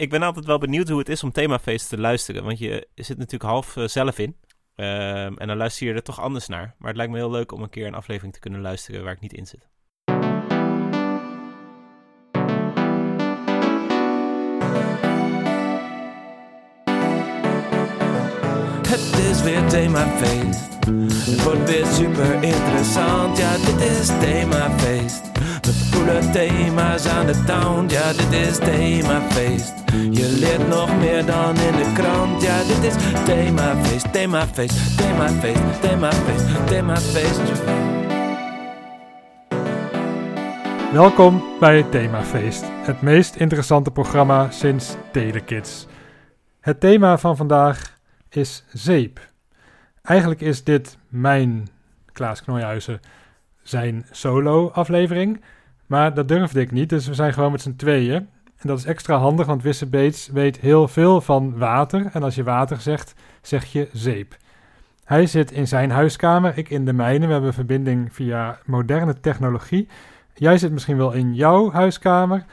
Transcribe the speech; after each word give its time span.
ik 0.00 0.10
ben 0.10 0.22
altijd 0.22 0.44
wel 0.44 0.58
benieuwd 0.58 0.88
hoe 0.88 0.98
het 0.98 1.08
is 1.08 1.22
om 1.22 1.32
themafeest 1.32 1.88
te 1.88 1.98
luisteren. 1.98 2.44
Want 2.44 2.58
je 2.58 2.88
zit 2.94 3.16
natuurlijk 3.16 3.50
half 3.50 3.76
eh, 3.76 3.86
zelf 3.86 4.18
in. 4.18 4.36
Ehm, 4.74 5.34
en 5.36 5.46
dan 5.46 5.56
luister 5.56 5.86
je 5.86 5.92
er 5.92 6.02
toch 6.02 6.20
anders 6.20 6.46
naar. 6.46 6.74
Maar 6.78 6.88
het 6.88 6.96
lijkt 6.96 7.12
me 7.12 7.18
heel 7.18 7.30
leuk 7.30 7.52
om 7.52 7.62
een 7.62 7.70
keer 7.70 7.86
een 7.86 7.94
aflevering 7.94 8.32
te 8.32 8.40
kunnen 8.40 8.60
luisteren 8.60 9.04
waar 9.04 9.12
ik 9.12 9.20
niet 9.20 9.32
in 9.32 9.46
zit. 9.46 9.68
Het 18.88 19.18
is 19.30 19.42
weer 19.42 19.68
themafeest. 19.68 20.68
Het 21.30 21.42
wordt 21.42 21.70
weer 21.70 21.86
super 21.86 22.42
interessant. 22.42 23.38
Ja, 23.38 23.56
dit 23.56 23.80
is 23.80 24.06
themafeest. 24.06 25.30
Voelen 26.00 26.32
thema's 26.32 27.06
aan 27.06 27.26
de 27.26 27.44
town. 27.44 27.88
Ja, 27.88 28.12
dit 28.12 28.32
is 28.32 28.58
themafeest. 28.58 29.74
Je 30.10 30.36
leert 30.40 30.68
nog 30.68 30.98
meer 30.98 31.26
dan 31.26 31.56
in 31.56 31.76
de 31.76 31.92
krant. 31.94 32.42
Ja, 32.42 32.62
dit 32.62 32.82
is 32.82 32.94
themafeest, 33.24 34.12
themafeest, 34.12 34.96
themafeest, 34.96 35.80
themafeest, 35.80 36.66
themafeest. 36.66 37.62
Welkom 40.92 41.42
bij 41.58 41.76
het 41.76 41.90
Themafeest, 41.90 42.64
het 42.66 43.02
meest 43.02 43.36
interessante 43.36 43.90
programma 43.90 44.50
sinds 44.50 44.96
Telekids. 45.12 45.86
Het 46.60 46.80
thema 46.80 47.18
van 47.18 47.36
vandaag 47.36 47.98
is 48.28 48.64
zeep. 48.72 49.20
Eigenlijk 50.02 50.40
is 50.40 50.64
dit 50.64 50.98
mijn, 51.08 51.68
Klaas 52.12 52.42
Knoijhuizen, 52.42 53.00
zijn 53.62 54.06
solo-aflevering. 54.10 55.40
Maar 55.90 56.14
dat 56.14 56.28
durfde 56.28 56.60
ik 56.60 56.70
niet, 56.70 56.88
dus 56.88 57.06
we 57.06 57.14
zijn 57.14 57.32
gewoon 57.32 57.52
met 57.52 57.60
z'n 57.60 57.76
tweeën. 57.76 58.28
En 58.56 58.68
dat 58.68 58.78
is 58.78 58.84
extra 58.84 59.16
handig, 59.16 59.46
want 59.46 59.62
Wisse 59.62 59.88
weet 60.32 60.60
heel 60.60 60.88
veel 60.88 61.20
van 61.20 61.58
water. 61.58 62.06
En 62.12 62.22
als 62.22 62.34
je 62.34 62.42
water 62.42 62.80
zegt, 62.80 63.14
zeg 63.42 63.64
je 63.64 63.88
zeep. 63.92 64.36
Hij 65.04 65.26
zit 65.26 65.50
in 65.50 65.68
zijn 65.68 65.90
huiskamer, 65.90 66.58
ik 66.58 66.70
in 66.70 66.84
de 66.84 66.92
mijne. 66.92 67.26
We 67.26 67.32
hebben 67.32 67.54
verbinding 67.54 68.14
via 68.14 68.58
moderne 68.64 69.20
technologie. 69.20 69.88
Jij 70.34 70.58
zit 70.58 70.72
misschien 70.72 70.96
wel 70.96 71.12
in 71.12 71.34
jouw 71.34 71.70
huiskamer. 71.70 72.44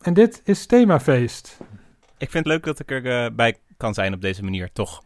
En 0.00 0.14
dit 0.14 0.40
is 0.44 0.66
themafeest. 0.66 1.58
Ik 2.18 2.30
vind 2.30 2.44
het 2.44 2.46
leuk 2.46 2.64
dat 2.64 2.80
ik 2.80 2.90
erbij 2.90 3.30
bij 3.32 3.56
kan 3.76 3.94
zijn 3.94 4.14
op 4.14 4.20
deze 4.20 4.44
manier, 4.44 4.72
toch? 4.72 5.02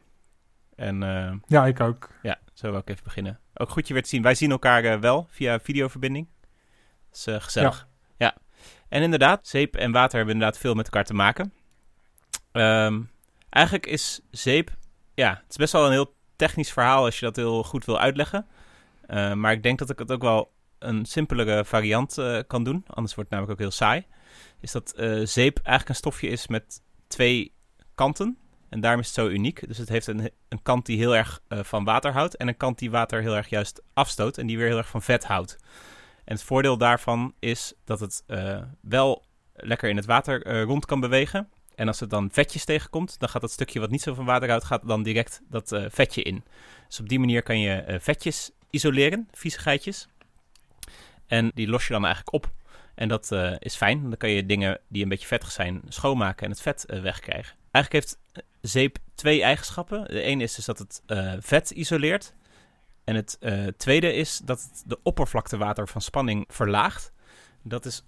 En 0.76 1.02
uh, 1.02 1.32
ja, 1.46 1.66
ik 1.66 1.80
ook. 1.80 2.08
Ja, 2.22 2.38
zo 2.52 2.70
wil 2.70 2.80
ik 2.80 2.90
even 2.90 3.04
beginnen. 3.04 3.38
Ook 3.54 3.70
goed 3.70 3.88
je 3.88 3.94
weer 3.94 4.02
te 4.02 4.08
zien. 4.08 4.22
Wij 4.22 4.34
zien 4.34 4.50
elkaar 4.50 4.84
uh, 4.84 5.00
wel 5.00 5.26
via 5.30 5.60
videoverbinding. 5.60 6.26
Dat 7.08 7.18
is 7.18 7.26
uh, 7.26 7.40
gezellig. 7.40 7.88
Ja. 8.16 8.26
ja. 8.26 8.36
En 8.88 9.02
inderdaad, 9.02 9.46
zeep 9.46 9.76
en 9.76 9.92
water 9.92 10.16
hebben 10.16 10.34
inderdaad 10.34 10.60
veel 10.60 10.74
met 10.74 10.84
elkaar 10.84 11.04
te 11.04 11.14
maken. 11.14 11.52
Um, 12.52 13.10
eigenlijk 13.50 13.86
is 13.86 14.20
zeep, 14.30 14.70
ja, 15.14 15.30
het 15.30 15.50
is 15.50 15.56
best 15.56 15.72
wel 15.72 15.86
een 15.86 15.92
heel 15.92 16.14
technisch 16.36 16.72
verhaal 16.72 17.04
als 17.04 17.18
je 17.18 17.24
dat 17.24 17.36
heel 17.36 17.64
goed 17.64 17.84
wil 17.84 18.00
uitleggen. 18.00 18.46
maar 19.34 19.52
ik 19.52 19.62
denk 19.62 19.78
dat 19.78 19.90
ik 19.90 19.98
het 19.98 20.12
ook 20.12 20.22
wel 20.22 20.52
een 20.78 21.06
simpelere 21.06 21.64
variant 21.64 22.18
kan 22.46 22.64
doen. 22.64 22.84
Anders 22.86 23.14
wordt 23.14 23.30
het 23.30 23.30
namelijk 23.30 23.52
ook 23.52 23.58
heel 23.58 23.70
saai. 23.70 24.06
Is 24.60 24.72
dat 24.72 24.92
zeep 25.22 25.56
eigenlijk 25.56 25.88
een 25.88 25.94
stofje 25.94 26.28
is 26.28 26.46
met 26.46 26.82
twee 27.06 27.52
kanten. 27.94 28.38
En 28.68 28.80
daarom 28.80 29.00
is 29.00 29.06
het 29.06 29.14
zo 29.14 29.28
uniek. 29.28 29.68
Dus 29.68 29.78
het 29.78 29.88
heeft 29.88 30.06
een, 30.06 30.30
een 30.48 30.62
kant 30.62 30.86
die 30.86 30.98
heel 30.98 31.16
erg 31.16 31.40
uh, 31.48 31.58
van 31.62 31.84
water 31.84 32.12
houdt. 32.12 32.36
En 32.36 32.48
een 32.48 32.56
kant 32.56 32.78
die 32.78 32.90
water 32.90 33.20
heel 33.20 33.36
erg 33.36 33.48
juist 33.48 33.82
afstoot. 33.92 34.38
En 34.38 34.46
die 34.46 34.56
weer 34.56 34.66
heel 34.66 34.76
erg 34.76 34.88
van 34.88 35.02
vet 35.02 35.24
houdt. 35.24 35.58
En 36.28 36.34
het 36.34 36.42
voordeel 36.42 36.78
daarvan 36.78 37.34
is 37.38 37.72
dat 37.84 38.00
het 38.00 38.22
uh, 38.26 38.62
wel 38.80 39.24
lekker 39.54 39.88
in 39.88 39.96
het 39.96 40.06
water 40.06 40.46
uh, 40.46 40.62
rond 40.62 40.84
kan 40.84 41.00
bewegen. 41.00 41.48
En 41.74 41.86
als 41.86 42.00
het 42.00 42.10
dan 42.10 42.30
vetjes 42.32 42.64
tegenkomt, 42.64 43.18
dan 43.18 43.28
gaat 43.28 43.40
dat 43.40 43.50
stukje 43.50 43.80
wat 43.80 43.90
niet 43.90 44.02
zo 44.02 44.14
van 44.14 44.24
water 44.24 44.48
houdt, 44.48 44.64
gaat 44.64 44.86
dan 44.86 45.02
direct 45.02 45.40
dat 45.48 45.80
vetje 45.88 46.22
in. 46.22 46.44
Dus 46.88 47.00
op 47.00 47.08
die 47.08 47.18
manier 47.18 47.42
kan 47.42 47.60
je 47.60 47.98
vetjes 48.00 48.50
isoleren, 48.70 49.28
viezigheidjes. 49.32 50.08
En 51.26 51.50
die 51.54 51.68
los 51.68 51.86
je 51.86 51.92
dan 51.92 52.04
eigenlijk 52.04 52.34
op. 52.34 52.52
En 52.94 53.08
dat 53.08 53.32
is 53.58 53.76
fijn. 53.76 54.02
Dan 54.02 54.16
kan 54.16 54.30
je 54.30 54.46
dingen 54.46 54.80
die 54.88 55.02
een 55.02 55.08
beetje 55.08 55.26
vettig 55.26 55.50
zijn 55.50 55.82
schoonmaken 55.88 56.44
en 56.44 56.50
het 56.50 56.60
vet 56.60 56.84
wegkrijgen. 56.86 57.56
Eigenlijk 57.70 58.04
heeft 58.04 58.18
zeep 58.60 58.98
twee 59.14 59.42
eigenschappen. 59.42 60.04
De 60.04 60.22
ene 60.22 60.42
is 60.42 60.54
dus 60.54 60.64
dat 60.64 60.78
het 60.78 61.02
vet 61.44 61.70
isoleert. 61.70 62.34
En 63.08 63.14
het 63.14 63.36
uh, 63.40 63.66
tweede 63.66 64.12
is 64.12 64.40
dat 64.44 64.82
de 64.86 64.98
oppervlaktewater 65.02 65.88
van 65.88 66.00
spanning 66.00 66.44
verlaagt. 66.48 67.12
Dat 67.62 67.84
is 67.84 68.04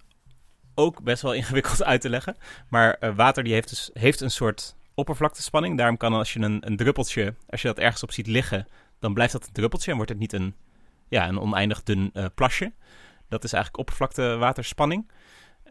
ook 0.75 1.03
best 1.03 1.23
wel 1.23 1.33
ingewikkeld 1.41 1.85
uit 1.85 2.01
te 2.01 2.09
leggen. 2.09 2.37
Maar 2.69 2.97
uh, 3.01 3.17
water 3.17 3.45
die 3.45 3.53
heeft 3.53 3.69
dus 3.69 3.91
heeft 3.93 4.21
een 4.21 4.31
soort 4.31 4.77
oppervlaktespanning. 4.95 5.79
Daarom 5.79 5.97
kan 5.97 6.13
als 6.13 6.33
je 6.33 6.41
een, 6.41 6.67
een 6.67 6.77
druppeltje, 6.77 7.35
als 7.49 7.63
je 7.63 7.69
dat 7.69 7.79
ergens 7.79 8.03
op 8.03 8.13
ziet 8.13 8.27
liggen, 8.27 8.67
dan 8.99 9.15
blijft 9.15 9.33
dat 9.33 9.47
een 9.47 9.53
druppeltje 9.53 9.91
en 9.91 9.97
wordt 9.97 10.11
het 10.11 10.21
niet 10.21 10.33
een, 10.33 10.55
ja, 11.09 11.29
een 11.29 11.41
oneindig 11.41 11.83
dun 11.83 12.13
plasje. 12.35 12.73
Dat 13.29 13.45
is 13.45 13.53
eigenlijk 13.53 13.83
oppervlaktewaterspanning. 13.83 15.11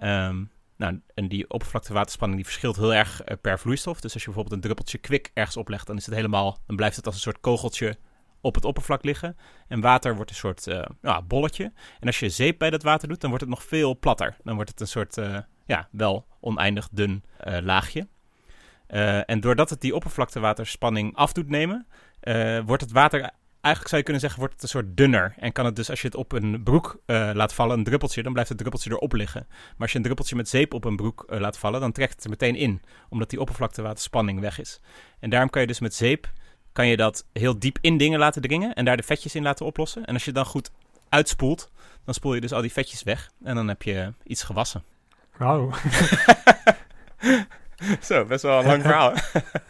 Um, 0.01 0.51
nou, 0.77 1.01
en 1.13 1.27
die 1.27 1.49
oppervlaktewaterspanning 1.49 2.41
die 2.41 2.49
verschilt 2.49 2.75
heel 2.75 2.93
erg 2.93 3.21
per 3.41 3.59
vloeistof. 3.59 4.01
Dus 4.01 4.13
als 4.13 4.23
je 4.23 4.27
bijvoorbeeld 4.27 4.55
een 4.55 4.61
druppeltje 4.61 4.97
kwik 4.97 5.31
ergens 5.33 5.57
oplegt, 5.57 5.87
dan 5.87 5.97
is 5.97 6.05
het 6.05 6.15
helemaal, 6.15 6.59
dan 6.67 6.75
blijft 6.75 6.95
het 6.95 7.05
als 7.05 7.15
een 7.15 7.21
soort 7.21 7.39
kogeltje 7.39 7.97
op 8.41 8.55
het 8.55 8.65
oppervlak 8.65 9.03
liggen. 9.03 9.37
En 9.67 9.81
water 9.81 10.15
wordt 10.15 10.29
een 10.29 10.35
soort 10.35 10.65
ja, 11.01 11.21
bolletje. 11.21 11.71
En 11.99 12.07
als 12.07 12.19
je 12.19 12.29
zeep 12.29 12.57
bij 12.57 12.69
dat 12.69 12.83
water 12.83 13.07
doet, 13.07 13.21
dan 13.21 13.29
wordt 13.29 13.45
het 13.45 13.53
nog 13.53 13.63
veel 13.63 13.99
platter. 13.99 14.37
Dan 14.43 14.55
wordt 14.55 14.69
het 14.69 14.79
een 14.79 14.87
soort, 14.87 15.17
uh, 15.17 15.37
ja, 15.65 15.87
wel 15.91 16.27
oneindig 16.39 16.89
dun 16.91 17.23
laagje. 17.61 18.07
en 19.25 19.39
doordat 19.39 19.69
het 19.69 19.81
die 19.81 19.95
oppervlaktewaterspanning 19.95 21.15
af 21.15 21.33
doet 21.33 21.49
nemen, 21.49 21.87
wordt 22.65 22.81
het 22.81 22.91
water 22.91 23.31
eigenlijk 23.61 23.87
zou 23.87 23.97
je 23.97 24.03
kunnen 24.03 24.21
zeggen, 24.21 24.39
wordt 24.39 24.53
het 24.53 24.63
een 24.63 24.69
soort 24.69 24.97
dunner. 24.97 25.33
En 25.37 25.51
kan 25.51 25.65
het 25.65 25.75
dus, 25.75 25.89
als 25.89 26.01
je 26.01 26.07
het 26.07 26.15
op 26.15 26.31
een 26.31 26.63
broek 26.63 27.01
laat 27.05 27.53
vallen, 27.53 27.77
een 27.77 27.83
druppeltje, 27.83 28.23
dan 28.23 28.31
blijft 28.31 28.49
het 28.49 28.57
druppeltje 28.57 28.91
erop 28.91 29.13
liggen. 29.13 29.45
Maar 29.49 29.75
als 29.77 29.91
je 29.91 29.97
een 29.97 30.03
druppeltje 30.03 30.35
met 30.35 30.49
zeep 30.49 30.73
op 30.73 30.85
een 30.85 30.95
broek 30.95 31.25
laat 31.27 31.57
vallen, 31.57 31.79
dan 31.79 31.91
trekt 31.91 32.13
het 32.15 32.23
er 32.23 32.29
meteen 32.29 32.55
in. 32.55 32.81
Omdat 33.09 33.29
die 33.29 33.39
oppervlaktewaterspanning 33.39 34.39
weg 34.39 34.59
is. 34.59 34.81
En 35.19 35.29
daarom 35.29 35.49
kan 35.49 35.61
je 35.61 35.67
dus 35.67 35.79
met 35.79 35.93
zeep, 35.93 36.31
kan 36.79 36.87
je 36.87 36.97
dat 36.97 37.25
heel 37.33 37.59
diep 37.59 37.77
in 37.81 37.97
dingen 37.97 38.19
laten 38.19 38.41
dringen. 38.41 38.73
En 38.73 38.85
daar 38.85 38.97
de 38.97 39.03
vetjes 39.03 39.35
in 39.35 39.43
laten 39.43 39.65
oplossen. 39.65 40.05
En 40.05 40.13
als 40.13 40.25
je 40.25 40.31
dan 40.31 40.45
goed 40.45 40.71
uitspoelt, 41.09 41.71
dan 42.05 42.13
spoel 42.13 42.33
je 42.33 42.41
dus 42.41 42.53
al 42.53 42.61
die 42.61 42.71
vetjes 42.71 43.03
weg. 43.03 43.31
En 43.43 43.55
dan 43.55 43.67
heb 43.67 43.81
je 43.81 44.13
iets 44.23 44.43
gewassen. 44.43 44.83
Wauw. 45.37 45.71
Zo, 48.01 48.25
best 48.25 48.43
wel 48.43 48.59
een 48.59 48.65
lang 48.65 48.81
verhaal. 48.81 49.13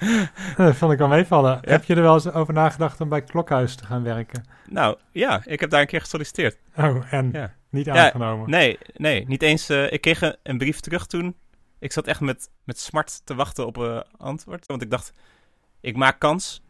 dat 0.57 0.75
vond 0.75 0.91
ik 0.91 0.97
wel 0.97 1.07
meevallen. 1.07 1.59
Ja? 1.61 1.71
Heb 1.71 1.83
je 1.83 1.95
er 1.95 2.01
wel 2.01 2.13
eens 2.13 2.31
over 2.31 2.53
nagedacht 2.53 3.01
om 3.01 3.09
bij 3.09 3.21
Klokhuis 3.21 3.75
te 3.75 3.85
gaan 3.85 4.03
werken? 4.03 4.45
Nou, 4.67 4.97
ja. 5.11 5.41
Ik 5.45 5.59
heb 5.59 5.69
daar 5.69 5.81
een 5.81 5.87
keer 5.87 6.01
gesolliciteerd. 6.01 6.57
Oh, 6.75 7.13
en 7.13 7.29
ja. 7.31 7.55
niet 7.69 7.89
aangenomen? 7.89 8.49
Ja, 8.49 8.57
nee, 8.57 8.77
nee. 8.93 9.25
Niet 9.27 9.41
eens. 9.41 9.69
Uh, 9.69 9.91
ik 9.91 10.01
kreeg 10.01 10.35
een, 10.43 10.57
brief 10.57 10.79
terug 10.79 11.05
toen. 11.05 11.35
Ik 11.79 11.91
zat 11.91 12.07
echt 12.07 12.19
met, 12.19 12.49
met 12.63 12.79
smart 12.79 13.21
te 13.25 13.35
wachten 13.35 13.65
op 13.65 13.77
een 13.77 14.03
antwoord. 14.17 14.65
Want 14.65 14.81
ik 14.81 14.89
dacht, 14.89 15.13
ik 15.81 15.95
maak 15.95 16.19
kans. 16.19 16.61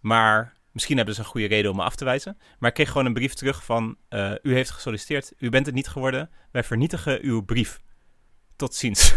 Maar 0.00 0.56
misschien 0.72 0.96
hebben 0.96 1.14
ze 1.14 1.20
een 1.20 1.26
goede 1.26 1.46
reden 1.46 1.70
om 1.70 1.76
me 1.76 1.82
af 1.82 1.94
te 1.96 2.04
wijzen. 2.04 2.38
Maar 2.58 2.68
ik 2.68 2.74
kreeg 2.74 2.88
gewoon 2.88 3.06
een 3.06 3.12
brief 3.12 3.34
terug 3.34 3.64
van... 3.64 3.96
Uh, 4.10 4.32
u 4.42 4.54
heeft 4.54 4.70
gesolliciteerd. 4.70 5.32
U 5.38 5.48
bent 5.48 5.66
het 5.66 5.74
niet 5.74 5.88
geworden. 5.88 6.30
Wij 6.50 6.64
vernietigen 6.64 7.18
uw 7.22 7.42
brief 7.42 7.80
tot 8.56 8.74
ziens. 8.74 9.14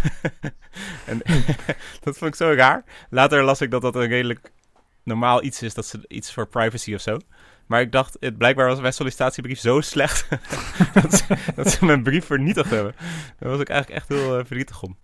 en 1.06 1.22
dat 2.04 2.18
vond 2.18 2.32
ik 2.32 2.36
zo 2.36 2.54
raar. 2.54 2.84
Later 3.10 3.44
las 3.44 3.62
ik 3.62 3.72
dat 3.72 3.82
dat 3.82 3.96
een 3.96 4.08
redelijk 4.08 4.52
normaal 5.04 5.44
iets 5.44 5.62
is, 5.62 5.74
dat 5.74 5.86
ze 5.86 6.00
iets 6.08 6.34
voor 6.34 6.48
privacy 6.48 6.94
of 6.94 7.02
zo. 7.02 7.20
Maar 7.68 7.82
ik 7.82 7.92
dacht, 7.92 8.18
het, 8.20 8.38
blijkbaar 8.38 8.68
was 8.68 8.80
mijn 8.80 8.94
sollicitatiebrief 8.94 9.60
zo 9.60 9.82
slecht 9.82 10.28
dat, 11.02 11.14
ze, 11.14 11.38
dat, 11.56 11.72
ze, 11.72 11.86
mijn 11.86 12.04
brief 12.04 12.26
vernietigd 12.26 12.70
hebben. 12.70 12.96
Daar 13.40 13.50
was 13.50 13.60
ik 13.60 13.70
eigenlijk 13.70 14.00
echt 14.00 14.10
heel 14.10 14.40
uh, 14.40 14.46
verdrietig 14.46 14.82
om. 14.82 14.98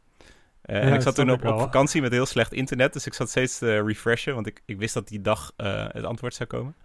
Uh, 0.70 0.76
ja, 0.76 0.82
en 0.82 0.94
ik 0.94 1.02
zat 1.02 1.16
toen 1.16 1.32
op, 1.32 1.46
op, 1.46 1.60
vakantie 1.60 2.02
met 2.02 2.12
heel 2.12 2.26
slecht 2.26 2.54
internet, 2.54 2.94
dus 2.94 3.06
ik 3.06 3.14
zat 3.14 3.30
steeds 3.30 3.58
te 3.58 3.84
refreshen, 3.84 4.34
want 4.34 4.48
ik, 4.48 4.62
ik 4.66 4.78
wist 4.78 4.94
dat 4.94 5.08
die 5.08 5.22
dag 5.22 5.52
uh, 5.58 5.86
het 5.88 6.04
antwoord 6.04 6.34
zou 6.34 6.50
komen. 6.50 6.76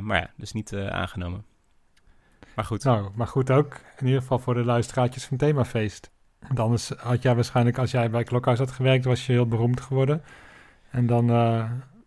maar 0.00 0.20
ja, 0.20 0.30
dus 0.36 0.52
niet 0.52 0.74
aangenomen. 0.74 1.44
Maar 2.54 2.64
goed. 2.64 2.84
Nou, 2.84 3.10
maar 3.14 3.26
goed 3.26 3.50
ook, 3.50 3.80
in 3.98 4.06
ieder 4.06 4.20
geval 4.20 4.38
voor 4.38 4.54
de 4.54 4.64
luisteraartjes 4.64 5.24
van 5.24 5.36
Themafeest. 5.36 6.10
Want 6.40 6.60
anders 6.60 6.88
had 6.88 7.22
jij 7.22 7.34
waarschijnlijk, 7.34 7.78
als 7.78 7.90
jij 7.90 8.10
bij 8.10 8.24
Klokhuis 8.24 8.58
had 8.58 8.70
gewerkt, 8.70 9.04
was 9.04 9.26
je 9.26 9.32
heel 9.32 9.46
beroemd 9.46 9.80
geworden. 9.80 10.22
En 10.90 11.06
dan 11.06 11.30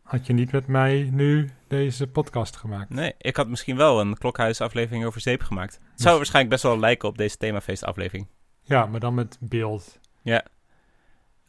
had 0.09 0.27
je 0.27 0.33
niet 0.33 0.51
met 0.51 0.67
mij 0.67 1.09
nu 1.11 1.49
deze 1.67 2.07
podcast 2.07 2.55
gemaakt. 2.55 2.89
Nee, 2.89 3.13
ik 3.17 3.35
had 3.35 3.47
misschien 3.47 3.77
wel 3.77 3.99
een 3.99 4.17
Klokhuis-aflevering 4.17 5.05
over 5.05 5.21
zeep 5.21 5.41
gemaakt. 5.41 5.73
Het 5.73 5.81
dus... 5.95 6.03
zou 6.03 6.15
waarschijnlijk 6.15 6.53
best 6.53 6.63
wel 6.63 6.79
lijken 6.79 7.09
op 7.09 7.17
deze 7.17 7.37
themafeest-aflevering. 7.37 8.27
Ja, 8.61 8.85
maar 8.85 8.99
dan 8.99 9.13
met 9.13 9.37
beeld. 9.39 9.99
Ja. 10.21 10.45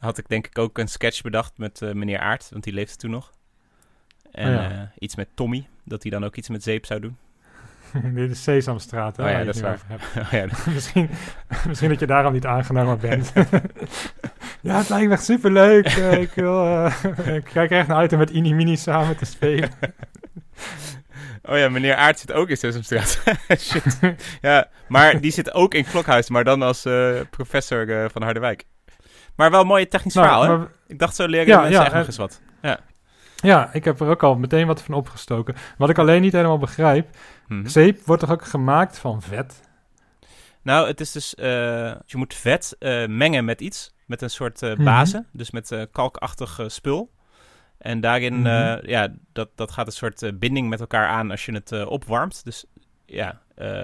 Had 0.01 0.17
ik 0.17 0.27
denk 0.27 0.47
ik 0.47 0.57
ook 0.57 0.77
een 0.77 0.87
sketch 0.87 1.21
bedacht 1.21 1.57
met 1.57 1.81
uh, 1.81 1.91
meneer 1.91 2.19
Aert, 2.19 2.47
want 2.51 2.63
die 2.63 2.73
leefde 2.73 2.95
toen 2.95 3.11
nog. 3.11 3.31
En 4.31 4.47
oh 4.47 4.53
ja. 4.53 4.71
uh, 4.71 4.81
iets 4.99 5.15
met 5.15 5.27
Tommy, 5.33 5.67
dat 5.83 6.01
hij 6.01 6.11
dan 6.11 6.23
ook 6.23 6.35
iets 6.35 6.49
met 6.49 6.63
zeep 6.63 6.85
zou 6.85 6.99
doen. 6.99 7.17
Dit 8.15 8.31
is 8.31 8.43
Sesamstraat, 8.43 9.17
hè? 9.17 9.23
Oh 9.23 9.29
ja, 9.29 9.43
dat 9.43 9.55
is 9.55 9.61
waar. 9.61 9.79
Oh 10.15 10.31
ja. 10.31 10.45
misschien, 10.73 11.09
misschien 11.67 11.89
dat 11.89 11.99
je 11.99 12.07
daarom 12.07 12.33
niet 12.33 12.45
aangenomen 12.45 12.99
bent. 12.99 13.31
Ja, 14.61 14.77
het 14.77 14.89
lijkt 14.89 15.07
me 15.07 15.13
echt 15.13 15.23
superleuk. 15.23 15.85
Eh, 15.85 16.21
ik, 16.21 16.31
wil, 16.31 16.65
eh, 16.65 17.35
ik 17.35 17.43
kijk 17.43 17.71
echt 17.71 17.87
naar 17.87 17.97
uit 17.97 18.13
om 18.13 18.19
met 18.19 18.29
Ini 18.29 18.53
Mini 18.53 18.77
samen 18.77 19.17
te 19.17 19.25
spelen. 19.25 19.69
Oh 21.41 21.57
ja, 21.57 21.69
meneer 21.69 21.95
Aert 21.95 22.19
zit 22.19 22.31
ook 22.31 22.49
in 22.49 22.57
Sesamstraat. 22.57 23.23
Shit. 23.57 23.99
Ja, 24.41 24.69
maar 24.87 25.21
die 25.21 25.31
zit 25.31 25.53
ook 25.53 25.73
in 25.73 25.85
Klokhuis, 25.85 26.29
maar 26.29 26.43
dan 26.43 26.61
als 26.61 26.85
eh, 26.85 27.19
professor 27.29 28.03
eh, 28.03 28.09
van 28.11 28.21
Harderwijk. 28.21 28.63
Maar 29.35 29.51
wel 29.51 29.61
een 29.61 29.67
mooie 29.67 29.87
technisch 29.87 30.13
Nou, 30.13 30.27
verhaal, 30.27 30.43
hè? 30.43 30.57
maar- 30.57 30.71
Ik 30.87 30.99
dacht 30.99 31.15
zo 31.15 31.25
leren 31.27 31.47
Ja, 31.47 31.55
mensen 31.61 31.73
ja, 31.79 31.79
echt 31.85 31.91
nog 31.93 31.99
en- 32.01 32.07
eens 32.07 32.17
wat. 32.17 32.41
ja, 33.35 33.73
ik 33.73 33.83
heb 33.85 33.99
er 33.99 34.07
ook 34.07 34.23
al 34.23 34.35
meteen 34.35 34.67
wat 34.67 34.81
van 34.83 34.93
opgestoken. 34.95 35.55
Wat 35.77 35.89
ik 35.89 35.97
alleen 35.97 36.21
niet 36.21 36.33
helemaal 36.33 36.57
begrijp. 36.57 37.09
Mhm. 37.47 37.67
Zeep 37.67 38.05
wordt 38.05 38.21
toch 38.21 38.31
ook 38.31 38.45
gemaakt 38.45 38.97
van 38.99 39.21
vet? 39.21 39.61
Nou, 40.61 40.87
het 40.87 40.99
is 40.99 41.11
dus, 41.11 41.35
eh, 41.35 41.45
je 42.05 42.17
moet 42.17 42.33
vet 42.33 42.75
eh, 42.79 43.05
mengen 43.07 43.45
met 43.45 43.61
iets, 43.61 43.93
met 44.05 44.21
een 44.21 44.29
soort 44.29 44.61
Mhm. 44.61 44.83
base, 44.83 45.25
dus 45.31 45.51
met 45.51 45.87
kalkachtig 45.91 46.59
spul. 46.67 47.11
En 47.77 47.99
daarin, 48.01 48.41
Mhm. 48.41 48.79
ja, 48.89 49.07
dat, 49.33 49.49
dat 49.55 49.71
gaat 49.71 49.85
een 49.87 49.91
soort 49.93 50.39
binding 50.39 50.69
met 50.69 50.79
elkaar 50.79 51.07
aan 51.07 51.31
als 51.31 51.45
je 51.45 51.51
het 51.53 51.85
opwarmt. 51.85 52.43
Dus 52.43 52.65
ja, 53.05 53.41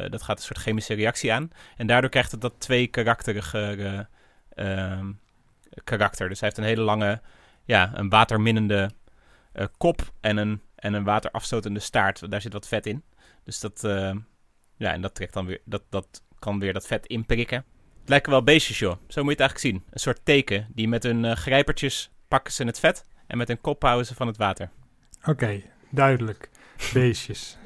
dat 0.10 0.22
gaat 0.22 0.38
een 0.38 0.44
soort 0.44 0.60
chemische 0.60 0.94
reactie 0.94 1.34
aan. 1.34 1.50
En 1.78 1.88
daardoor 1.88 2.10
krijgt 2.10 2.32
het 2.32 2.42
dat 2.42 2.54
twee 2.58 2.88
karakterige 2.88 4.08
eh, 4.56 4.82
ehm, 4.92 5.06
karakter. 5.84 6.30
Dus 6.30 6.40
hij 6.40 6.50
heeft 6.50 6.62
een 6.62 6.68
hele 6.68 6.82
lange, 6.82 7.22
ja, 7.64 7.92
een 7.94 8.10
waterminnende 8.10 8.90
eh, 9.58 9.66
kop 9.78 10.12
en 10.20 10.38
een, 10.38 10.62
en 10.76 10.94
een 10.94 11.04
waterafstotende 11.04 11.80
staart. 11.80 12.32
Daar 12.32 12.42
zit 12.42 12.54
wat 12.54 12.68
vet 12.68 12.86
in. 12.86 13.04
Dus 13.44 13.60
dat, 13.60 13.84
eh, 13.84 14.16
ja, 14.76 14.94
en 14.94 15.02
dat 15.02 15.16
trekt 15.16 15.34
dan 15.34 15.46
weer, 15.46 15.62
dat, 15.66 15.84
dat 15.90 16.24
kan 16.40 16.60
weer 16.60 16.74
dat 16.74 16.88
vet 16.88 17.06
inprikken. 17.06 17.66
Het 18.00 18.10
lijken 18.10 18.32
wel 18.32 18.44
beestjes, 18.44 18.80
joh. 18.80 18.96
Zo 19.08 19.24
moet 19.24 19.38
je 19.38 19.44
het 19.44 19.52
eigenlijk 19.52 19.60
zien. 19.60 19.94
Een 19.94 20.00
soort 20.00 20.20
teken. 20.24 20.68
Die 20.70 20.88
met 20.88 21.04
hun 21.04 21.26
eh, 21.26 21.36
grijpertjes 21.36 22.12
pakken 22.28 22.54
ze 22.54 22.64
het 22.64 22.80
vet. 22.80 23.06
En 23.28 23.38
met 23.38 23.48
hun 23.48 23.62
kop 23.62 23.82
houden 23.82 24.06
ze 24.06 24.16
van 24.16 24.28
het 24.28 24.38
water. 24.38 24.70
Oké, 25.26 25.62
duidelijk. 25.90 26.50
Beestjes. 26.94 27.58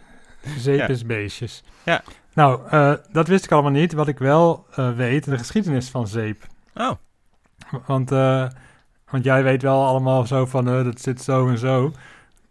Zeep 0.57 0.78
Ja. 0.80 0.88
is 0.88 1.06
beestjes. 1.06 1.64
Ja. 1.86 2.04
Nou, 2.34 2.69
dat 3.12 3.28
wist 3.28 3.44
ik 3.44 3.52
allemaal 3.52 3.72
niet. 3.72 3.94
Wat 3.94 4.07
ik 4.07 4.19
wel 4.19 4.66
weet, 4.96 5.25
de 5.25 5.38
geschiedenis 5.38 5.90
van 5.90 6.07
zeep. 6.07 6.48
Oh, 6.74 6.92
Want, 7.85 8.12
eh, 8.12 8.47
want 9.09 9.23
jij 9.23 9.44
weet 9.44 9.62
wel 9.62 9.85
allemaal 9.85 10.25
zo 10.25 10.45
van, 10.45 10.68
eh, 10.68 10.83
dat 10.83 11.01
zit 11.01 11.21
zo 11.21 11.47
en 11.47 11.57
zo. 11.57 11.91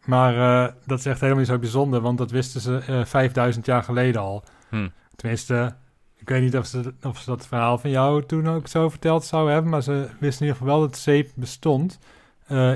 Maar 0.04 0.34
eh, 0.34 0.72
dat 0.86 0.98
is 0.98 1.06
echt 1.06 1.20
helemaal 1.20 1.40
niet 1.40 1.50
zo 1.50 1.58
bijzonder, 1.58 2.00
want 2.00 2.18
dat 2.18 2.30
wisten 2.30 2.60
ze 2.60 2.82
eh 2.86 3.04
5000 3.04 3.66
jaar 3.66 3.82
geleden 3.82 4.20
al. 4.20 4.44
Hm. 4.68 4.88
Tenminste, 5.16 5.74
ik 6.16 6.28
weet 6.28 6.42
niet 6.42 6.56
of 6.56 6.66
ze, 6.66 6.94
of 7.02 7.18
ze 7.18 7.30
dat 7.30 7.46
verhaal 7.46 7.78
van 7.78 7.90
jou 7.90 8.24
toen 8.26 8.48
ook 8.48 8.68
zo 8.68 8.88
verteld 8.88 9.24
zouden 9.24 9.52
hebben, 9.52 9.70
maar 9.70 9.82
ze 9.82 10.08
wisten 10.18 10.46
in 10.46 10.46
ieder 10.46 10.56
geval 10.56 10.66
wel 10.66 10.80
dat 10.88 10.98
zeep 10.98 11.30
bestond 11.34 11.98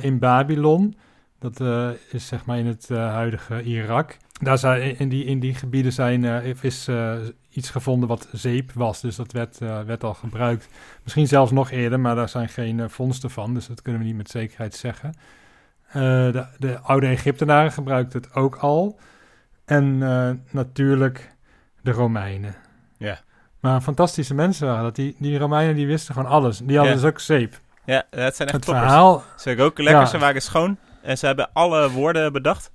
in 0.01 0.19
Babylon. 0.19 0.97
Dat 1.39 1.61
is 2.11 2.27
zeg 2.27 2.45
maar 2.45 2.59
in 2.59 2.67
het 2.67 2.89
huidige 2.89 3.63
Irak. 3.63 4.17
Daar 4.43 4.59
zijn, 4.59 4.99
in, 4.99 5.09
die, 5.09 5.25
in 5.25 5.41
die 5.41 5.55
gebieden 5.55 5.93
zijn, 5.93 6.25
eh, 6.25 6.55
is 6.63 6.89
eh, 6.89 7.15
iets 7.51 7.71
gevonden 7.71 8.09
wat 8.09 8.29
zeep 8.33 8.73
was. 8.73 9.01
Dus 9.01 9.17
dat 9.17 9.33
werd, 9.33 9.61
eh, 9.61 9.81
werd 9.81 10.05
al 10.05 10.15
gebruikt. 10.15 10.69
Misschien 11.03 11.27
zelfs 11.27 11.51
nog 11.51 11.71
eerder, 11.71 12.01
maar 12.01 12.15
daar 12.15 12.29
zijn 12.29 12.49
geen 12.49 12.91
vondsten 12.91 13.31
van. 13.31 13.55
Dus 13.55 13.67
dat 13.67 13.83
kunnen 13.83 14.01
we 14.01 14.07
niet 14.07 14.17
met 14.17 14.31
zekerheid 14.31 14.75
zeggen. 14.75 15.15
De, 15.93 16.47
de 16.59 16.79
oude 16.81 17.07
Egyptenaren 17.07 17.73
gebruikten 17.73 18.21
het 18.21 18.35
ook 18.35 18.57
al. 18.57 18.99
En 19.65 19.99
natuurlijk 20.51 21.35
de 21.81 21.91
Romeinen. 21.91 22.55
Ja. 22.99 23.21
Maar 23.61 23.81
fantastische 23.81 24.35
mensen 24.35 24.67
waren 24.67 24.83
dat. 24.83 24.97
Die, 24.97 25.17
die 25.19 25.39
Romeinen 25.39 25.75
die 25.75 25.87
wisten 25.87 26.15
gewoon 26.15 26.31
alles. 26.31 26.59
Die 26.59 26.77
hadden 26.77 26.95
dus 26.95 27.05
ook 27.05 27.21
zeep. 27.21 27.61
ja, 27.85 28.03
het 28.11 28.37
zijn 28.37 28.49
echt 28.49 28.57
Het 28.57 28.65
toppers. 28.65 28.85
verhaal, 28.87 29.23
Ze 29.37 29.55
roken 29.57 29.85
lekker, 29.85 30.03
Ja. 30.03 30.09
ze 30.09 30.19
waren 30.19 30.43
schoon. 30.43 30.77
En 31.03 31.19
ze 31.19 31.27
hebben 31.27 31.51
alle 31.53 31.91
woorden 31.91 32.33
bedacht. 32.33 32.71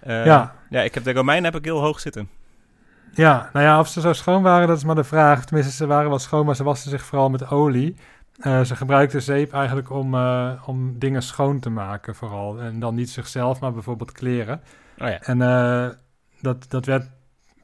Eh, 0.00 0.24
ja. 0.24 0.54
ja, 0.68 0.82
ik 0.82 0.94
heb 0.94 1.04
de 1.04 1.12
Romeinen 1.12 1.44
heb 1.44 1.60
ik 1.60 1.64
heel 1.64 1.80
hoog 1.80 2.00
zitten. 2.00 2.28
Ja, 3.12 3.50
nou 3.52 3.64
ja, 3.64 3.78
of 3.78 3.88
ze 3.88 4.00
zo 4.00 4.12
schoon 4.12 4.42
waren, 4.42 4.68
dat 4.68 4.76
is 4.76 4.84
maar 4.84 4.94
de 4.94 5.04
vraag. 5.04 5.44
Tenminste, 5.44 5.74
ze 5.74 5.86
waren 5.86 6.08
wel 6.08 6.18
schoon, 6.18 6.46
maar 6.46 6.56
ze 6.56 6.64
wasten 6.64 6.90
zich 6.90 7.02
vooral 7.02 7.30
met 7.30 7.50
olie. 7.50 7.96
Eh, 8.38 8.60
ze 8.60 8.76
gebruikten 8.76 9.22
zeep 9.22 9.52
eigenlijk 9.52 9.90
om, 9.90 10.14
eh, 10.14 10.52
om 10.66 10.98
dingen 10.98 11.22
schoon 11.22 11.60
te 11.60 11.70
maken, 11.70 12.14
vooral. 12.14 12.60
En 12.60 12.80
dan 12.80 12.94
niet 12.94 13.10
zichzelf, 13.10 13.60
maar 13.60 13.72
bijvoorbeeld 13.72 14.12
kleren. 14.12 14.60
Oh 14.98 15.08
ja. 15.08 15.20
En 15.20 15.38
dat, 16.40 16.66
dat 16.68 16.86
werd 16.86 17.10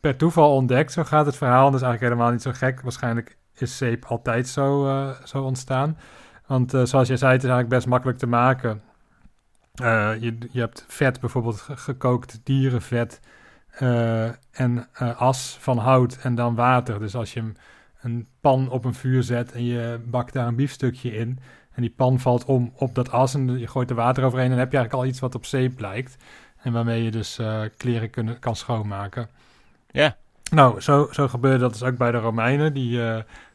per 0.01 0.17
toeval 0.17 0.55
ontdekt. 0.55 0.93
Zo 0.93 1.05
gaat 1.05 1.27
het 1.27 1.37
verhaal. 1.37 1.71
Dat 1.71 1.81
is 1.81 1.87
eigenlijk 1.87 2.13
helemaal 2.13 2.33
niet 2.33 2.43
zo 2.43 2.51
gek. 2.55 2.81
Waarschijnlijk 2.81 3.37
is 3.55 3.77
zeep 3.77 4.05
altijd 4.05 4.49
zo, 4.49 4.89
zo 5.25 5.43
ontstaan. 5.43 5.99
Want 6.47 6.71
zoals 6.71 7.09
je 7.09 7.17
zei, 7.17 7.33
het 7.33 7.43
is 7.43 7.49
eigenlijk 7.49 7.69
best 7.69 7.87
makkelijk 7.87 8.19
te 8.19 8.27
maken. 8.27 8.83
Eh, 9.75 10.13
je, 10.21 10.37
je 10.51 10.61
hebt 10.61 10.85
vet, 10.89 11.21
bijvoorbeeld 11.21 11.61
ge- 11.61 11.77
gekookt 11.77 12.41
dierenvet 12.45 13.21
eh, 13.71 14.25
en 14.51 14.89
eh, 14.93 15.21
as 15.21 15.57
van 15.61 15.79
hout 15.79 16.17
en 16.17 16.35
dan 16.35 16.55
water. 16.55 16.99
Dus 16.99 17.15
als 17.15 17.33
je 17.33 17.41
hem 17.41 17.57
een 18.01 18.27
pan 18.41 18.71
op 18.71 18.85
een 18.85 18.95
vuur 18.95 19.23
zet 19.23 19.53
en 19.53 19.65
je 19.65 20.01
bakt 20.05 20.33
daar 20.33 20.47
een 20.47 20.57
biefstukje 20.57 21.17
in... 21.17 21.39
en 21.73 21.83
die 21.83 21.91
pan 21.97 22.21
valt 22.21 22.45
om 22.45 22.73
op 22.77 22.95
dat 22.95 23.11
as 23.11 23.35
en 23.35 23.59
je 23.59 23.67
gooit 23.67 23.91
er 23.91 23.97
water 23.97 24.25
overheen... 24.25 24.49
dan 24.49 24.59
heb 24.59 24.71
je 24.73 24.77
eigenlijk 24.77 25.07
al 25.07 25.11
iets 25.13 25.21
wat 25.21 25.35
op 25.35 25.45
zeep 25.45 25.81
lijkt. 25.81 26.17
En 26.63 26.73
waarmee 26.73 27.03
je 27.03 27.11
dus 27.11 27.41
kleren 27.77 28.11
kunnen, 28.11 28.39
kan 28.39 28.57
schoonmaken. 28.57 29.29
Ja. 29.91 30.17
Nou, 30.51 30.81
zo, 30.81 31.09
zo 31.11 31.29
gebeurde 31.29 31.59
dat 31.59 31.73
dus 31.73 31.83
ook 31.83 31.97
bij 31.97 32.11
de 32.11 32.19
Romeinen. 32.19 32.75
Die 32.75 33.01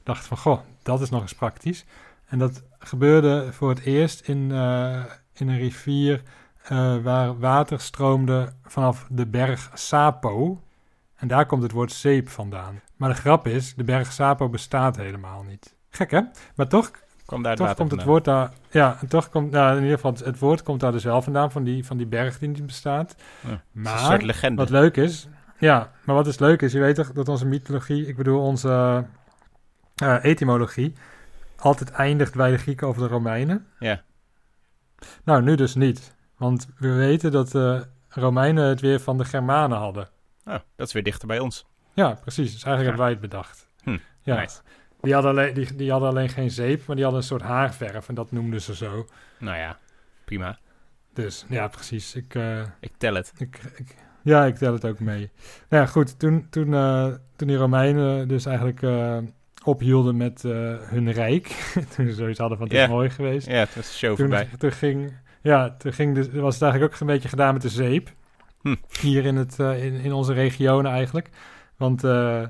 dachten 0.03 0.27
van, 0.27 0.37
goh, 0.37 0.59
dat 0.83 1.01
is 1.01 1.09
nog 1.09 1.21
eens 1.21 1.33
praktisch. 1.35 1.85
En 2.25 2.39
dat 2.39 2.63
gebeurde 2.79 3.53
voor 3.53 3.69
het 3.69 3.79
eerst 3.79 4.27
in, 4.27 4.51
in 5.39 5.49
een 5.49 5.57
rivier 5.57 6.21
eh, 6.63 6.97
waar 6.97 7.39
water 7.39 7.79
stroomde 7.79 8.53
vanaf 8.63 9.07
de 9.09 9.27
berg 9.27 9.71
Sapo. 9.73 10.61
En 11.15 11.27
daar 11.27 11.45
komt 11.45 11.63
het 11.63 11.71
woord 11.71 11.91
zeep 11.91 12.29
vandaan. 12.29 12.81
Maar 12.95 13.09
de 13.09 13.15
grap 13.15 13.47
is, 13.47 13.75
de 13.75 13.83
berg 13.83 14.11
Sapo 14.11 14.49
bestaat 14.49 14.95
helemaal 14.95 15.43
niet. 15.43 15.75
Gek 15.89 16.11
hè? 16.11 16.21
Maar 16.55 16.67
toch 16.67 16.91
Kwam 17.29 17.41
daar 17.41 17.51
het 17.51 17.61
toch 17.61 17.75
komt 17.75 17.91
het 17.91 18.03
woord 18.03 18.25
daar. 18.25 18.51
Ja, 18.71 18.97
toch 19.07 19.29
komt. 19.29 19.51
Nou, 19.51 19.75
in 19.75 19.81
ieder 19.81 19.95
geval, 19.95 20.11
het, 20.11 20.25
het 20.25 20.39
woord 20.39 20.63
komt 20.63 20.79
daar 20.79 20.91
dus 20.91 21.03
wel 21.03 21.21
vandaan, 21.21 21.51
van 21.51 21.63
die, 21.63 21.85
van 21.85 21.97
die 21.97 22.05
berg 22.05 22.39
die 22.39 22.49
niet 22.49 22.65
bestaat. 22.65 23.15
Ja, 23.47 23.61
maar 23.71 23.93
een 23.93 24.05
soort 24.05 24.23
legende. 24.23 24.61
wat 24.61 24.69
leuk 24.69 24.97
is. 24.97 25.27
Ja, 25.57 25.91
maar 26.05 26.15
wat 26.15 26.27
is 26.27 26.39
leuk 26.39 26.61
is, 26.61 26.71
je 26.71 26.79
weet 26.79 26.95
toch 26.95 27.11
dat 27.11 27.29
onze 27.29 27.45
mythologie, 27.45 28.07
ik 28.07 28.15
bedoel 28.15 28.41
onze 28.41 29.05
eh, 29.95 30.23
etymologie, 30.23 30.93
altijd 31.55 31.91
eindigt 31.91 32.35
bij 32.35 32.51
de 32.51 32.57
Grieken 32.57 32.87
of 32.87 32.97
de 32.97 33.07
Romeinen. 33.07 33.65
Ja. 33.79 34.01
Nou, 35.23 35.41
nu 35.41 35.55
dus 35.55 35.75
niet. 35.75 36.15
Want 36.37 36.67
we 36.77 36.93
weten 36.93 37.31
dat 37.31 37.51
de 37.51 37.87
Romeinen 38.09 38.65
het 38.65 38.81
weer 38.81 38.99
van 38.99 39.17
de 39.17 39.25
Germanen 39.25 39.77
hadden. 39.77 40.09
Oh, 40.45 40.55
dat 40.75 40.87
is 40.87 40.93
weer 40.93 41.03
dichter 41.03 41.27
bij 41.27 41.39
ons. 41.39 41.65
Ja, 41.93 42.13
precies. 42.21 42.51
Dus 42.53 42.63
eigenlijk 42.63 42.83
hebben 42.83 43.01
wij 43.01 43.09
het 43.09 43.19
bedacht. 43.19 43.67
Hm, 43.83 43.97
ja. 44.21 44.39
nice. 44.39 44.61
Die, 45.01 45.13
hadden 45.13 45.31
alleen, 45.31 45.53
die, 45.53 45.75
die 45.75 45.91
hadden 45.91 46.09
alleen 46.09 46.29
geen 46.29 46.51
zeep, 46.51 46.85
maar 46.85 46.95
die 46.95 47.05
hadden 47.05 47.21
een 47.21 47.27
soort 47.27 47.41
haarverf 47.41 48.07
en 48.07 48.15
dat 48.15 48.31
noemden 48.31 48.61
ze 48.61 48.75
zo. 48.75 49.07
Nou 49.39 49.57
ja, 49.57 49.77
prima. 50.25 50.57
Dus 51.13 51.45
ja, 51.49 51.67
precies. 51.67 52.15
Ik, 52.15 52.35
eh, 52.35 52.61
Ik 52.79 52.91
tel 52.97 53.13
het. 53.13 53.33
ik, 53.37 53.59
ik, 53.75 53.95
ja, 54.23 54.45
ik 54.45 54.55
tel 54.55 54.73
het 54.73 54.85
ook 54.85 54.99
mee. 54.99 55.31
Nou 55.69 55.83
ja, 55.83 55.85
goed. 55.85 56.19
Toen, 56.19 56.47
toen, 56.49 56.73
eh, 56.73 57.13
toen 57.35 57.47
die 57.47 57.57
Romeinen 57.57 58.27
dus 58.27 58.45
eigenlijk 58.45 58.81
eh, 58.81 59.17
ophielden 59.63 60.17
met 60.17 60.45
eh, 60.45 60.51
hun 60.79 61.11
rijk. 61.11 61.71
toen 61.95 62.07
ze 62.07 62.13
zoiets 62.13 62.39
hadden 62.39 62.57
van 62.57 62.67
het 62.67 62.77
is 62.77 62.87
mooi 62.87 63.09
geweest. 63.09 63.47
Ja, 63.47 63.59
het 63.59 63.75
was 63.75 63.97
show 63.97 64.15
Toen, 64.15 64.27
voorbij. 64.27 64.49
toen 64.57 64.71
ging, 64.71 65.13
ja, 65.41 65.75
toen 65.77 65.93
ging 65.93 66.15
was 66.31 66.53
het 66.53 66.63
eigenlijk 66.63 66.93
ook 66.93 66.99
een 66.99 67.07
beetje 67.07 67.29
gedaan 67.29 67.53
met 67.53 67.61
de 67.61 67.69
zeep. 67.69 68.11
Hm. 68.61 68.75
Hier 69.01 69.25
in, 69.25 69.35
het, 69.35 69.59
eh, 69.59 69.85
in, 69.85 69.93
in 69.93 70.13
onze 70.13 70.33
regionen 70.33 70.91
eigenlijk. 70.91 71.29
Want 71.77 72.03
eh, 72.03 72.43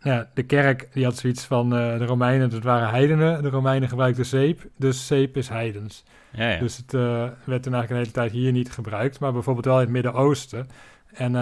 ja, 0.00 0.30
de 0.34 0.42
kerk 0.42 0.88
die 0.92 1.04
had 1.04 1.16
zoiets 1.16 1.44
van 1.44 1.70
de 1.70 2.06
Romeinen, 2.06 2.50
dat 2.50 2.62
waren 2.62 2.88
heidenen. 2.88 3.42
De 3.42 3.48
Romeinen 3.48 3.88
gebruikten 3.88 4.26
zeep, 4.26 4.66
dus 4.76 5.06
zeep 5.06 5.36
is 5.36 5.48
heidens. 5.48 6.04
Ja, 6.32 6.50
ja. 6.50 6.58
Dus 6.58 6.76
het 6.76 6.92
werd 6.92 7.62
toen 7.62 7.74
eigenlijk 7.74 7.90
een 7.90 7.96
hele 7.96 8.10
tijd 8.10 8.32
hier 8.32 8.52
niet 8.52 8.72
gebruikt, 8.72 9.20
maar 9.20 9.32
bijvoorbeeld 9.32 9.64
wel 9.64 9.74
in 9.74 9.80
het 9.80 9.90
Midden-Oosten. 9.90 10.68
En 11.12 11.34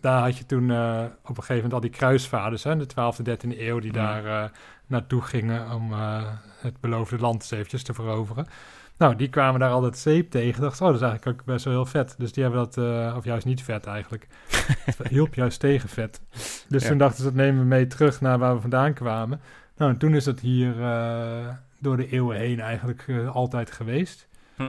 daar 0.00 0.22
had 0.22 0.36
je 0.38 0.46
toen 0.46 0.70
eh, 0.70 1.04
op 1.22 1.28
een 1.28 1.34
gegeven 1.34 1.54
moment 1.54 1.72
al 1.72 1.80
die 1.80 1.90
kruisvaarders, 1.90 2.64
hè, 2.64 2.70
in 2.70 2.78
de 2.78 2.86
12e, 2.86 3.22
13e 3.22 3.58
eeuw, 3.58 3.78
die 3.78 3.92
daar 3.92 4.24
eh, 4.24 4.50
naartoe 4.86 5.22
gingen 5.22 5.72
om 5.72 5.92
eh, 5.92 6.22
het 6.60 6.80
beloofde 6.80 7.18
land 7.18 7.34
eens 7.42 7.50
eventjes 7.50 7.82
te 7.82 7.94
veroveren. 7.94 8.46
Nou, 8.96 9.16
die 9.16 9.28
kwamen 9.28 9.60
daar 9.60 9.70
altijd 9.70 9.98
zeep 9.98 10.30
tegen. 10.30 10.62
Dachten, 10.62 10.86
oh, 10.86 10.92
dat 10.92 11.00
is 11.00 11.06
eigenlijk 11.08 11.40
ook 11.40 11.46
best 11.46 11.64
wel 11.64 11.74
heel 11.74 11.86
vet. 11.86 12.14
Dus 12.18 12.32
die 12.32 12.42
hebben 12.42 12.68
dat, 12.70 13.16
of 13.16 13.24
juist 13.24 13.46
niet 13.46 13.62
vet 13.62 13.86
eigenlijk. 13.86 14.26
Het 14.98 15.08
hielp 15.08 15.34
juist 15.34 15.60
tegen 15.60 15.88
vet. 15.88 16.20
Dus 16.68 16.82
Ja. 16.82 16.88
toen 16.88 16.98
dachten 16.98 17.16
ze, 17.16 17.24
dat 17.24 17.34
nemen 17.34 17.60
we 17.60 17.66
mee 17.66 17.86
terug 17.86 18.20
naar 18.20 18.38
waar 18.38 18.54
we 18.54 18.60
vandaan 18.60 18.92
kwamen. 18.92 19.40
Nou, 19.76 19.90
en 19.92 19.98
toen 19.98 20.14
is 20.14 20.26
het 20.26 20.40
hier 20.40 20.74
door 21.78 21.96
de 21.96 22.08
eeuwen 22.08 22.36
heen 22.36 22.60
eigenlijk 22.60 23.04
altijd 23.32 23.70
geweest. 23.70 24.28
Hm. 24.56 24.68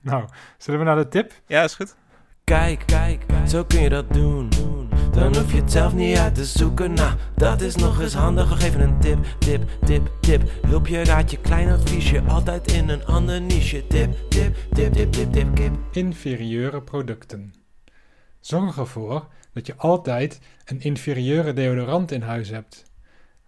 Nou, 0.00 0.24
zullen 0.58 0.80
we 0.80 0.86
naar 0.86 0.96
de 0.96 1.08
tip? 1.08 1.32
ja, 1.46 1.62
is 1.62 1.74
goed. 1.74 1.96
Kijk, 2.50 2.82
kijk, 2.86 3.24
zo 3.46 3.64
kun 3.64 3.80
je 3.80 3.88
dat 3.88 4.12
doen. 4.12 4.48
Dan 5.12 5.36
hoef 5.36 5.52
je 5.52 5.60
het 5.60 5.72
zelf 5.72 5.94
niet 5.94 6.16
uit 6.16 6.34
te 6.34 6.44
zoeken. 6.44 6.92
Nou, 6.92 7.16
dat 7.36 7.60
is 7.60 7.74
nog 7.74 8.00
eens 8.00 8.14
handig. 8.14 8.60
Geven 8.60 8.80
een 8.80 9.00
tip, 9.00 9.18
tip, 9.38 9.62
tip, 9.84 10.10
tip. 10.20 10.42
Hulpje, 10.66 11.04
raadje, 11.04 11.40
klein 11.40 11.68
adviesje. 11.68 12.22
Altijd 12.22 12.72
in 12.72 12.88
een 12.88 13.04
ander 13.04 13.40
niche. 13.40 13.86
Tip, 13.86 14.14
tip, 14.28 14.56
tip, 14.72 14.92
tip, 14.92 15.12
tip, 15.12 15.32
tip, 15.32 15.54
kip. 15.54 15.74
Inferieure 15.92 16.82
producten. 16.82 17.54
Zorg 18.40 18.78
ervoor 18.78 19.28
dat 19.52 19.66
je 19.66 19.76
altijd 19.76 20.40
een 20.64 20.80
inferieure 20.80 21.52
deodorant 21.52 22.10
in 22.10 22.22
huis 22.22 22.48
hebt. 22.48 22.82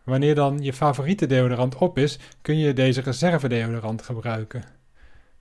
Wanneer 0.05 0.35
dan 0.35 0.59
je 0.63 0.73
favoriete 0.73 1.27
deodorant 1.27 1.77
op 1.77 1.99
is, 1.99 2.19
kun 2.43 2.59
je 2.59 2.73
deze 2.73 3.01
reservedeodorant 3.01 4.03
gebruiken. 4.03 4.65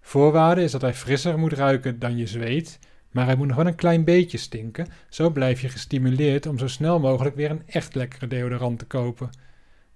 Voorwaarde 0.02 0.64
is 0.64 0.72
dat 0.72 0.82
hij 0.82 0.94
frisser 0.94 1.40
moet 1.40 1.54
ruiken 1.54 2.00
dan 2.00 2.18
je 2.18 2.28
zweet, 2.28 2.80
maar 3.18 3.26
hij 3.26 3.36
moet 3.36 3.48
nog 3.48 3.56
wel 3.56 3.68
een 3.68 3.76
klein 3.76 4.04
beetje 4.04 4.38
stinken. 4.38 4.88
Zo 5.10 5.30
blijf 5.30 5.62
je 5.62 5.70
gestimuleerd 5.70 6.46
om 6.46 6.58
zo 6.58 6.68
snel 6.68 7.00
mogelijk 7.00 7.36
weer 7.36 7.52
een 7.52 7.64
echt 7.66 7.96
lekkere 7.96 8.28
deodorant 8.28 8.80
te 8.80 8.86
kopen. 8.86 9.30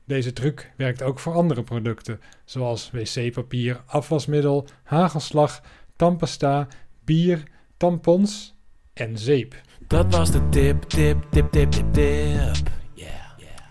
Deze 0.06 0.34
truc 0.34 0.72
werkt 0.78 1.02
ook 1.02 1.20
voor 1.20 1.34
andere 1.34 1.64
producten, 1.64 2.20
zoals 2.46 2.92
wc-papier, 2.92 3.82
afwasmiddel, 3.86 4.68
hagelslag, 4.84 5.62
tandpasta, 5.96 6.68
bier, 7.04 7.44
tampons 7.78 8.56
en 8.94 9.18
zeep. 9.18 9.56
Dat 9.88 10.16
was 10.16 10.32
de 10.32 10.50
tip, 10.50 10.82
tip, 10.84 11.24
tip, 11.32 11.52
tip, 11.52 11.72
tip, 11.72 11.94
tip. 11.94 12.68
Yeah. 12.94 13.08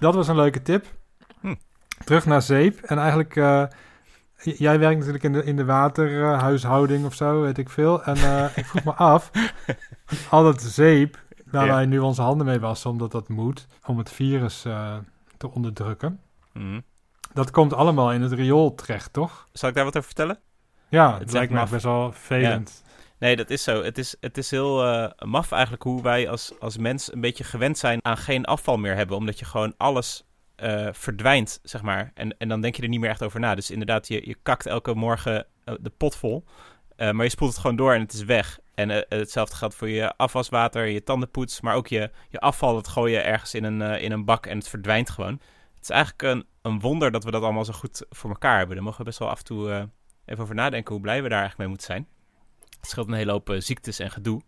Dat 0.00 0.14
was 0.14 0.28
een 0.28 0.36
leuke 0.36 0.62
tip. 0.62 0.94
Hm. 1.40 1.54
Terug 2.04 2.26
naar 2.26 2.42
zeep. 2.42 2.78
En 2.78 2.98
eigenlijk, 2.98 3.36
eh, 3.36 3.64
jij 4.42 4.78
werkt 4.78 4.96
natuurlijk 4.98 5.24
in 5.24 5.32
de, 5.32 5.44
in 5.44 5.56
de 5.56 5.64
waterhuishouding 5.64 7.04
of 7.04 7.14
zo, 7.14 7.40
weet 7.40 7.58
ik 7.58 7.68
veel. 7.70 8.02
En 8.04 8.16
eh, 8.16 8.44
ik 8.58 8.66
vroeg 8.66 8.84
me 8.84 8.92
af, 8.92 9.30
al 10.30 10.42
dat 10.42 10.62
zeep 10.62 11.18
waar 11.44 11.66
Ja. 11.66 11.74
wij 11.74 11.86
nu 11.86 11.98
onze 11.98 12.22
handen 12.22 12.46
mee 12.46 12.60
wassen, 12.60 12.90
omdat 12.90 13.12
dat 13.12 13.28
moet, 13.28 13.66
om 13.86 13.98
het 13.98 14.10
virus 14.12 14.64
eh, 14.64 14.96
te 15.36 15.50
onderdrukken. 15.50 16.20
Mhm. 16.52 16.80
Dat 17.34 17.50
komt 17.50 17.72
allemaal 17.72 18.12
in 18.12 18.22
het 18.22 18.32
riool 18.32 18.74
terecht, 18.74 19.12
toch? 19.12 19.46
Zal 19.52 19.68
ik 19.68 19.74
daar 19.74 19.84
wat 19.84 19.96
over 19.96 20.06
vertellen? 20.08 20.38
Ja, 20.88 21.18
Het 21.18 21.32
lijkt 21.32 21.52
me 21.52 21.66
best 21.70 21.84
wel 21.84 22.12
vervelend. 22.12 22.82
Nee, 23.18 23.36
dat 23.36 23.50
is 23.50 23.62
zo. 23.62 23.82
Het 23.82 23.98
is, 23.98 24.16
het 24.20 24.38
is 24.38 24.50
heel 24.50 24.84
eh, 24.86 25.10
maf 25.28 25.52
eigenlijk 25.52 25.82
hoe 25.82 26.02
wij 26.02 26.28
als, 26.28 26.52
als 26.60 26.76
mens 26.78 27.12
een 27.12 27.20
beetje 27.20 27.44
gewend 27.44 27.78
zijn 27.78 27.98
aan 28.02 28.16
geen 28.16 28.44
afval 28.44 28.76
meer 28.76 28.96
hebben. 28.96 29.16
Omdat 29.16 29.38
je 29.38 29.44
gewoon 29.44 29.74
alles 29.76 30.24
eh, 30.60 30.88
verdwijnt, 30.92 31.60
zeg 31.62 31.82
maar. 31.82 32.10
En, 32.14 32.38
en 32.38 32.48
dan 32.48 32.60
denk 32.60 32.76
je 32.76 32.82
er 32.82 32.88
niet 32.88 33.00
meer 33.00 33.10
echt 33.10 33.22
over 33.22 33.40
na. 33.40 33.54
Dus 33.54 33.70
inderdaad, 33.70 34.08
je, 34.08 34.26
je 34.26 34.36
kakt 34.42 34.66
elke 34.66 34.94
morgen 34.94 35.46
eh, 35.64 35.74
de 35.80 35.90
pot 35.90 36.16
vol. 36.16 36.44
Eh, 36.96 37.10
maar 37.10 37.24
je 37.24 37.30
spoelt 37.30 37.50
het 37.50 37.60
gewoon 37.60 37.76
door 37.76 37.94
en 37.94 38.00
het 38.00 38.12
is 38.12 38.24
weg. 38.24 38.58
En 38.74 39.04
hetzelfde 39.08 39.56
geldt 39.56 39.74
voor 39.74 39.88
je 39.88 40.16
afwaswater, 40.16 40.86
je 40.86 41.02
tandenpoets. 41.02 41.60
Maar 41.60 41.74
ook 41.74 41.86
je, 41.86 42.10
je 42.28 42.40
afval, 42.40 42.74
dat 42.74 42.88
gooi 42.88 43.12
je 43.12 43.20
ergens 43.20 43.54
in 43.54 43.64
een, 43.64 43.80
in 44.00 44.12
een 44.12 44.24
bak 44.24 44.46
en 44.46 44.58
het 44.58 44.68
verdwijnt 44.68 45.10
gewoon. 45.10 45.40
Het 45.74 45.82
is 45.82 45.90
eigenlijk 45.90 46.22
een, 46.22 46.46
een 46.62 46.80
wonder 46.80 47.10
dat 47.10 47.24
we 47.24 47.30
dat 47.30 47.42
allemaal 47.42 47.64
zo 47.64 47.72
goed 47.72 48.04
voor 48.10 48.30
elkaar 48.30 48.56
hebben. 48.56 48.74
Daar 48.74 48.84
mogen 48.84 48.98
we 48.98 49.04
best 49.04 49.18
wel 49.18 49.30
af 49.30 49.38
en 49.38 49.44
toe 49.44 49.88
even 50.26 50.42
over 50.42 50.54
nadenken 50.54 50.92
hoe 50.92 51.02
blij 51.02 51.22
we 51.22 51.28
daar 51.28 51.40
eigenlijk 51.40 51.58
mee 51.58 51.68
moeten 51.68 51.86
zijn. 51.86 52.08
Het 52.80 52.90
scheelt 52.90 53.08
een 53.08 53.14
hele 53.14 53.32
hoop 53.32 53.54
ziektes 53.58 53.98
en 53.98 54.10
gedoe. 54.10 54.42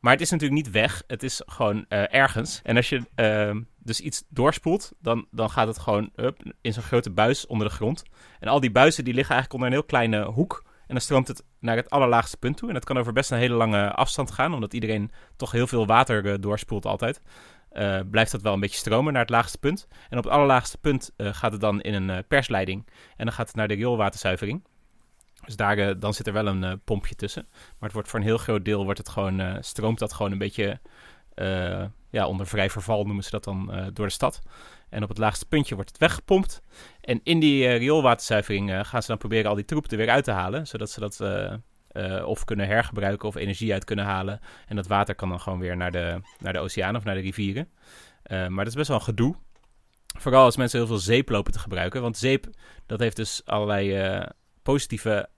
Maar 0.00 0.12
het 0.12 0.20
is 0.20 0.30
natuurlijk 0.30 0.64
niet 0.64 0.72
weg. 0.72 1.02
Het 1.06 1.22
is 1.22 1.42
gewoon 1.46 1.84
eh, 1.88 2.14
ergens. 2.14 2.60
En 2.62 2.76
als 2.76 2.88
je 2.88 3.02
ehm, 3.14 3.62
dus 3.78 4.00
iets 4.00 4.24
doorspoelt, 4.28 4.92
dan, 5.00 5.26
dan 5.30 5.50
gaat 5.50 5.66
het 5.66 5.78
gewoon 5.78 6.10
up, 6.16 6.54
in 6.60 6.72
zo'n 6.72 6.82
grote 6.82 7.10
buis 7.10 7.46
onder 7.46 7.68
de 7.68 7.74
grond. 7.74 8.02
En 8.40 8.48
al 8.48 8.60
die 8.60 8.70
buizen 8.70 9.04
die 9.04 9.14
liggen 9.14 9.34
eigenlijk 9.34 9.62
onder 9.62 9.78
een 9.78 9.82
heel 9.82 9.90
kleine 9.90 10.24
hoek. 10.24 10.64
En 10.66 10.94
dan 10.94 11.00
stroomt 11.00 11.28
het 11.28 11.44
naar 11.60 11.76
het 11.76 11.90
allerlaagste 11.90 12.36
punt 12.36 12.56
toe. 12.56 12.68
En 12.68 12.74
dat 12.74 12.84
kan 12.84 12.98
over 12.98 13.12
best 13.12 13.30
een 13.30 13.38
hele 13.38 13.54
lange 13.54 13.92
afstand 13.92 14.30
gaan, 14.30 14.54
omdat 14.54 14.74
iedereen 14.74 15.10
toch 15.36 15.52
heel 15.52 15.66
veel 15.66 15.86
water 15.86 16.32
eh, 16.32 16.34
doorspoelt 16.40 16.86
altijd. 16.86 17.22
Eh, 17.70 18.00
blijft 18.10 18.32
dat 18.32 18.42
wel 18.42 18.52
een 18.52 18.60
beetje 18.60 18.78
stromen 18.78 19.12
naar 19.12 19.22
het 19.22 19.30
laagste 19.30 19.58
punt. 19.58 19.86
En 20.08 20.18
op 20.18 20.24
het 20.24 20.32
allerlaagste 20.32 20.78
punt 20.78 21.10
gaat 21.16 21.52
het 21.52 21.60
dan 21.60 21.80
in 21.80 21.94
een 21.94 22.24
persleiding. 22.26 22.86
En 23.16 23.24
dan 23.24 23.34
gaat 23.34 23.46
het 23.46 23.56
naar 23.56 23.68
de 23.68 23.74
rioolwaterzuivering. 23.74 24.62
Dus 25.46 25.56
daar, 25.56 25.78
eh, 25.78 25.94
dan 25.98 26.14
zit 26.14 26.26
er 26.26 26.32
wel 26.32 26.46
een 26.46 26.64
eh, 26.64 26.72
pompje 26.84 27.14
tussen. 27.14 27.46
Maar 27.50 27.74
het 27.78 27.92
wordt 27.92 28.08
voor 28.08 28.18
een 28.18 28.24
heel 28.24 28.38
groot 28.38 28.64
deel 28.64 28.84
wordt 28.84 28.98
het 28.98 29.08
gewoon, 29.08 29.40
eh, 29.40 29.56
stroomt 29.60 29.98
dat 29.98 30.12
gewoon 30.12 30.32
een 30.32 30.38
beetje 30.38 30.80
ja, 32.10 32.26
onder 32.26 32.46
vrij 32.46 32.70
verval, 32.70 33.04
noemen 33.04 33.24
ze 33.24 33.30
dat 33.30 33.44
dan, 33.44 33.90
door 33.92 34.06
de 34.06 34.12
stad. 34.12 34.40
En 34.88 35.02
op 35.02 35.08
het 35.08 35.18
laagste 35.18 35.46
puntje 35.46 35.74
wordt 35.74 35.90
het 35.90 35.98
weggepompt. 35.98 36.62
En 37.00 37.20
in 37.22 37.40
die 37.40 37.68
rioolwaterzuivering 37.68 38.86
gaan 38.86 39.02
ze 39.02 39.08
dan 39.08 39.18
proberen 39.18 39.50
al 39.50 39.56
die 39.56 39.64
troep 39.64 39.90
er 39.90 39.96
weer 39.96 40.10
uit 40.10 40.24
te 40.24 40.30
halen. 40.30 40.66
Zodat 40.66 40.90
ze 40.90 41.00
dat 41.00 41.20
of 42.24 42.44
kunnen 42.44 42.66
hergebruiken 42.66 43.28
of 43.28 43.34
energie 43.34 43.72
uit 43.72 43.84
kunnen 43.84 44.04
halen. 44.04 44.40
En 44.66 44.76
dat 44.76 44.86
water 44.86 45.14
kan 45.14 45.28
dan 45.28 45.40
gewoon 45.40 45.58
weer 45.58 45.76
naar 45.76 45.90
de, 45.90 46.20
naar 46.38 46.52
de 46.52 46.58
oceaan 46.58 46.96
of 46.96 47.04
naar 47.04 47.14
de 47.14 47.20
rivieren. 47.20 47.68
Maar 48.28 48.56
dat 48.56 48.66
is 48.66 48.74
best 48.74 48.88
wel 48.88 48.96
een 48.96 49.02
gedoe. 49.02 49.34
Vooral 50.18 50.44
als 50.44 50.56
mensen 50.56 50.78
heel 50.78 50.88
veel 50.88 50.98
zeep 50.98 51.28
lopen 51.28 51.52
te 51.52 51.58
gebruiken. 51.58 52.02
Want 52.02 52.16
zeep, 52.16 52.46
dat 52.86 53.00
heeft 53.00 53.16
dus 53.16 53.42
allerlei 53.44 54.24
positieve 54.62 55.28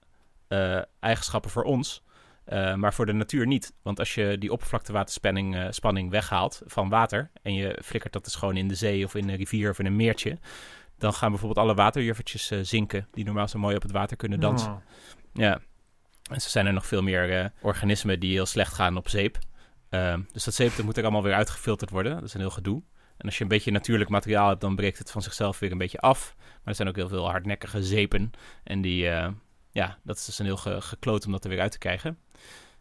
eigenschappen 0.99 1.51
voor 1.51 1.63
ons. 1.63 2.03
eh, 2.45 2.75
maar 2.75 2.93
voor 2.93 3.05
de 3.05 3.13
natuur 3.13 3.47
niet. 3.47 3.73
Want 3.81 3.99
als 3.99 4.15
je 4.15 4.37
die 4.37 4.51
oppervlaktewaterspanning 4.51 5.55
eh, 5.55 5.67
spanning 5.69 6.09
weghaalt 6.09 6.61
van 6.65 6.89
water. 6.89 7.31
en 7.41 7.53
je 7.53 7.79
flikkert 7.83 8.13
dat 8.13 8.23
dus 8.23 8.35
gewoon 8.35 8.57
in 8.57 8.67
de 8.67 8.75
zee 8.75 9.05
of 9.05 9.15
in 9.15 9.29
een 9.29 9.35
rivier 9.35 9.69
of 9.69 9.79
in 9.79 9.85
een 9.85 9.95
meertje. 9.95 10.37
dan 10.97 11.13
gaan 11.13 11.29
bijvoorbeeld 11.29 11.65
alle 11.65 11.75
waterjuffertjes 11.75 12.51
eh, 12.51 12.59
zinken. 12.61 13.07
die 13.11 13.25
normaal 13.25 13.47
zo 13.47 13.59
mooi 13.59 13.75
op 13.75 13.81
het 13.81 13.91
water 13.91 14.17
kunnen 14.17 14.39
dansen. 14.39 14.71
Oh. 14.71 14.77
Ja. 15.33 15.59
En 16.31 16.41
zo 16.41 16.49
zijn 16.49 16.65
er 16.65 16.73
nog 16.73 16.85
veel 16.85 17.01
meer 17.01 17.37
eh, 17.39 17.45
organismen 17.61 18.19
die 18.19 18.31
heel 18.31 18.45
slecht 18.45 18.73
gaan 18.73 18.97
op 18.97 19.09
zeep. 19.09 19.37
Ehm, 19.89 20.21
dus 20.31 20.43
dat 20.43 20.53
zeep 20.53 20.75
dat 20.75 20.85
moet 20.85 20.97
er 20.97 21.03
allemaal 21.03 21.23
weer 21.23 21.33
uitgefilterd 21.33 21.89
worden. 21.89 22.13
Dat 22.13 22.23
is 22.23 22.33
een 22.33 22.39
heel 22.39 22.49
gedoe. 22.49 22.83
En 23.17 23.25
als 23.25 23.37
je 23.37 23.43
een 23.43 23.49
beetje 23.49 23.71
natuurlijk 23.71 24.09
materiaal 24.09 24.47
hebt, 24.47 24.61
dan 24.61 24.75
breekt 24.75 24.97
het 24.97 25.11
van 25.11 25.21
zichzelf 25.21 25.59
weer 25.59 25.71
een 25.71 25.77
beetje 25.77 25.99
af. 25.99 26.35
Maar 26.37 26.57
er 26.63 26.75
zijn 26.75 26.87
ook 26.87 26.95
heel 26.95 27.07
veel 27.07 27.29
hardnekkige 27.29 27.83
zeepen. 27.83 28.31
En 28.63 28.81
die, 28.81 29.09
eh, 29.09 29.27
ja, 29.79 29.97
dat 30.03 30.17
is 30.17 30.25
dus 30.25 30.39
een 30.39 30.45
heel 30.45 30.57
ge 30.57 30.81
gekloot 30.81 31.25
om 31.25 31.31
dat 31.31 31.43
er 31.43 31.49
weer 31.49 31.59
uit 31.59 31.71
te 31.71 31.77
krijgen. 31.77 32.17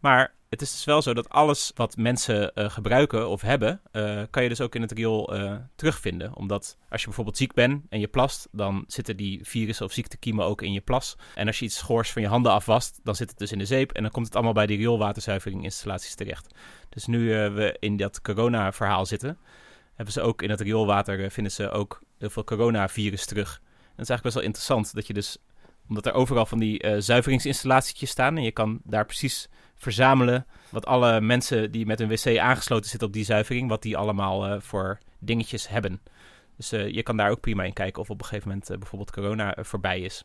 Maar 0.00 0.34
het 0.48 0.62
is 0.62 0.70
dus 0.70 0.84
wel 0.84 1.02
zo 1.02 1.14
dat 1.14 1.28
alles 1.28 1.72
wat 1.74 1.96
mensen 1.96 2.54
eh, 2.54 2.70
gebruiken 2.70 3.28
of 3.28 3.40
hebben, 3.40 3.80
eh, 3.90 4.22
kan 4.30 4.42
je 4.42 4.48
dus 4.48 4.60
ook 4.60 4.74
in 4.74 4.82
het 4.82 4.92
riool 4.92 5.34
eh, 5.34 5.56
terugvinden. 5.76 6.36
Omdat 6.36 6.78
als 6.88 7.00
je 7.00 7.06
bijvoorbeeld 7.06 7.36
ziek 7.36 7.52
bent 7.52 7.84
en 7.88 8.00
je 8.00 8.08
plast, 8.08 8.48
dan 8.52 8.84
zitten 8.86 9.16
die 9.16 9.40
virussen 9.42 9.86
of 9.86 9.92
ziektekiemen 9.92 10.44
ook 10.44 10.62
in 10.62 10.72
je 10.72 10.80
plas. 10.80 11.16
En 11.34 11.46
als 11.46 11.58
je 11.58 11.64
iets 11.64 11.76
schoors 11.76 12.12
van 12.12 12.22
je 12.22 12.28
handen 12.28 12.52
afwast, 12.52 13.00
dan 13.02 13.14
zit 13.14 13.30
het 13.30 13.38
dus 13.38 13.52
in 13.52 13.58
de 13.58 13.66
zeep. 13.66 13.92
En 13.92 14.02
dan 14.02 14.10
komt 14.10 14.26
het 14.26 14.34
allemaal 14.34 14.52
bij 14.52 14.66
die 14.66 14.76
rioolwaterzuiveringinstallaties 14.76 16.14
terecht. 16.14 16.54
Dus 16.88 17.06
nu 17.06 17.28
we 17.50 17.76
in 17.78 17.96
dat 17.96 18.20
corona-verhaal 18.20 19.06
zitten, 19.06 19.38
hebben 19.94 20.14
ze 20.14 20.20
ook 20.20 20.42
in 20.42 20.50
het 20.50 20.60
rioolwater, 20.60 21.30
vinden 21.30 21.52
ze 21.52 21.70
ook 21.70 22.02
heel 22.18 22.30
veel 22.30 22.44
coronavirus 22.44 23.26
terug. 23.26 23.60
En 23.98 24.04
dat 24.04 24.08
is 24.08 24.12
eigenlijk 24.12 24.22
best 24.22 24.34
wel 24.34 24.44
interessant, 24.44 24.94
dat 24.94 25.06
je 25.06 25.12
dus, 25.12 25.38
omdat 25.88 26.06
er 26.06 26.12
overal 26.12 26.46
van 26.46 26.58
die 26.58 26.80
eh 26.80 26.94
zuiveringsinstallaties 26.98 28.10
staan 28.10 28.36
en 28.36 28.42
je 28.42 28.52
kan 28.52 28.80
daar 28.84 29.04
precies 29.04 29.48
verzamelen 29.74 30.46
wat 30.70 30.86
alle 30.86 31.20
mensen 31.20 31.70
die 31.70 31.86
met 31.86 32.00
een 32.00 32.08
wc 32.08 32.38
aangesloten 32.38 32.90
zitten 32.90 33.08
op 33.08 33.14
die 33.14 33.24
zuivering, 33.24 33.68
wat 33.68 33.82
die 33.82 33.96
allemaal 33.96 34.46
eh, 34.46 34.60
voor 34.60 34.98
dingetjes 35.18 35.68
hebben. 35.68 36.00
Dus 36.56 36.72
eh, 36.72 36.88
je 36.88 37.02
kan 37.02 37.16
daar 37.16 37.30
ook 37.30 37.40
prima 37.40 37.62
in 37.62 37.72
kijken 37.72 38.02
of 38.02 38.10
op 38.10 38.20
een 38.20 38.26
gegeven 38.26 38.48
moment 38.48 38.68
bijvoorbeeld 38.68 39.10
corona 39.10 39.56
voorbij 39.60 40.00
is. 40.00 40.22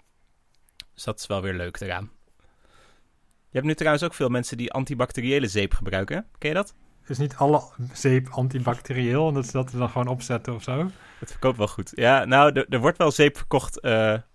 Dus 0.94 1.04
dat 1.04 1.20
is 1.20 1.28
wel 1.28 1.42
weer 1.42 1.54
leuk 1.54 1.80
eraan. 1.80 2.12
Je 3.50 3.60
hebt 3.60 3.66
nu 3.66 3.76
trouwens 3.76 4.04
ook 4.04 4.14
veel 4.14 4.30
mensen 4.30 4.58
die 4.58 4.72
antibacteriële 4.72 5.48
zeep 5.48 5.74
gebruiken. 5.74 6.26
Ken 6.38 6.50
je 6.50 6.56
dat? 6.56 6.76
Is 7.08 7.18
niet 7.18 7.36
alle 7.36 7.62
zeep 7.94 8.28
antibacterieel 8.30 9.28
en 9.28 9.34
dat 9.34 9.46
ze 9.46 9.52
dat 9.52 9.72
dan 9.72 9.90
gewoon 9.90 10.08
opzetten 10.08 10.54
of 10.54 10.64
zo? 10.64 10.90
Het 11.20 11.32
verkoopt 11.32 11.58
wel 11.58 11.68
goed. 11.68 11.92
Ja, 11.96 12.26
nou, 12.26 12.52
er, 12.52 12.66
er 12.70 12.80
wordt 12.80 12.98
wel 12.98 13.12
zeep 13.12 13.38
verkocht 13.38 13.82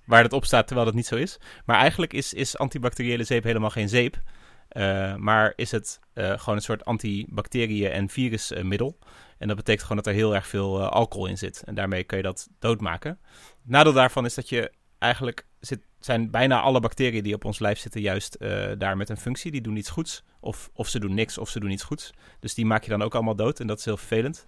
waar 0.09 0.23
dat 0.23 0.33
op 0.33 0.45
staat, 0.45 0.67
terwijl 0.67 0.87
dat 0.87 0.97
niet 0.97 1.07
zo 1.07 1.17
is. 1.17 1.39
Maar 1.65 1.77
eigenlijk 1.77 2.13
is, 2.13 2.35
is 2.35 2.59
antibacteriële 2.59 3.25
zeep 3.25 3.45
helemaal 3.45 3.71
geen 3.71 3.89
zeep. 3.89 4.23
Eh, 4.69 5.15
maar 5.15 5.53
is 5.57 5.71
het 5.71 6.01
eh, 6.13 6.39
gewoon 6.39 6.55
een 6.55 6.63
soort 6.65 6.85
antibacteriën- 6.85 7.91
en 7.91 8.09
virusmiddel. 8.09 8.99
en 9.39 9.47
dat 9.49 9.57
betekent 9.57 9.83
gewoon 9.83 9.97
dat 9.97 10.07
er 10.07 10.13
heel 10.13 10.35
erg 10.35 10.47
veel 10.47 10.81
eh, 10.81 10.89
alcohol 10.89 11.27
in 11.27 11.39
zit. 11.39 11.63
En 11.65 11.75
daarmee 11.75 12.05
kun 12.05 12.17
je 12.17 12.23
dat 12.23 12.49
doodmaken. 12.59 13.19
Nadeel 13.63 13.93
daarvan 13.93 14.25
is 14.25 14.35
dat 14.35 14.49
je 14.49 14.73
eigenlijk... 14.99 15.47
Zit, 15.61 15.81
zijn 15.99 16.31
bijna 16.31 16.61
alle 16.61 16.81
bacteriën 16.81 17.23
die 17.23 17.35
op 17.35 17.45
ons 17.45 17.59
lijf 17.59 17.79
zitten 17.79 18.01
juist 18.01 18.39
daar 18.79 18.97
met 18.97 19.09
een 19.09 19.17
functie. 19.17 19.51
Die 19.51 19.61
doen 19.61 19.77
iets 19.77 19.91
goeds. 19.91 20.25
Of, 20.41 20.71
of 20.73 20.89
ze 20.89 21.01
doen 21.01 21.15
niks 21.15 21.39
of 21.39 21.49
ze 21.49 21.61
doen 21.61 21.71
iets 21.71 21.83
goeds. 21.83 22.11
Dus 22.41 22.55
die 22.55 22.67
maak 22.67 22.85
je 22.85 22.91
dan 22.91 23.03
ook 23.03 23.15
allemaal 23.15 23.37
dood. 23.37 23.61
En 23.61 23.67
dat 23.67 23.79
is 23.79 23.85
heel 23.85 23.97
vervelend. 23.97 24.47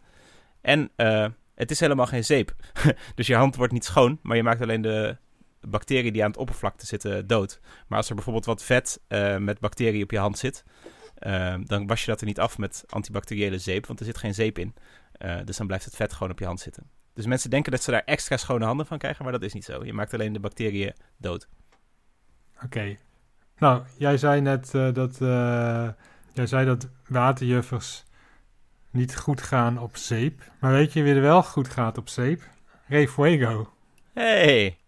En 0.61 0.91
het 1.55 1.71
is 1.71 1.81
helemaal 1.81 2.07
geen 2.07 2.25
zeep. 2.25 2.55
dus 3.15 3.27
je 3.27 3.35
hand 3.35 3.57
wordt 3.57 3.73
niet 3.73 3.85
schoon, 3.85 4.19
maar 4.23 4.37
je 4.37 4.43
maakt 4.43 4.63
alleen 4.63 4.83
de 4.83 5.17
bacteriën 5.61 6.13
die 6.13 6.23
aan 6.23 6.31
het 6.31 6.39
oppervlakte 6.39 6.87
zitten 6.87 7.27
dood. 7.27 7.61
Maar 7.87 7.99
als 7.99 8.09
er 8.09 8.15
bijvoorbeeld 8.15 8.45
wat 8.45 8.63
vet 8.63 9.01
eh, 9.09 9.37
met 9.37 9.61
bacteriën 9.61 10.03
op 10.03 10.11
je 10.11 10.19
hand 10.19 10.39
zit, 10.39 10.65
eh, 11.15 11.55
dan 11.65 11.87
was 11.87 12.01
je 12.01 12.11
dat 12.11 12.21
er 12.21 12.27
niet 12.27 12.41
af 12.41 12.59
met 12.59 12.85
antibacteriële 12.89 13.59
zeep, 13.59 13.87
want 13.87 13.99
er 13.99 14.07
zit 14.07 14.19
geen 14.19 14.35
zeep 14.35 14.59
in. 14.59 14.75
Eh, 15.13 15.37
dus 15.45 15.57
dan 15.57 15.67
blijft 15.67 15.85
het 15.85 15.97
vet 15.97 16.13
gewoon 16.13 16.33
op 16.33 16.39
je 16.39 16.45
hand 16.45 16.61
zitten. 16.61 16.91
Dus 17.15 17.27
mensen 17.27 17.51
denken 17.51 17.73
dat 17.73 17.83
ze 17.83 17.91
daar 17.91 18.05
extra 18.05 18.37
schone 18.37 18.65
handen 18.65 18.87
van 18.87 18.99
krijgen, 18.99 19.23
maar 19.25 19.33
dat 19.33 19.43
is 19.43 19.53
niet 19.53 19.65
zo. 19.65 19.85
Je 19.85 19.93
maakt 19.93 20.15
alleen 20.15 20.33
de 20.33 20.41
bacteriën 20.41 20.95
dood. 21.17 21.49
Oké. 22.65 22.97
Nou, 23.59 23.83
jij 23.99 24.17
zei 24.17 24.41
net 24.41 24.71
dat, 24.71 25.19
jij 26.33 26.47
zei 26.47 26.67
dat 26.67 26.89
waterjuffers 27.07 28.05
niet 28.91 29.17
goed 29.17 29.43
gaan 29.43 29.79
op 29.79 29.97
zeep. 29.97 30.43
Maar 30.61 30.73
weet 30.73 30.93
je 30.93 31.03
wie 31.03 31.15
er 31.15 31.21
wel 31.21 31.43
goed 31.43 31.69
gaat 31.69 31.99
op 31.99 32.09
zeep? 32.09 32.43
Ray 32.87 33.09
Fuego. 33.09 33.73
Hey, 34.15 34.80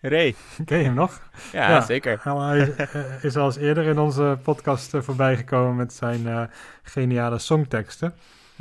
Ray. 0.00 0.34
Ken 0.64 0.78
je 0.78 0.84
hem 0.84 0.94
nog? 0.94 1.22
Ja, 1.52 1.68
Ja. 1.70 1.80
zeker. 1.80 2.20
Nou, 2.24 2.42
hij 2.42 2.58
is, 2.58 2.76
eh, 2.92 3.24
is 3.24 3.36
al 3.36 3.44
eens 3.46 3.56
eerder 3.56 3.84
in 3.84 3.98
onze 3.98 4.38
podcast 4.42 4.94
eh, 4.94 5.00
voorbij 5.02 5.36
gekomen 5.36 5.76
met 5.76 5.92
zijn 5.92 6.26
eh, 6.26 6.42
geniale 6.82 7.38
songteksten. 7.38 8.14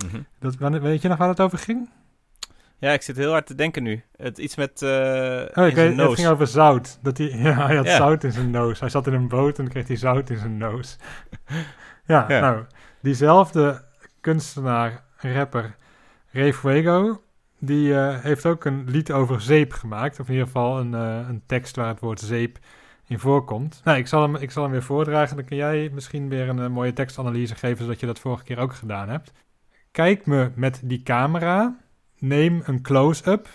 Mhm. 0.05 0.21
Dat, 0.39 0.55
weet 0.81 1.01
je 1.01 1.07
nog 1.07 1.17
waar 1.17 1.27
het 1.29 1.39
over 1.39 1.57
ging? 1.57 1.89
Ja, 2.77 2.91
ik 2.91 3.01
zit 3.01 3.17
heel 3.17 3.31
hard 3.31 3.45
te 3.45 3.55
denken 3.55 3.83
nu. 3.83 4.03
Het, 4.17 4.37
iets 4.37 4.55
met 4.55 4.81
Oh, 4.81 4.89
weet, 5.53 5.97
het 5.97 6.13
ging 6.13 6.27
over 6.27 6.47
zout. 6.47 6.99
Dat 7.01 7.17
hij, 7.17 7.27
ja, 7.47 7.65
hij 7.67 7.75
had 7.75 7.85
Ja. 7.85 7.95
zout 7.95 8.23
in 8.23 8.31
zijn 8.31 8.49
neus. 8.51 8.79
Hij 8.79 8.89
zat 8.89 9.07
in 9.07 9.13
een 9.13 9.27
boot 9.27 9.59
en 9.59 9.67
kreeg 9.67 9.87
hij 9.87 9.95
zout 9.97 10.29
in 10.29 10.37
zijn 10.37 10.57
neus. 10.57 10.97
ja, 12.05 12.25
Ja. 12.27 12.39
nou, 12.39 12.63
diezelfde 13.01 13.83
kunstenaar, 14.21 15.03
rapper 15.17 15.75
Ray 16.31 16.53
Fuego, 16.53 17.21
die 17.59 17.93
eh, 17.95 18.19
heeft 18.19 18.45
ook 18.45 18.65
een 18.65 18.89
lied 18.89 19.11
over 19.11 19.41
zeep 19.41 19.73
gemaakt. 19.73 20.19
Of 20.19 20.25
in 20.27 20.31
ieder 20.31 20.47
geval 20.47 20.79
een, 20.79 20.93
eh, 20.93 21.27
een 21.27 21.43
tekst 21.45 21.75
waar 21.75 21.87
het 21.87 21.99
woord 21.99 22.19
zeep 22.19 22.59
in 23.07 23.19
voorkomt. 23.19 23.81
Nou, 23.83 23.97
ik 23.97 24.07
zal 24.07 24.21
hem, 24.21 24.35
ik 24.35 24.51
zal 24.51 24.63
hem 24.63 24.71
weer 24.71 24.83
voordragen. 24.83 25.35
Dan 25.35 25.45
kun 25.45 25.57
jij 25.57 25.89
misschien 25.93 26.29
weer 26.29 26.49
een 26.49 26.59
eh, 26.59 26.67
mooie 26.67 26.93
tekstanalyse 26.93 27.55
geven, 27.55 27.83
zodat 27.83 27.99
je 27.99 28.05
dat 28.05 28.19
vorige 28.19 28.43
keer 28.43 28.57
ook 28.57 28.73
gedaan 28.73 29.09
hebt. 29.09 29.31
Kijk 29.91 30.25
me 30.25 30.51
met 30.55 30.81
die 30.83 31.03
camera. 31.03 31.77
Neem 32.19 32.61
een 32.65 32.81
close-up. 32.81 33.49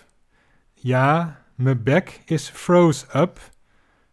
Ja, 0.75 1.43
mijn 1.55 1.83
bek 1.83 2.21
is 2.25 2.49
froze 2.49 3.07
up. 3.15 3.41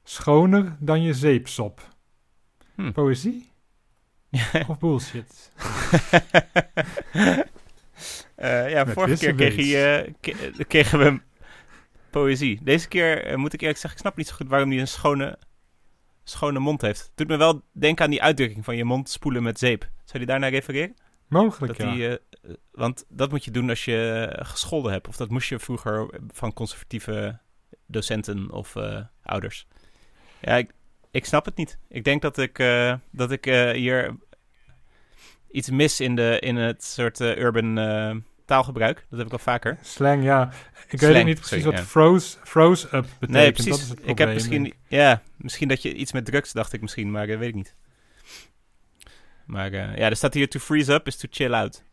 Schoner 0.03 0.75
dan 0.79 1.01
je 1.01 1.13
zeepsop. 1.13 1.81
Hm. 2.75 2.91
Poëzie 2.91 3.51
of 4.67 4.79
bullshit? 4.79 5.51
Eh, 8.39 8.69
ja, 8.69 8.83
Met 8.83 8.93
vorige 8.93 9.17
keer 9.17 9.33
kreeg 9.35 9.55
hij, 9.55 10.03
eh, 10.05 10.13
ke- 10.19 10.31
eh, 10.31 10.65
kregen 10.67 10.99
we 10.99 11.19
poëzie. 12.09 12.59
Deze 12.63 12.87
keer 12.87 13.39
moet 13.39 13.53
ik 13.53 13.61
eerlijk 13.61 13.79
zeggen, 13.79 13.99
ik 13.99 14.05
snap 14.05 14.17
niet 14.17 14.27
zo 14.27 14.35
goed 14.35 14.47
waarom 14.47 14.69
hij 14.69 14.79
een 14.79 14.87
schone, 14.87 15.37
schone 16.23 16.59
mond 16.59 16.81
heeft. 16.81 17.11
Doet 17.15 17.27
me 17.27 17.37
wel 17.37 17.61
denken 17.71 18.03
aan 18.05 18.11
die 18.11 18.21
uitdrukking 18.21 18.65
van 18.65 18.75
je 18.75 18.83
mond 18.83 19.09
spoelen 19.09 19.43
met 19.43 19.59
zeep. 19.59 19.89
Zou 20.05 20.19
je 20.19 20.25
daarnaar 20.25 20.49
refereren? 20.49 20.95
Mogelijk, 21.27 21.77
Dat 21.77 21.87
ja. 21.87 21.93
die, 21.93 22.17
want 22.71 23.05
dat 23.09 23.31
moet 23.31 23.45
je 23.45 23.51
doen 23.51 23.69
als 23.69 23.85
je 23.85 24.29
gescholden 24.39 24.91
hebt. 24.91 25.07
Of 25.07 25.15
dat 25.17 25.29
moest 25.29 25.49
je 25.49 25.59
vroeger 25.59 26.09
van 26.27 26.53
conservatieve 26.53 27.39
docenten 27.85 28.51
of 28.51 28.75
ouders. 29.23 29.67
Ja, 30.41 30.55
ik, 30.57 30.71
ik 31.11 31.25
snap 31.25 31.45
het 31.45 31.55
niet. 31.57 31.77
Ik 31.89 32.03
denk 32.03 32.21
dat 32.21 32.37
ik, 32.37 32.57
dat 33.11 33.31
ik 33.31 33.45
hier 33.75 34.15
iets 35.51 35.69
mis 35.69 35.99
in, 35.99 36.15
de, 36.15 36.37
in 36.39 36.55
het 36.55 36.83
soort 36.83 37.19
urban 37.19 37.77
taalgebruik. 38.49 39.05
Dat 39.09 39.17
heb 39.17 39.27
ik 39.27 39.33
al 39.33 39.39
vaker. 39.39 39.77
Slang, 39.81 40.23
ja. 40.23 40.49
Ik 40.87 40.99
weet 40.99 40.99
Slang, 40.99 41.17
ook 41.17 41.25
niet 41.25 41.39
precies 41.39 41.63
sorry, 41.63 41.77
wat 41.77 41.79
ja. 41.79 41.85
froze, 41.85 42.37
froze 42.43 42.85
up 42.85 42.91
betekent. 43.19 43.31
nee, 43.31 43.45
Dat 43.45 43.53
precies. 43.53 43.81
is 43.81 43.89
het 43.89 43.99
ik 44.03 44.17
heb 44.17 44.33
misschien, 44.33 44.73
ja, 44.87 45.21
misschien 45.35 45.67
dat 45.67 45.81
je 45.81 45.93
iets 45.93 46.11
met 46.11 46.25
drugs 46.25 46.51
dacht 46.51 46.73
ik 46.73 46.81
misschien, 46.81 47.11
maar 47.11 47.27
dat 47.27 47.37
weet 47.37 47.49
ik 47.49 47.55
niet. 47.55 47.75
Maar 49.45 49.71
eh, 49.71 49.95
ja, 49.97 50.09
er 50.09 50.15
staat 50.15 50.33
hier 50.33 50.49
to 50.49 50.59
freeze 50.59 50.93
up 50.93 51.07
is 51.07 51.15
to 51.15 51.27
chill 51.31 51.53
out. 51.53 51.83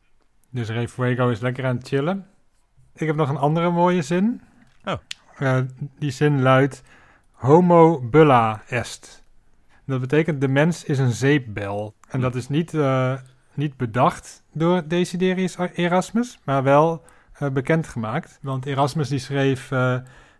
Dus 0.50 0.68
Ray 0.68 0.88
Fuego 0.88 1.28
is 1.28 1.40
lekker 1.40 1.64
aan 1.66 1.76
het 1.76 1.88
chillen. 1.88 2.26
Ik 2.94 3.06
heb 3.06 3.16
nog 3.16 3.28
een 3.28 3.36
andere 3.36 3.70
mooie 3.70 4.02
zin. 4.02 4.42
Oh. 4.84 4.94
Eh, 5.38 5.60
die 5.98 6.10
zin 6.10 6.42
luidt... 6.42 6.82
Homo 7.36 8.00
bulla 8.00 8.62
est. 8.68 9.24
Dat 9.86 10.00
betekent 10.00 10.40
de 10.40 10.48
mens 10.48 10.84
is 10.84 10.98
een 10.98 11.12
zeepbel. 11.12 11.94
En 12.08 12.20
dat 12.20 12.34
is 12.34 12.48
niet, 12.48 12.74
eh, 12.74 13.14
niet 13.56 13.76
bedacht 13.76 14.42
door 14.52 14.82
Desiderius 14.88 15.56
Erasmus, 15.74 16.38
maar 16.44 16.62
wel 16.62 17.02
eh, 17.32 17.48
bekendgemaakt. 17.48 18.38
Want 18.42 18.66
Erasmus 18.66 19.08
die 19.08 19.18
schreef... 19.18 19.70
eh, 19.70 19.96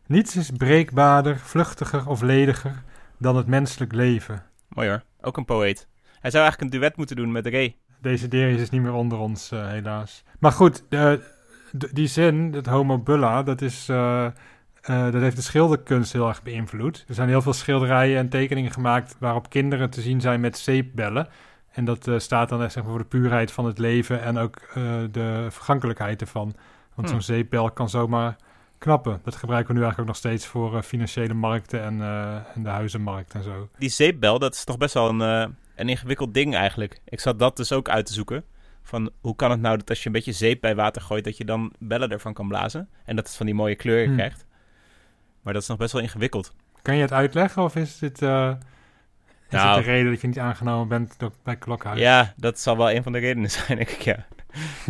Niets 0.06 0.36
is 0.36 0.50
breekbaarder, 0.50 1.38
vluchtiger 1.38 2.08
of 2.08 2.22
lediger 2.22 2.82
dan 3.18 3.36
het 3.36 3.46
menselijk 3.46 3.92
leven. 3.92 4.42
Mooi 4.68 4.88
hoor, 4.88 5.02
ook 5.20 5.36
een 5.36 5.44
poëet. 5.44 5.88
Hij 6.20 6.30
zou 6.30 6.42
eigenlijk 6.44 6.60
een 6.74 6.80
duet 6.80 6.96
moeten 6.96 7.16
doen 7.16 7.32
met 7.32 7.46
Ray. 7.46 7.76
Desiderius 8.00 8.60
is 8.60 8.70
niet 8.70 8.82
meer 8.82 8.92
onder 8.92 9.18
ons, 9.18 9.50
eh, 9.50 9.68
helaas. 9.68 10.24
Maar 10.38 10.52
goed, 10.52 10.84
die 11.92 12.06
zin, 12.06 12.52
het 12.52 12.66
homo 12.66 12.98
bulla, 12.98 13.42
dat, 13.42 13.60
is, 13.60 13.86
dat 13.86 15.12
heeft 15.12 15.36
de 15.36 15.42
schilderkunst 15.42 16.12
heel 16.12 16.28
erg 16.28 16.42
beïnvloed. 16.42 17.04
Er 17.08 17.14
zijn 17.14 17.28
heel 17.28 17.42
veel 17.42 17.52
schilderijen 17.52 18.18
en 18.18 18.28
tekeningen 18.28 18.70
gemaakt 18.70 19.16
waarop 19.18 19.50
kinderen 19.50 19.90
te 19.90 20.00
zien 20.00 20.20
zijn 20.20 20.40
met 20.40 20.58
zeepbellen. 20.58 21.28
En 21.76 21.84
dat 21.84 22.08
eh, 22.08 22.18
staat 22.18 22.48
dan 22.48 22.62
echt 22.62 22.72
zeg 22.72 22.82
maar, 22.82 22.92
voor 22.92 23.00
de 23.02 23.08
puurheid 23.08 23.52
van 23.52 23.64
het 23.64 23.78
leven 23.78 24.22
en 24.22 24.38
ook 24.38 24.56
eh, 24.56 24.74
de 25.10 25.46
vergankelijkheid 25.50 26.20
ervan. 26.20 26.54
Want 26.94 27.08
Hmm. 27.08 27.20
zo'n 27.20 27.36
zeepbel 27.36 27.70
kan 27.70 27.88
zomaar 27.88 28.36
knappen. 28.78 29.20
Dat 29.22 29.36
gebruiken 29.36 29.74
we 29.74 29.78
nu 29.78 29.84
eigenlijk 29.84 30.10
ook 30.10 30.22
nog 30.22 30.32
steeds 30.32 30.46
voor 30.46 30.76
eh, 30.76 30.82
financiële 30.82 31.34
markten 31.34 31.82
en, 31.82 32.02
en 32.54 32.62
de 32.62 32.68
huizenmarkt 32.68 33.34
en 33.34 33.42
zo. 33.42 33.68
Die 33.78 33.88
zeepbel, 33.88 34.38
dat 34.38 34.54
is 34.54 34.64
toch 34.64 34.78
best 34.78 34.94
wel 34.94 35.08
een, 35.08 35.20
een 35.74 35.88
ingewikkeld 35.88 36.34
ding 36.34 36.54
eigenlijk. 36.54 37.00
Ik 37.04 37.20
zat 37.20 37.38
dat 37.38 37.56
dus 37.56 37.72
ook 37.72 37.88
uit 37.88 38.06
te 38.06 38.12
zoeken. 38.12 38.44
Van 38.82 39.10
hoe 39.20 39.36
kan 39.36 39.50
het 39.50 39.60
nou 39.60 39.76
dat 39.76 39.88
als 39.88 40.00
je 40.00 40.06
een 40.06 40.12
beetje 40.12 40.32
zeep 40.32 40.60
bij 40.60 40.74
water 40.74 41.02
gooit, 41.02 41.24
dat 41.24 41.36
je 41.36 41.44
dan 41.44 41.72
bellen 41.78 42.10
ervan 42.10 42.32
kan 42.32 42.48
blazen. 42.48 42.88
En 43.04 43.16
dat 43.16 43.26
het 43.26 43.36
van 43.36 43.46
die 43.46 43.54
mooie 43.54 43.76
kleuren 43.76 44.06
Hmm. 44.06 44.16
krijgt. 44.16 44.46
Maar 45.42 45.52
dat 45.52 45.62
is 45.62 45.68
nog 45.68 45.78
best 45.78 45.92
wel 45.92 46.02
ingewikkeld. 46.02 46.52
Kan 46.82 46.96
je 46.96 47.02
het 47.02 47.12
uitleggen 47.12 47.62
of 47.62 47.76
is 47.76 47.98
dit, 47.98 48.22
is 49.48 49.52
Nou. 49.52 49.76
dit 49.76 49.84
de 49.84 49.90
reden 49.90 50.10
dat 50.12 50.20
je 50.20 50.26
niet 50.26 50.38
aangenomen 50.38 50.88
bent 50.88 51.18
door- 51.18 51.32
bij 51.42 51.56
Klokhuis? 51.56 51.98
Ja, 52.00 52.32
dat 52.36 52.60
zal 52.60 52.76
wel 52.76 52.90
een 52.90 53.02
van 53.02 53.12
de 53.12 53.18
redenen 53.18 53.50
zijn, 53.56 53.76
denk 53.78 53.90
ik, 53.90 54.00
ja. 54.00 54.26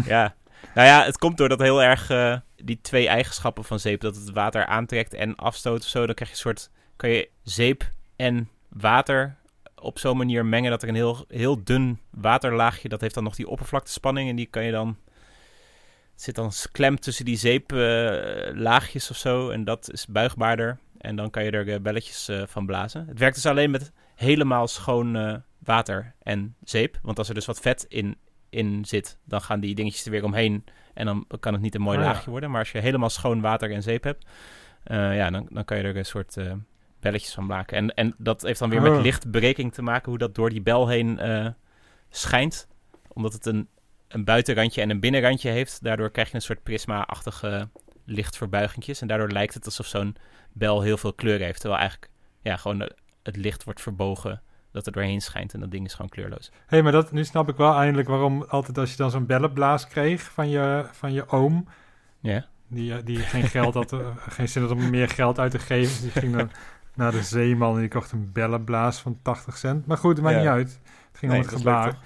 ja. 0.04 0.34
Nou 0.74 0.86
ja, 0.88 1.04
het 1.04 1.18
komt 1.18 1.36
doordat 1.36 1.60
heel 1.60 1.82
erg 1.82 2.10
eh, 2.10 2.36
die 2.56 2.78
twee 2.80 3.08
eigenschappen 3.08 3.64
van 3.64 3.80
zeep, 3.80 4.00
dat 4.00 4.16
het 4.16 4.30
water 4.30 4.66
aantrekt 4.66 5.14
en 5.14 5.34
afstoot 5.36 5.80
of 5.82 5.88
zo, 5.88 6.06
dan 6.06 6.14
krijg 6.14 6.30
je 6.30 6.36
een 6.36 6.42
soort, 6.42 6.70
kan 6.96 7.10
je 7.10 7.28
zeep 7.42 7.88
en 8.16 8.48
water 8.68 9.36
op 9.74 9.98
zo'n 9.98 10.16
manier 10.16 10.46
mengen 10.46 10.70
dat 10.70 10.82
er 10.82 10.88
een 10.88 10.94
heel, 10.94 11.24
heel 11.28 11.64
dun 11.64 12.00
waterlaagje, 12.10 12.88
dat 12.88 13.00
heeft 13.00 13.14
dan 13.14 13.24
nog 13.24 13.34
die 13.34 13.48
oppervlaktespanning 13.48 14.28
en 14.28 14.36
die 14.36 14.46
kan 14.46 14.64
je 14.64 14.70
dan, 14.70 14.96
het 16.12 16.22
zit 16.22 16.34
dan 16.34 16.52
klem 16.72 17.00
tussen 17.00 17.24
die 17.24 17.36
zeeplaagjes 17.36 19.10
of 19.10 19.16
zo 19.16 19.50
en 19.50 19.64
dat 19.64 19.90
is 19.92 20.06
buigbaarder 20.06 20.78
en 20.98 21.16
dan 21.16 21.30
kan 21.30 21.44
je 21.44 21.50
er 21.50 21.68
eh, 21.72 21.80
belletjes 21.80 22.28
eh, 22.28 22.42
van 22.46 22.66
blazen. 22.66 23.06
Het 23.08 23.18
werkt 23.18 23.34
dus 23.34 23.46
alleen 23.46 23.70
met 23.70 23.92
helemaal 24.16 24.66
schoon 24.68 25.16
eh, 25.16 25.34
water 25.58 26.14
en 26.22 26.56
zeep. 26.64 26.98
Want 27.02 27.18
als 27.18 27.28
er 27.28 27.34
dus 27.34 27.46
wat 27.46 27.60
vet 27.60 27.84
in, 27.88 28.16
in 28.50 28.84
zit, 28.84 29.18
dan 29.24 29.40
gaan 29.40 29.60
die 29.60 29.74
dingetjes 29.74 30.04
er 30.04 30.10
weer 30.10 30.24
omheen. 30.24 30.64
En 30.94 31.06
dan 31.06 31.26
kan 31.40 31.52
het 31.52 31.62
niet 31.62 31.74
een 31.74 31.80
mooi 31.80 31.98
Oh 31.98 32.02
ja. 32.04 32.08
laagje 32.10 32.30
worden. 32.30 32.50
Maar 32.50 32.60
als 32.60 32.72
je 32.72 32.78
helemaal 32.78 33.10
schoon 33.10 33.40
water 33.40 33.70
en 33.72 33.82
zeep 33.82 34.02
hebt, 34.04 34.26
eh, 34.82 35.16
ja, 35.16 35.30
dan, 35.30 35.46
dan 35.50 35.64
kan 35.64 35.76
je 35.76 35.82
er 35.82 35.96
een 35.96 36.04
soort 36.04 36.36
eh, 36.36 36.52
belletjes 37.00 37.34
van 37.34 37.46
maken. 37.46 37.76
En, 37.76 37.94
en 37.94 38.14
dat 38.18 38.42
heeft 38.42 38.58
dan 38.58 38.70
weer 38.70 38.82
met 38.82 38.92
Oh. 38.92 39.00
lichtbreking 39.00 39.72
te 39.74 39.82
maken, 39.82 40.08
hoe 40.08 40.18
dat 40.18 40.34
door 40.34 40.50
die 40.50 40.62
bel 40.62 40.88
heen 40.88 41.20
schijnt. 42.10 42.68
Omdat 43.08 43.32
het 43.32 43.46
een, 43.46 43.68
een 44.08 44.24
buitenrandje 44.24 44.80
en 44.80 44.90
een 44.90 45.00
binnenrandje 45.00 45.50
heeft. 45.50 45.82
Daardoor 45.82 46.10
krijg 46.10 46.28
je 46.28 46.34
een 46.34 46.40
soort 46.42 46.62
prisma-achtige 46.62 47.68
lichtverbuigingjes. 48.04 49.00
En 49.00 49.06
daardoor 49.06 49.30
lijkt 49.30 49.54
het 49.54 49.64
alsof 49.64 49.86
zo'n 49.86 50.16
bel 50.52 50.82
heel 50.82 50.96
veel 50.96 51.12
kleur 51.12 51.38
heeft. 51.40 51.60
Terwijl 51.60 51.80
eigenlijk 51.80 52.10
ja, 52.40 52.56
gewoon 52.56 52.90
het 53.26 53.36
licht 53.36 53.64
wordt 53.64 53.80
verbogen 53.80 54.40
dat 54.72 54.86
er 54.86 54.92
doorheen 54.92 55.20
schijnt 55.20 55.54
en 55.54 55.60
dat 55.60 55.70
ding 55.70 55.86
is 55.86 55.94
gewoon 55.94 56.10
kleurloos. 56.10 56.50
Hé, 56.52 56.58
hey, 56.66 56.82
maar 56.82 56.92
dat, 56.92 57.12
nu 57.12 57.24
snap 57.24 57.48
ik 57.48 57.56
wel 57.56 57.74
eindelijk 57.74 58.08
waarom 58.08 58.42
altijd 58.42 58.78
als 58.78 58.90
je 58.90 58.96
dan 58.96 59.10
zo'n 59.10 59.26
bellenblaas 59.26 59.86
kreeg 59.88 60.22
van 60.22 60.48
je, 60.48 60.84
van 60.92 61.12
je 61.12 61.28
oom, 61.28 61.68
Ja. 62.20 62.44
die, 62.68 62.94
eh, 62.94 62.98
die 63.04 63.18
geen 63.18 63.42
geld 63.42 63.74
had, 63.74 63.92
eh, 63.92 63.98
geen 64.36 64.48
zin 64.48 64.62
had 64.62 64.70
om 64.70 64.90
meer 64.90 65.08
geld 65.08 65.38
uit 65.38 65.50
te 65.50 65.58
geven, 65.58 65.92
dus 66.02 66.12
die 66.12 66.20
ging 66.22 66.36
dan 66.36 66.50
naar 66.94 67.10
de 67.12 67.22
zeeman 67.22 67.74
en 67.74 67.80
die 67.80 67.88
kocht 67.88 68.12
een 68.12 68.32
bellenblaas 68.32 69.00
van 69.00 69.18
80 69.22 69.56
cent. 69.56 69.86
Maar 69.86 69.96
goed, 69.98 70.16
het 70.16 70.24
maakt 70.24 70.34
Ja. 70.36 70.40
niet 70.42 70.50
uit. 70.50 70.80
Het 71.08 71.18
ging 71.18 71.32
Nee, 71.32 71.40
om 71.40 71.46
het 71.46 71.56
gebaar. 71.56 71.98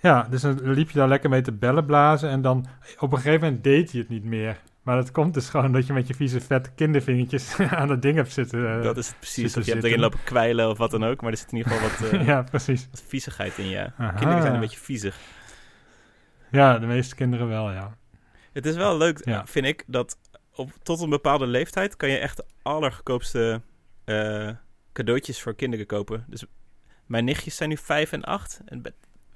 Ja, 0.00 0.26
dus 0.30 0.40
dan 0.40 0.60
liep 0.72 0.90
je 0.90 0.98
daar 0.98 1.08
lekker 1.08 1.30
mee 1.30 1.40
te 1.42 1.52
bellen 1.52 1.86
blazen 1.86 2.30
en 2.30 2.42
dan 2.42 2.66
op 2.98 3.12
een 3.12 3.18
gegeven 3.18 3.40
moment 3.46 3.64
deed 3.64 3.90
hij 3.90 4.00
het 4.00 4.08
niet 4.08 4.24
meer. 4.24 4.60
Maar 4.84 4.96
dat 4.96 5.10
komt 5.10 5.34
dus 5.34 5.48
gewoon 5.48 5.72
dat 5.72 5.86
je 5.86 5.92
met 5.92 6.06
je 6.06 6.14
vieze 6.14 6.40
vette 6.40 6.70
kindervingertjes 6.74 7.58
aan 7.78 7.88
dat 7.88 8.02
ding 8.02 8.16
hebt 8.16 8.32
zitten. 8.32 8.76
eh, 8.76 8.82
dat 8.82 8.96
is 8.96 9.06
het 9.08 9.18
precies. 9.18 9.44
Of 9.44 9.50
je 9.50 9.56
hebt 9.58 9.66
zitten. 9.70 9.88
erin 9.88 10.00
lopen 10.00 10.18
kwijlen 10.24 10.68
of 10.70 10.78
wat 10.78 10.90
dan 10.90 11.04
ook. 11.04 11.20
Maar 11.20 11.30
er 11.30 11.36
zit 11.36 11.52
in 11.52 11.56
ieder 11.58 11.72
geval 11.72 11.88
wat, 11.88 12.12
eh, 12.12 12.26
ja, 12.32 12.42
precies. 12.42 12.88
wat 12.90 13.02
viezigheid 13.06 13.58
in, 13.58 13.68
ja. 13.68 13.94
Aha. 13.98 14.12
Kinderen 14.12 14.42
zijn 14.42 14.54
een 14.54 14.60
beetje 14.60 14.78
viezig. 14.80 15.16
Ja, 16.50 16.78
de 16.78 16.86
meeste 16.86 17.14
kinderen 17.14 17.48
wel, 17.48 17.70
ja. 17.72 17.96
Het 18.52 18.66
is 18.66 18.76
wel 18.76 18.96
leuk, 18.96 19.24
Ja. 19.24 19.46
vind 19.46 19.66
ik, 19.66 19.84
dat 19.86 20.18
op, 20.54 20.70
tot 20.82 21.00
een 21.00 21.10
bepaalde 21.10 21.46
leeftijd 21.46 21.96
kan 21.96 22.08
je 22.08 22.18
echt 22.18 22.36
de 22.36 22.44
allergoedkoopste 22.62 23.62
eh, 24.04 24.50
cadeautjes 24.92 25.42
voor 25.42 25.54
kinderen 25.54 25.86
kopen. 25.86 26.24
Dus 26.28 26.44
mijn 27.06 27.24
nichtjes 27.24 27.56
zijn 27.56 27.68
nu 27.68 27.76
vijf 27.76 28.12
en 28.12 28.24
acht. 28.24 28.60
En 28.66 28.82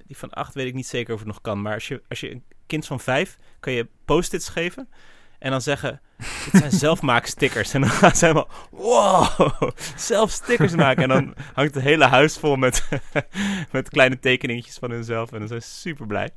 die 0.05 0.17
van 0.17 0.29
acht 0.29 0.53
weet 0.53 0.67
ik 0.67 0.73
niet 0.73 0.87
zeker 0.87 1.13
of 1.13 1.19
het 1.19 1.27
nog 1.27 1.41
kan. 1.41 1.61
Maar 1.61 1.73
als 1.73 1.87
je, 1.87 2.01
als 2.07 2.19
je 2.19 2.31
een 2.31 2.43
kind 2.67 2.85
van 2.85 2.99
vijf, 2.99 3.37
kan 3.59 3.73
je 3.73 3.87
post-its 4.05 4.49
geven. 4.49 4.89
En 5.39 5.51
dan 5.51 5.61
zeggen, 5.61 6.01
dit 6.17 6.61
zijn 6.61 6.71
zelfmaakstickers. 6.85 7.73
En 7.73 7.81
dan 7.81 7.89
gaan 7.89 8.15
ze 8.15 8.25
helemaal, 8.25 8.47
wow, 8.71 9.71
zelf 9.95 10.31
stickers 10.31 10.75
maken. 10.75 11.03
En 11.03 11.09
dan 11.09 11.33
hangt 11.53 11.73
het 11.73 11.83
hele 11.83 12.05
huis 12.05 12.37
vol 12.37 12.55
met, 12.55 12.87
met 13.71 13.89
kleine 13.89 14.19
tekeningetjes 14.19 14.77
van 14.77 14.91
hunzelf. 14.91 15.31
En 15.31 15.39
dan 15.39 15.47
zijn 15.47 15.61
ze 15.61 15.69
super 15.69 16.07
blij. 16.07 16.29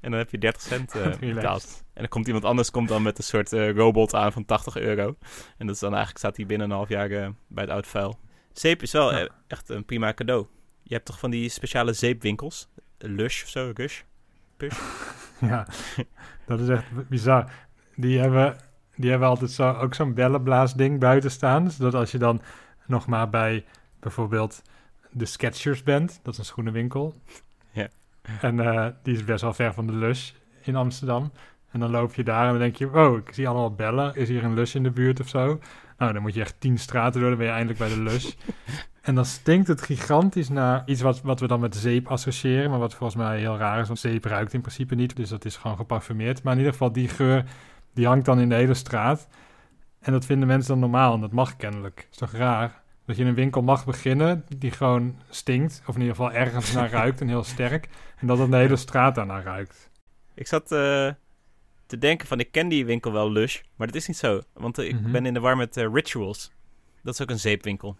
En 0.00 0.10
dan 0.10 0.12
heb 0.12 0.30
je 0.30 0.38
30 0.38 0.62
cent 0.62 0.94
uh, 1.20 1.34
betaald. 1.34 1.84
En 1.92 2.00
dan 2.00 2.08
komt 2.08 2.26
iemand 2.26 2.44
anders 2.44 2.70
komt 2.70 2.88
dan 2.88 3.02
met 3.02 3.18
een 3.18 3.24
soort 3.24 3.52
uh, 3.52 3.70
robot 3.70 4.14
aan 4.14 4.32
van 4.32 4.44
80 4.44 4.76
euro. 4.76 5.16
En 5.58 5.66
dat 5.66 5.74
is 5.74 5.80
dan 5.80 5.90
eigenlijk, 5.90 6.18
staat 6.18 6.36
hij 6.36 6.46
binnen 6.46 6.70
een 6.70 6.76
half 6.76 6.88
jaar 6.88 7.10
uh, 7.10 7.28
bij 7.48 7.64
het 7.64 7.72
oud 7.72 7.86
vuil. 7.86 8.18
Zeep 8.52 8.82
is 8.82 8.92
wel 8.92 9.16
ja. 9.16 9.28
echt 9.46 9.68
een 9.68 9.84
prima 9.84 10.14
cadeau. 10.14 10.46
Je 10.82 10.94
hebt 10.94 11.06
toch 11.06 11.18
van 11.18 11.30
die 11.30 11.48
speciale 11.48 11.92
zeepwinkels? 11.92 12.68
Lush 12.98 13.42
of 13.42 13.48
zo, 13.48 13.70
Gush? 13.74 14.00
Push? 14.56 14.78
Ja, 15.40 15.66
dat 16.46 16.60
is 16.60 16.68
echt 16.68 17.08
bizar. 17.08 17.50
Die 18.00 18.18
hebben, 18.18 18.56
die 18.96 19.10
hebben 19.10 19.28
altijd 19.28 19.50
zo, 19.50 19.72
ook 19.72 19.94
zo'n 19.94 20.14
bellenblaasding 20.14 21.00
buiten 21.00 21.30
staan. 21.30 21.70
Zodat 21.70 21.94
als 21.94 22.10
je 22.10 22.18
dan 22.18 22.40
nog 22.86 23.06
maar 23.06 23.30
bij 23.30 23.64
bijvoorbeeld 24.00 24.62
de 25.10 25.24
Sketchers 25.24 25.82
bent, 25.82 26.20
dat 26.22 26.32
is 26.32 26.38
een 26.38 26.44
schoenenwinkel. 26.44 27.14
Ja. 27.72 27.88
En 28.40 28.56
uh, 28.56 28.86
die 29.02 29.14
is 29.14 29.24
best 29.24 29.42
wel 29.42 29.52
ver 29.52 29.74
van 29.74 29.86
de 29.86 29.92
Lush 29.92 30.30
in 30.62 30.76
Amsterdam. 30.76 31.32
En 31.70 31.80
dan 31.80 31.90
loop 31.90 32.14
je 32.14 32.24
daar 32.24 32.44
en 32.44 32.50
dan 32.50 32.58
denk 32.58 32.76
je, 32.76 32.92
oh, 32.92 33.16
ik 33.16 33.34
zie 33.34 33.48
allemaal 33.48 33.74
bellen. 33.74 34.14
Is 34.14 34.28
hier 34.28 34.44
een 34.44 34.54
Lush 34.54 34.74
in 34.74 34.82
de 34.82 34.90
buurt 34.90 35.20
of 35.20 35.28
zo? 35.28 35.60
Nou, 35.98 36.12
dan 36.12 36.22
moet 36.22 36.34
je 36.34 36.40
echt 36.40 36.54
tien 36.58 36.78
straten 36.78 37.20
door, 37.20 37.28
dan 37.28 37.38
ben 37.38 37.46
je 37.46 37.52
eindelijk 37.52 37.78
bij 37.78 37.88
de 37.88 38.02
Lush. 38.02 38.32
en 39.02 39.14
dan 39.14 39.24
stinkt 39.24 39.68
het 39.68 39.82
gigantisch 39.82 40.48
naar 40.48 40.82
iets 40.86 41.00
wat, 41.00 41.20
wat 41.20 41.40
we 41.40 41.46
dan 41.46 41.60
met 41.60 41.76
zeep 41.76 42.06
associëren, 42.06 42.70
maar 42.70 42.78
wat 42.78 42.94
volgens 42.94 43.22
mij 43.22 43.38
heel 43.38 43.56
raar 43.56 43.80
is, 43.80 43.86
want 43.86 43.98
zeep 43.98 44.24
ruikt 44.24 44.52
in 44.52 44.60
principe 44.60 44.94
niet, 44.94 45.16
dus 45.16 45.28
dat 45.28 45.44
is 45.44 45.56
gewoon 45.56 45.76
geparfumeerd. 45.76 46.42
Maar 46.42 46.52
in 46.52 46.58
ieder 46.58 46.72
geval, 46.72 46.92
die 46.92 47.08
geur, 47.08 47.44
die 47.94 48.06
hangt 48.06 48.24
dan 48.24 48.40
in 48.40 48.48
de 48.48 48.54
hele 48.54 48.74
straat. 48.74 49.28
En 50.00 50.12
dat 50.12 50.24
vinden 50.24 50.48
mensen 50.48 50.70
dan 50.70 50.80
normaal 50.80 51.14
en 51.14 51.20
dat 51.20 51.32
mag 51.32 51.56
kennelijk. 51.56 52.08
is 52.10 52.16
toch 52.16 52.32
raar? 52.32 52.82
Dat 53.06 53.16
je 53.16 53.22
in 53.22 53.28
een 53.28 53.34
winkel 53.34 53.62
mag 53.62 53.84
beginnen 53.84 54.44
die 54.58 54.70
gewoon 54.70 55.18
stinkt, 55.28 55.82
of 55.86 55.94
in 55.94 56.00
ieder 56.00 56.16
geval 56.16 56.32
ergens 56.32 56.72
naar 56.72 56.90
ruikt 57.00 57.20
en 57.20 57.28
heel 57.28 57.44
sterk, 57.44 57.88
en 58.16 58.26
dat 58.26 58.38
dan 58.38 58.50
de 58.50 58.56
hele 58.56 58.76
straat 58.76 59.14
daarnaar 59.14 59.42
ruikt. 59.42 59.90
Ik 60.34 60.46
zat... 60.46 60.72
Uh 60.72 61.10
te 61.90 61.98
denken 61.98 62.26
van 62.26 62.40
ik 62.40 62.52
ken 62.52 62.68
die 62.68 62.84
winkel 62.84 63.12
wel 63.12 63.32
Lush, 63.32 63.60
maar 63.76 63.86
dat 63.86 63.96
is 63.96 64.06
niet 64.06 64.16
zo. 64.16 64.42
Want 64.52 64.78
uh, 64.78 64.86
ik 64.86 64.92
mm 64.92 65.02
-hmm. 65.02 65.12
ben 65.12 65.26
in 65.26 65.34
de 65.34 65.40
war 65.40 65.56
met 65.56 65.76
uh, 65.76 65.86
Rituals. 65.92 66.52
Dat 67.02 67.14
is 67.14 67.22
ook 67.22 67.30
een 67.30 67.38
zeepwinkel. 67.38 67.96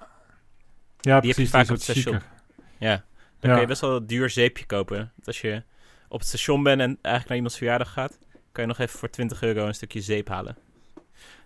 Ja, 1.00 1.20
die 1.20 1.34
precies, 1.34 1.52
heb 1.52 1.60
je 1.60 1.66
vaak 1.66 1.68
op 1.68 1.74
het 1.74 1.82
station. 1.82 2.14
Chiquer. 2.14 2.30
Ja, 2.78 3.04
dan 3.40 3.50
ja. 3.50 3.52
kun 3.52 3.60
je 3.60 3.66
best 3.66 3.80
wel 3.80 3.96
een 3.96 4.06
duur 4.06 4.30
zeepje 4.30 4.66
kopen. 4.66 5.12
Als 5.24 5.40
je 5.40 5.62
op 6.08 6.18
het 6.18 6.28
station 6.28 6.62
bent 6.62 6.80
en 6.80 6.86
eigenlijk 6.86 7.26
naar 7.26 7.36
iemands 7.36 7.56
verjaardag 7.56 7.92
gaat, 7.92 8.18
kan 8.52 8.62
je 8.62 8.68
nog 8.68 8.78
even 8.78 8.98
voor 8.98 9.10
20 9.10 9.42
euro 9.42 9.66
een 9.66 9.74
stukje 9.74 10.00
zeep 10.00 10.28
halen. 10.28 10.56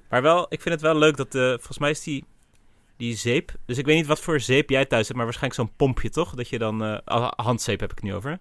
Maar 0.08 0.22
wel, 0.22 0.46
ik 0.48 0.60
vind 0.60 0.74
het 0.74 0.84
wel 0.84 0.96
leuk 0.96 1.16
dat 1.16 1.32
de, 1.32 1.54
volgens 1.56 1.78
mij 1.78 1.90
is 1.90 2.02
die, 2.02 2.24
die 2.96 3.16
zeep, 3.16 3.54
dus 3.66 3.78
ik 3.78 3.86
weet 3.86 3.96
niet 3.96 4.06
wat 4.06 4.20
voor 4.20 4.40
zeep 4.40 4.70
jij 4.70 4.84
thuis 4.84 5.04
hebt, 5.04 5.16
maar 5.16 5.26
waarschijnlijk 5.26 5.60
zo'n 5.60 5.76
pompje 5.76 6.10
toch? 6.10 6.34
Dat 6.34 6.48
je 6.48 6.58
dan, 6.58 6.84
uh, 6.84 7.30
handzeep 7.36 7.80
heb 7.80 7.92
ik 7.92 8.02
nu 8.02 8.14
over. 8.14 8.38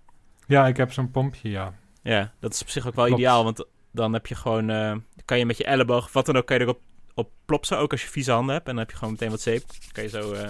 Ja, 0.48 0.68
ik 0.68 0.78
heb 0.78 0.92
zo'n 0.92 1.12
pompje, 1.12 1.50
ja. 1.50 1.74
Ja, 2.02 2.34
dat 2.40 2.54
is 2.54 2.62
op 2.62 2.70
zich 2.70 2.88
ook 2.88 2.96
wel 2.96 3.06
Klopt. 3.06 3.20
ideaal, 3.20 3.44
want 3.44 3.66
dan 3.92 4.14
heb 4.14 4.28
je 4.28 4.36
gewoon, 4.36 4.70
uh, 4.70 4.96
kan 5.26 5.38
je 5.38 5.46
met 5.46 5.58
je 5.58 5.64
elleboog, 5.64 6.12
wat 6.12 6.26
dan 6.26 6.38
ook, 6.38 6.46
kan 6.46 6.58
je 6.58 6.64
erop 6.64 6.82
op 7.14 7.32
plopsen. 7.46 7.78
Ook 7.78 7.92
als 7.92 8.02
je 8.02 8.08
vieze 8.08 8.32
handen 8.32 8.56
hebt. 8.56 8.68
En 8.68 8.72
dan 8.72 8.82
heb 8.84 8.92
je 8.92 8.98
gewoon 8.98 9.14
meteen 9.14 9.30
wat 9.30 9.42
zeep. 9.42 9.64
kan 9.92 10.04
je 10.04 10.10
zo 10.10 10.34
uh, 10.34 10.50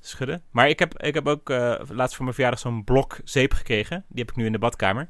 schudden. 0.00 0.42
Maar 0.50 0.68
ik 0.68 0.78
heb, 0.78 1.02
ik 1.02 1.14
heb 1.14 1.26
ook 1.26 1.48
laatst 1.88 2.14
voor 2.14 2.24
mijn 2.24 2.34
verjaardag 2.34 2.58
zo'n 2.58 2.84
blok 2.84 3.16
zeep 3.24 3.52
gekregen. 3.52 4.04
Die 4.08 4.18
heb 4.18 4.30
ik 4.30 4.36
nu 4.36 4.46
in 4.46 4.52
de 4.52 4.58
badkamer. 4.58 5.08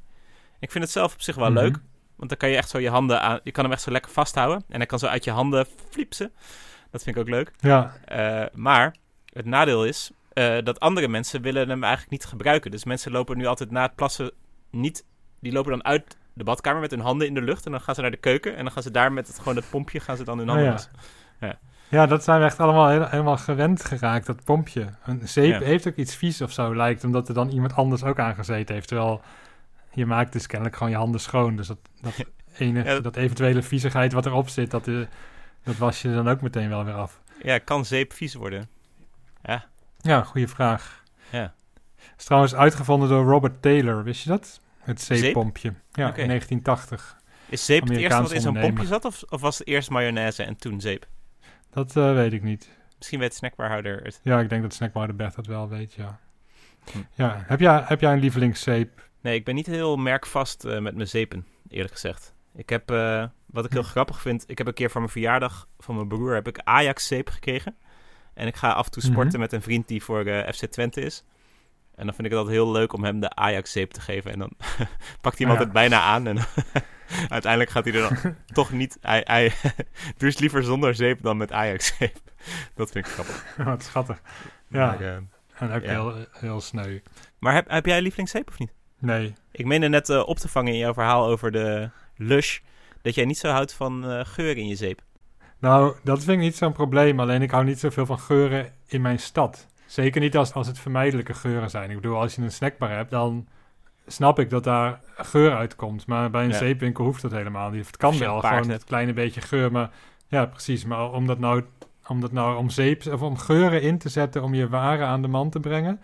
Ik 0.59 0.70
vind 0.70 0.85
het 0.85 0.92
zelf 0.92 1.14
op 1.14 1.20
zich 1.20 1.35
wel 1.35 1.50
mm 1.50 1.57
-hmm. 1.57 1.64
leuk. 1.64 1.79
Want 2.16 2.29
dan 2.29 2.38
kan 2.38 2.48
je 2.48 2.57
echt 2.57 2.68
zo 2.68 2.79
je 2.79 2.90
handen 2.90 3.20
aan... 3.20 3.40
Je 3.42 3.50
kan 3.50 3.64
hem 3.64 3.72
echt 3.72 3.83
zo 3.83 3.90
lekker 3.90 4.11
vasthouden. 4.11 4.64
En 4.68 4.77
hij 4.77 4.87
kan 4.87 4.98
zo 4.98 5.07
uit 5.07 5.24
je 5.24 5.31
handen 5.31 5.66
flipsen. 5.90 6.33
Dat 6.90 7.03
vind 7.03 7.16
ik 7.16 7.22
ook 7.22 7.29
leuk. 7.29 7.53
Ja. 7.61 7.92
maar 8.55 8.94
het 9.33 9.44
nadeel 9.44 9.85
is... 9.85 10.11
dat 10.64 10.81
andere 10.81 11.09
mensen 11.09 11.42
willen 11.42 11.68
hem 11.68 11.83
eigenlijk 11.83 12.12
niet 12.12 12.24
gebruiken. 12.24 12.70
Dus 12.70 12.85
mensen 12.85 13.12
lopen 13.12 13.37
nu 13.37 13.46
altijd 13.46 13.70
na 13.70 13.83
het 13.83 13.94
plassen 13.94 14.33
niet... 14.70 15.05
Die 15.40 15.53
lopen 15.53 15.70
dan 15.70 15.85
uit 15.85 16.16
de 16.33 16.44
badkamer 16.44 16.81
met 16.81 16.90
hun 16.90 17.00
handen 17.00 17.27
in 17.27 17.35
de 17.35 17.42
lucht. 17.42 17.64
En 17.66 17.70
dan 17.70 17.81
gaan 17.81 17.94
ze 17.94 18.00
naar 18.00 18.11
de 18.11 18.16
keuken. 18.16 18.57
En 18.57 18.64
dan 18.64 18.72
gaan 18.72 18.83
ze 18.83 18.90
daar 18.90 19.12
met 19.12 19.27
het, 19.27 19.38
gewoon 19.38 19.57
het 19.57 19.70
pompje 19.70 20.00
gaan 20.00 20.16
ze 20.16 20.24
dan 20.24 20.38
hun 20.38 20.48
handen 20.48 20.72
oh, 20.72 20.79
ja. 21.40 21.46
ja. 21.46 21.59
ja. 21.88 22.07
dat 22.07 22.24
zijn 22.24 22.38
we 22.40 22.44
echt 22.44 22.61
allemaal 22.61 23.09
helemaal 23.09 23.37
gewend 23.37 23.85
geraakt, 23.85 24.27
dat 24.27 24.44
pompje. 24.44 24.88
Een 25.05 25.29
zeep 25.29 25.61
ja. 25.61 25.66
heeft 25.66 25.88
ook 25.88 25.96
iets 25.96 26.16
vies 26.16 26.40
of 26.40 26.53
zo, 26.53 26.77
lijkt. 26.77 27.05
Omdat 27.05 27.29
er 27.29 27.35
dan 27.35 27.50
iemand 27.50 27.74
anders 27.74 28.05
ook 28.05 28.18
aangezeten 28.18 28.74
heeft. 28.74 28.88
Terwijl 28.88 29.22
je 29.95 30.07
maakt 30.07 30.33
dus 30.33 30.47
kennelijk 30.47 30.77
gewoon 30.77 30.93
je 30.93 30.99
handen 30.99 31.21
schoon. 31.21 31.57
Dus 31.57 31.67
dat, 31.67 31.79
dat, 32.01 32.25
enige, 32.59 32.89
ja, 32.89 32.95
dat... 32.95 33.03
dat 33.03 33.17
eventuele 33.17 33.63
viezigheid 33.63 34.13
wat 34.13 34.27
erop 34.27 34.49
zit, 34.49 34.71
dat, 34.71 34.87
uh, 34.87 35.07
dat 35.63 35.77
was 35.77 36.03
je 36.03 36.15
dan 36.15 36.29
ook 36.29 36.41
meteen 36.41 36.69
wel 36.69 36.85
weer 36.85 36.95
af. 36.95 37.21
Ja, 37.43 37.59
kan 37.59 37.85
zeep 37.85 38.13
vies 38.13 38.35
worden? 38.35 38.69
Ja. 39.43 39.65
Ja, 40.01 40.23
goede 40.23 40.49
vraag. 40.49 41.03
Ja. 41.31 41.55
is 42.17 42.25
trouwens 42.25 42.55
uitgevonden 42.55 43.09
door 43.09 43.25
Robert 43.25 43.63
Taylor, 43.63 44.05
wist 44.05 44.23
je 44.23 44.29
dat? 44.29 44.61
Het 44.79 45.01
zeeppompje. 45.01 45.69
Ja, 45.93 46.09
okay. 46.09 46.23
in 46.23 46.29
1980. 46.29 47.23
Is 47.49 47.65
zeep 47.65 47.83
het 47.83 47.97
eerste 47.97 48.23
wat 48.23 48.33
in 48.33 48.41
zo'n 48.41 48.61
pompje 48.61 48.87
zat? 48.87 49.05
Of, 49.05 49.23
of, 49.29 49.41
was 49.41 49.59
het 49.59 49.67
eerst 49.67 49.91
mayonaise 49.91 50.43
en 50.43 50.57
toen 50.57 50.81
zeep? 50.81 51.07
Dat 51.71 51.97
uh, 51.97 52.15
weet 52.15 52.33
ik 52.33 52.43
niet. 52.43 52.69
Misschien 52.99 53.19
weet 53.19 53.35
snackbarhouder 53.35 54.03
het. 54.03 54.21
Ja, 54.23 54.41
ik 54.41 54.49
denk 54.49 54.63
dat 54.63 54.75
snackbarhouder 54.75 55.17
Bert 55.17 55.37
dat 55.37 55.47
wel 55.47 55.69
weet, 55.69 55.93
ja. 55.93 56.19
Hm. 56.93 56.99
Ja, 57.15 57.43
heb 57.47 57.61
jij, 57.61 57.83
heb 57.85 58.01
jij 58.01 58.13
een 58.13 58.19
lievelingszeep? 58.19 59.09
Nee, 59.25 59.35
ik 59.35 59.45
ben 59.45 59.55
niet 59.55 59.67
heel 59.67 59.97
merkvast 59.97 60.65
uh, 60.65 60.79
met 60.79 60.95
mijn 60.95 61.09
zeepen, 61.09 61.47
eerlijk 61.69 61.93
gezegd. 61.93 62.35
Ik 62.55 62.69
heb, 62.69 62.91
uh, 62.91 63.25
wat 63.47 63.65
ik 63.65 63.73
heel 63.73 63.83
hm. 63.83 63.89
grappig 63.89 64.21
vind, 64.21 64.45
ik 64.47 64.59
heb 64.59 64.67
een 64.67 64.75
keer 64.75 64.91
voor 64.91 65.01
mijn 65.01 65.13
verjaardag 65.13 65.69
van 65.79 65.95
mijn 65.95 66.09
broer 66.09 66.35
heb 66.35 66.49
ik 66.49 66.59
Ajax 66.59 67.07
zeep 67.07 67.29
gekregen. 67.29 67.77
En 68.35 68.47
ik 68.47 68.57
ga 68.57 68.73
af 68.73 68.85
en 68.85 68.91
toe 68.91 69.03
sporten 69.03 69.25
mm 69.25 69.31
-hmm. 69.31 69.41
met 69.41 69.53
een 69.53 69.63
vriend 69.63 69.89
die 69.89 70.03
voor 70.03 70.25
FC 70.55 70.65
Twente 70.65 71.01
is. 71.01 71.25
En 71.95 72.07
dan 72.07 72.15
vind 72.15 72.27
ik 72.27 72.31
het 72.33 72.41
altijd 72.41 72.57
heel 72.57 72.73
leuk 72.73 72.93
om 72.93 73.05
hem 73.05 73.21
de 73.21 73.35
Ajax-zeep 73.35 73.91
te 73.91 74.01
geven. 74.01 74.33
En 74.33 74.39
dan 74.39 74.51
pakt 75.21 75.39
hij 75.39 75.47
hem 75.47 75.51
altijd 75.51 75.73
bijna 75.73 76.01
aan. 76.01 76.27
En 76.27 76.39
uiteindelijk 77.37 77.71
gaat 77.71 77.85
hij 77.85 77.95
er 77.95 78.09
dan 78.09 78.37
toch 78.53 78.73
niet... 78.73 78.99
Hij, 79.01 79.23
hij 79.25 79.53
dus 80.17 80.39
liever 80.39 80.63
zonder 80.63 80.95
zeep 80.95 81.23
dan 81.23 81.37
met 81.37 81.53
Ajax-zeep. 81.53 82.17
Dat 82.75 82.91
vind 82.91 83.07
ik 83.07 83.13
grappig. 83.13 83.57
Wat 83.57 83.83
schattig. 83.83 84.21
Ja, 84.69 84.87
maar, 84.87 85.03
uh, 85.03 85.17
en 85.55 85.73
ook 85.73 85.83
ja. 85.83 85.91
heel, 85.91 86.27
heel 86.31 86.61
sneu. 86.61 87.01
Maar 87.39 87.55
heb, 87.55 87.71
heb 87.71 87.87
jij 87.87 88.01
lievelingszeep 88.01 88.49
of 88.49 88.59
niet? 88.59 88.73
Nee. 89.05 89.35
Ik 89.51 89.67
meende 89.67 89.88
net 89.88 90.09
uh, 90.09 90.29
op 90.29 90.38
te 90.38 90.49
vangen 90.49 90.73
in 90.73 90.79
jouw 90.79 90.93
verhaal 90.93 91.27
over 91.27 91.51
de 91.51 91.90
Lush... 92.17 92.59
dat 93.03 93.14
jij 93.14 93.25
niet 93.25 93.38
zo 93.38 93.49
houdt 93.49 93.73
van 93.73 94.11
uh, 94.11 94.21
geur 94.25 94.57
in 94.57 94.67
je 94.67 94.75
zeep. 94.75 95.03
Nou, 95.59 95.95
dat 96.03 96.19
vind 96.19 96.31
ik 96.31 96.45
niet 96.45 96.57
zo'n 96.57 96.73
probleem. 96.73 97.21
Alleen 97.21 97.43
ik 97.43 97.51
hou 97.51 97.64
niet 97.64 97.79
zoveel 97.79 98.07
van 98.07 98.19
geuren 98.19 98.73
in 98.87 99.01
mijn 99.01 99.19
stad. 99.19 99.67
Zeker 99.87 100.21
niet 100.21 100.37
als, 100.37 100.53
als 100.53 100.67
het 100.67 100.79
vermijdelijke 100.79 101.35
geuren 101.35 101.71
zijn. 101.71 101.90
Ik 101.90 101.97
bedoel, 101.97 102.21
als 102.21 102.35
je 102.35 102.43
een 102.43 102.53
snackbar 102.53 102.90
hebt, 102.90 103.11
dan 103.11 103.47
snap 104.07 104.38
ik 104.38 104.51
dat 104.51 104.64
daar 104.64 105.01
geur 105.17 105.57
uitkomt. 105.57 106.07
Maar 106.07 106.31
bij 106.31 106.45
een 106.45 106.51
ja. 106.51 106.57
zeepwinkel 106.57 107.05
hoeft 107.05 107.23
dat 107.23 107.31
helemaal 107.31 107.71
niet. 107.71 107.87
Het 107.87 107.97
kan 107.97 108.19
wel, 108.19 108.40
gewoon 108.40 108.71
een 108.71 108.85
kleine 108.85 109.12
beetje 109.12 109.40
geur. 109.40 109.73
Maar 109.73 109.90
ja, 110.29 110.47
precies. 110.47 110.85
Maar 110.85 111.12
om 111.12 111.27
dat 111.27 111.38
nou 111.38 111.64
om, 112.07 112.21
dat 112.21 112.33
nou 112.33 112.57
om, 112.57 112.71
zeep, 112.71 113.07
of 113.07 113.23
om 113.23 113.37
geuren 113.37 113.83
in 113.83 113.99
te 113.99 114.09
zetten 114.09 114.43
om 114.43 114.55
je 114.55 114.69
waren 114.69 115.07
aan 115.07 115.23
de 115.23 115.29
man 115.29 115.51
te 115.51 115.61
brengen... 115.61 116.01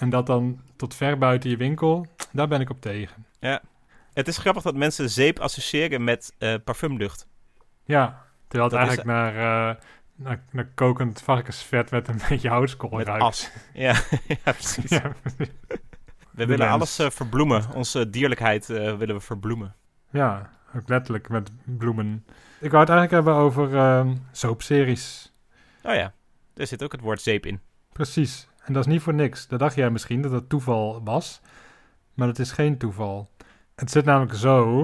en 0.00 0.10
dat 0.10 0.26
dan 0.26 0.60
tot 0.76 0.94
ver 0.94 1.18
buiten 1.18 1.50
je 1.50 1.56
winkel, 1.56 2.06
daar 2.32 2.48
ben 2.48 2.60
ik 2.60 2.70
op 2.70 2.80
tegen. 2.80 3.26
Ja, 3.40 3.60
het 4.12 4.28
is 4.28 4.38
grappig 4.38 4.62
dat 4.62 4.74
mensen 4.74 5.10
zeep 5.10 5.38
associëren 5.38 6.04
met 6.04 6.34
uh, 6.38 6.54
parfumlucht. 6.64 7.28
Ja, 7.84 8.22
terwijl 8.48 8.70
het 8.70 8.78
dat 8.78 8.86
eigenlijk 8.88 9.08
is... 9.08 9.14
naar... 9.14 9.34
Uh, 9.34 9.82
naar, 10.14 10.42
naar 10.50 10.66
kokend 10.74 11.22
varkensvet 11.22 11.90
met 11.90 12.08
een 12.08 12.20
beetje 12.28 12.48
houtskool 12.48 12.90
met 12.90 13.08
as. 13.08 13.50
Ja, 13.72 13.92
ja 14.44 14.52
precies. 14.52 14.90
Ja. 14.90 15.12
We 16.30 16.46
willen 16.46 16.68
alles 16.68 17.00
uh, 17.00 17.10
verbloemen. 17.10 17.74
Onze 17.74 18.10
dierlijkheid 18.10 18.66
willen 18.66 19.14
we 19.14 19.20
verbloemen. 19.20 19.74
Ja, 20.10 20.50
ook 20.76 20.88
letterlijk 20.88 21.28
met 21.28 21.50
bloemen. 21.64 22.24
Ik 22.60 22.70
wou 22.70 22.84
het 22.84 22.92
eigenlijk 22.92 23.10
hebben 23.10 23.34
over 23.34 24.06
soapseries. 24.32 25.32
Oh 25.82 25.94
ja, 25.94 26.12
er 26.54 26.66
zit 26.66 26.82
ook 26.82 26.92
het 26.92 27.00
woord 27.00 27.22
zeep 27.22 27.46
in. 27.46 27.60
Precies. 27.92 28.49
En 28.70 28.76
dat 28.76 28.86
is 28.86 28.92
niet 28.92 29.02
voor 29.02 29.14
niks. 29.14 29.48
Dat 29.48 29.58
dacht 29.58 29.74
jij 29.74 29.90
misschien 29.90 30.22
dat 30.22 30.32
het 30.32 30.48
toeval 30.48 31.00
was. 31.04 31.40
Maar 32.14 32.26
dat 32.26 32.38
is 32.38 32.52
geen 32.52 32.78
toeval. 32.78 33.30
Het 33.74 33.90
zit 33.90 34.04
namelijk 34.04 34.34
zo. 34.34 34.82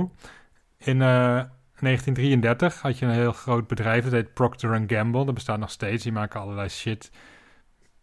In 0.78 0.98
1933 0.98 2.80
had 2.80 2.98
je 2.98 3.06
een 3.06 3.12
heel 3.12 3.32
groot 3.32 3.66
bedrijf, 3.66 4.04
dat 4.04 4.12
heet 4.12 4.34
Procter 4.34 4.84
Gamble. 4.86 5.24
Dat 5.24 5.34
bestaat 5.34 5.58
nog 5.58 5.70
steeds, 5.70 6.02
die 6.02 6.12
maken 6.12 6.40
allerlei 6.40 6.68
shit. 6.68 7.10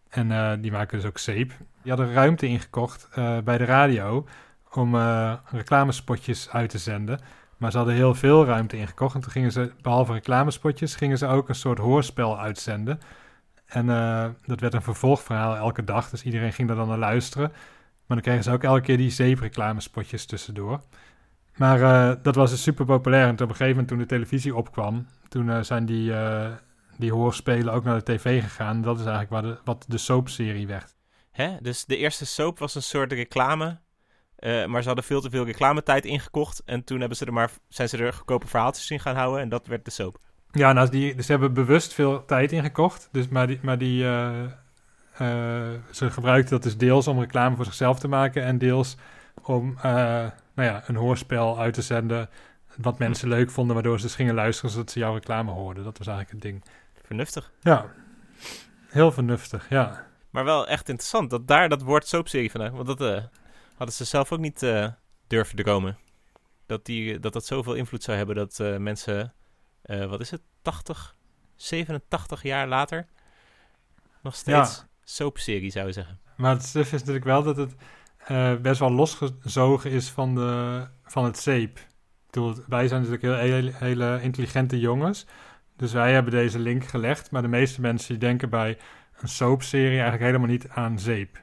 En 0.10 0.30
uh, 0.30 0.52
die 0.60 0.72
maken 0.72 0.98
dus 0.98 1.08
ook 1.08 1.18
zeep. 1.18 1.54
Die 1.82 1.92
hadden 1.92 2.14
ruimte 2.14 2.46
ingekocht 2.48 3.10
uh, 3.18 3.38
bij 3.40 3.58
de 3.58 3.66
radio 3.66 4.28
om 4.72 4.96
reclamespotjes 5.46 6.50
uit 6.50 6.70
te 6.70 6.78
zenden. 6.78 7.20
Maar 7.58 7.72
ze 7.72 7.78
hadden 7.78 7.96
heel 7.96 8.16
veel 8.16 8.46
ruimte 8.46 8.78
ingekocht. 8.78 9.16
En 9.16 9.22
toen 9.22 9.32
gingen 9.32 9.52
ze, 9.52 9.72
behalve 9.82 10.14
reclamespotjes, 10.14 10.96
gingen 10.96 11.18
ze 11.18 11.28
ook 11.28 11.50
een 11.50 11.56
soort 11.56 11.78
hoorspel 11.78 12.40
uitzenden. 12.40 13.00
En 13.74 13.86
dat 14.46 14.60
werd 14.60 14.74
een 14.74 14.82
vervolgverhaal 14.82 15.56
elke 15.56 15.84
dag. 15.84 16.10
Dus 16.10 16.24
iedereen 16.24 16.54
ging 16.54 16.68
daar 16.68 16.78
dan 16.78 16.88
naar 16.88 16.98
luisteren. 16.98 17.52
Maar 18.06 18.18
dan 18.18 18.22
kregen 18.22 18.44
ze 18.44 18.52
ook 18.52 18.64
elke 18.64 18.82
keer 18.82 18.98
die 18.98 19.10
zeepreclamespotjes 19.10 20.26
tussendoor. 20.26 20.82
Maar 21.56 21.82
eh, 21.82 22.16
dat 22.24 22.36
was 22.36 22.50
dus 22.50 22.62
super 22.64 22.86
populair. 22.86 23.28
En 23.28 23.34
op 23.34 23.40
een 23.40 23.48
gegeven 23.48 23.70
moment 23.70 23.88
toen 23.88 23.98
de 23.98 24.06
televisie 24.06 24.56
opkwam, 24.56 25.08
toen 25.30 25.50
eh, 25.50 25.62
zijn 25.62 25.86
die, 25.86 26.14
eh, 26.14 26.52
die 26.98 27.12
hoorspelen 27.12 27.74
ook 27.74 27.84
naar 27.84 28.04
de 28.04 28.16
tv 28.16 28.42
gegaan. 28.44 28.82
Dat 28.82 29.00
is 29.00 29.06
eigenlijk 29.06 29.32
waar 29.32 29.42
de, 29.42 29.60
wat 29.64 29.86
de 29.88 29.98
soapserie 29.98 30.68
werd. 30.68 30.96
Hè? 31.32 31.58
Dus 31.62 31.86
de 31.86 31.98
eerste 31.98 32.26
soap 32.26 32.60
was 32.60 32.76
een 32.76 32.84
soort 32.84 33.12
reclame. 33.12 33.82
eh, 34.36 34.66
maar 34.66 34.82
ze 34.82 34.88
hadden 34.88 35.06
veel 35.06 35.22
te 35.22 35.30
veel 35.30 35.46
reclametijd 35.46 36.06
ingekocht. 36.06 36.62
En 36.66 36.84
toen 36.84 37.00
hebben 37.00 37.18
ze 37.18 37.26
er 37.26 37.34
maar, 37.34 37.52
zijn 37.68 37.90
ze 37.90 37.98
er 37.98 38.14
goedkope 38.14 38.48
verhaaltjes 38.48 38.92
in 38.92 39.00
gaan 39.00 39.16
houden. 39.16 39.42
En 39.42 39.50
dat 39.50 39.68
werd 39.68 39.86
de 39.86 39.92
soap. 39.92 40.18
Ja, 40.56 40.74
nou, 40.74 40.90
die, 40.90 41.16
dus 41.16 41.26
ze 41.26 41.32
hebben 41.32 41.54
bewust 41.54 41.94
veel 41.94 42.26
tijd 42.26 42.52
ingekocht. 42.52 43.10
Dus, 43.12 43.28
maar 43.28 43.48
die, 43.48 43.60
maar 43.62 43.78
die, 43.78 44.04
eh, 44.04 44.44
eh, 44.44 45.80
ze 45.92 46.12
gebruikten 46.12 46.52
dat 46.52 46.64
dus 46.64 46.78
deels 46.78 47.08
om 47.08 47.20
reclame 47.20 47.56
voor 47.56 47.66
zichzelf 47.66 48.00
te 48.00 48.08
maken. 48.08 48.44
En 48.44 48.58
deels 48.58 48.98
om 49.44 49.78
eh, 49.78 49.84
nou 50.54 50.70
ja, 50.70 50.84
een 50.88 50.96
hoorspel 50.96 51.60
uit 51.60 51.74
te 51.74 51.82
zenden. 51.82 52.30
Wat 52.78 53.00
mensen 53.00 53.28
leuk 53.28 53.52
vonden, 53.52 53.74
waardoor 53.74 54.00
ze 54.00 54.06
dus 54.06 54.16
gingen 54.16 54.34
luisteren 54.34 54.72
zodat 54.72 54.92
ze 54.92 55.00
jouw 55.00 55.14
reclame 55.14 55.52
hoorden. 55.52 55.84
Dat 55.84 55.98
was 55.98 56.08
eigenlijk 56.08 56.44
het 56.44 56.52
ding. 56.52 56.64
Vernuftig. 57.06 57.52
Ja, 57.62 57.86
heel 58.88 59.12
vernuftig, 59.12 59.70
ja. 59.70 60.06
Maar 60.30 60.44
wel 60.44 60.68
echt 60.68 60.90
interessant 60.90 61.30
dat 61.30 61.48
daar 61.48 61.70
dat 61.70 61.82
woord 61.82 62.08
soapserie 62.08 62.52
vandaan... 62.52 62.76
Want 62.76 62.98
dat 62.98 63.30
hadden 63.76 63.96
ze 63.96 64.06
zelf 64.06 64.32
ook 64.32 64.40
niet 64.40 64.60
durven 65.28 65.56
dromen. 65.56 65.98
Dat, 66.66 66.86
die, 66.86 67.20
dat 67.20 67.34
dat 67.34 67.46
zoveel 67.46 67.74
invloed 67.74 68.04
zou 68.04 68.18
hebben 68.18 68.36
dat 68.36 68.80
mensen... 68.80 69.34
eh, 69.84 70.06
wat 70.06 70.20
is 70.20 70.32
het? 70.32 70.42
80, 70.62 71.16
87 71.56 72.44
jaar 72.44 72.68
later... 72.68 73.06
Nog 74.22 74.36
steeds 74.36 74.86
soapserie 75.04 75.72
zouden 75.72 75.94
zeggen. 75.94 76.20
Maar 76.38 76.54
het 76.54 76.66
suf 76.66 76.86
is 76.86 77.00
natuurlijk 77.00 77.26
wel 77.26 77.44
dat 77.44 77.58
het 77.58 77.76
eh, 78.18 78.56
best 78.56 78.80
wel 78.80 78.92
losgezogen 78.92 79.92
is 79.92 80.10
van, 80.10 80.36
de, 80.36 80.88
van 81.04 81.26
het 81.26 81.38
zeep. 81.38 81.78
Ik 81.78 81.86
bedoel, 82.30 82.56
wij 82.68 82.88
zijn 82.88 83.02
natuurlijk 83.02 83.42
heel, 83.42 83.52
hele, 83.54 83.72
hele 83.74 84.20
intelligente 84.22 84.80
jongens. 84.80 85.26
Dus 85.76 85.94
wij 85.94 86.14
hebben 86.14 86.32
deze 86.32 86.60
link 86.60 86.86
gelegd. 86.86 87.32
Maar 87.32 87.42
de 87.42 87.48
meeste 87.48 87.82
mensen 87.82 88.08
die 88.08 88.18
denken 88.18 88.50
bij 88.50 88.78
een 89.20 89.28
soapserie 89.28 90.00
eigenlijk 90.00 90.24
helemaal 90.24 90.48
niet 90.48 90.70
aan 90.70 91.00
zeep. 91.00 91.42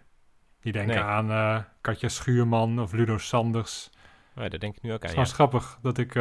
Die 0.60 0.72
denken 0.72 0.94
Nee. 0.94 1.04
aan 1.04 1.30
eh, 1.30 1.58
Katja 1.80 2.08
Schuurman 2.08 2.80
of 2.80 2.92
Ludo 2.92 3.18
Sanders. 3.18 3.90
Oh, 4.36 4.42
ja, 4.42 4.48
daar 4.48 4.58
denk 4.58 4.76
ik 4.76 4.82
nu 4.82 4.92
ook 4.92 5.04
aan, 5.04 5.10
Het 5.10 5.18
is 5.18 5.30
ja. 5.30 5.36
wel 5.36 5.48
grappig 5.48 5.78
dat 5.82 5.98
ik, 5.98 6.14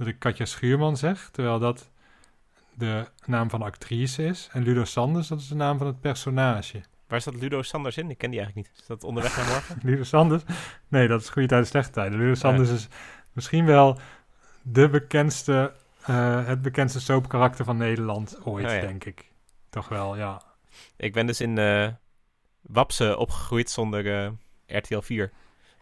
dat 0.00 0.08
ik 0.08 0.18
Katja 0.18 0.44
Schuurman 0.44 0.96
zeg, 0.96 1.28
terwijl 1.32 1.58
dat 1.58 1.90
de 2.74 3.04
naam 3.26 3.50
van 3.50 3.58
de 3.60 3.66
actrice 3.66 4.24
is. 4.24 4.48
En 4.52 4.62
Ludo 4.62 4.84
Sanders, 4.84 5.28
dat 5.28 5.40
is 5.40 5.48
de 5.48 5.54
naam 5.54 5.78
van 5.78 5.86
het 5.86 6.00
personage. 6.00 6.80
Waar 7.08 7.20
staat 7.20 7.34
Ludo 7.34 7.62
Sanders 7.62 7.96
in? 7.96 8.10
Ik 8.10 8.18
ken 8.18 8.30
die 8.30 8.40
eigenlijk 8.40 8.68
niet. 8.68 8.80
Is 8.80 8.86
dat 8.86 9.04
onderweg 9.04 9.36
naar 9.36 9.46
morgen? 9.46 9.78
Ludo 9.90 10.02
Sanders? 10.02 10.42
Nee, 10.88 11.08
dat 11.08 11.20
is 11.20 11.28
goede 11.28 11.48
tijden, 11.48 11.66
slechte 11.66 11.90
tijden. 11.92 12.18
Ludo 12.18 12.34
Sanders 12.34 12.70
is 12.70 12.88
misschien 13.32 13.64
wel 13.64 13.98
de 14.62 14.88
bekendste, 14.88 15.72
eh, 16.06 16.46
het 16.46 16.62
bekendste 16.62 17.00
soapkarakter 17.00 17.64
van 17.64 17.76
Nederland 17.76 18.38
ooit, 18.44 18.66
Oh 18.66 18.72
ja. 18.72 18.80
denk 18.80 19.04
ik. 19.04 19.30
Toch 19.70 19.88
wel, 19.88 20.16
ja. 20.16 20.42
Ik 20.96 21.12
ben 21.12 21.26
dus 21.26 21.40
in 21.40 21.58
eh 21.58 21.88
Wapse 22.60 23.16
opgegroeid 23.16 23.70
zonder 23.70 24.24
eh, 24.24 24.30
RTL 24.78 25.00
4. 25.00 25.32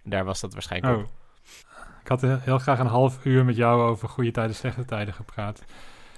En 0.05 0.11
daar 0.11 0.25
was 0.25 0.41
dat 0.41 0.53
waarschijnlijk 0.53 0.95
Oh. 0.97 1.01
ook. 1.03 1.09
Ik 2.09 2.21
had 2.21 2.41
heel 2.43 2.59
graag 2.59 2.79
een 2.79 2.87
half 2.87 3.25
uur 3.25 3.45
met 3.45 3.57
jou 3.57 3.83
over 3.83 4.09
goede 4.09 4.31
tijden, 4.31 4.55
slechte 4.57 4.85
tijden 4.85 5.15
gepraat. 5.15 5.65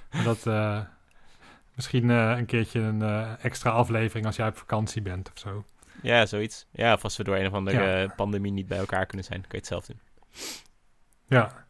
En 0.09 0.23
dat 0.23 0.47
eh, 0.47 0.79
misschien 1.75 2.09
eh, 2.09 2.37
een 2.37 2.45
keertje 2.45 2.79
een 2.79 3.01
eh, 3.01 3.43
extra 3.45 3.69
aflevering 3.69 4.25
als 4.25 4.35
jij 4.35 4.47
op 4.47 4.57
vakantie 4.57 5.01
bent 5.01 5.31
of 5.33 5.39
zo. 5.39 5.65
Ja, 6.01 6.25
zoiets. 6.25 6.65
Ja, 6.71 6.93
of 6.93 7.03
als 7.03 7.17
we 7.17 7.23
door 7.23 7.35
een 7.35 7.47
of 7.47 7.53
andere 7.53 7.81
Ja. 7.81 8.03
eh, 8.03 8.09
pandemie 8.15 8.51
niet 8.51 8.67
bij 8.67 8.77
elkaar 8.77 9.05
kunnen 9.05 9.25
zijn, 9.25 9.41
kun 9.41 9.49
je 9.51 9.57
het 9.57 9.67
zelf 9.67 9.85
doen. 9.85 9.99
Ja. 11.27 11.65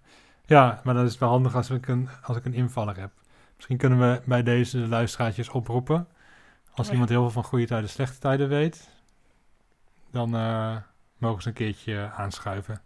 ja, 0.45 0.81
maar 0.83 0.93
dan 0.93 1.05
is 1.05 1.17
wel 1.17 1.29
handig 1.29 1.55
als 1.55 1.69
ik, 1.69 1.87
een, 1.87 2.09
als 2.23 2.37
ik 2.37 2.45
een 2.45 2.53
invaller 2.53 2.99
heb. 2.99 3.11
Misschien 3.55 3.77
kunnen 3.77 3.99
we 3.99 4.21
bij 4.25 4.43
deze 4.43 4.77
luisteraartjes 4.77 5.49
oproepen. 5.49 6.07
Als 6.73 6.85
ja. 6.87 6.91
iemand 6.93 7.09
heel 7.09 7.21
veel 7.21 7.31
van 7.31 7.43
goede 7.43 7.65
tijden, 7.65 7.89
slechte 7.89 8.19
tijden 8.19 8.49
weet, 8.49 8.89
dan 10.11 10.35
eh, 10.35 10.75
mogen 11.17 11.41
ze 11.41 11.47
een 11.47 11.53
keertje 11.53 12.11
aanschuiven. 12.15 12.81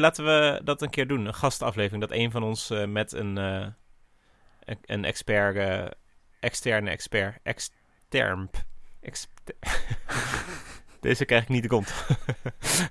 Laten 0.00 0.24
we 0.24 0.60
dat 0.64 0.82
een 0.82 0.90
keer 0.90 1.06
doen. 1.06 1.26
Een 1.26 1.34
gastaflevering. 1.34 2.00
Dat 2.00 2.18
een 2.18 2.30
van 2.30 2.42
ons 2.42 2.70
eh, 2.70 2.86
met 2.86 3.12
een, 3.12 3.38
eh, 3.38 3.66
een, 4.64 4.78
een 4.84 5.04
expert, 5.04 5.56
eh, 5.56 5.86
externe 6.40 6.90
expert, 6.90 7.38
extern. 7.42 8.50
Exter 9.00 9.54
Deze 11.00 11.24
krijg 11.24 11.42
ik 11.42 11.48
niet 11.48 11.68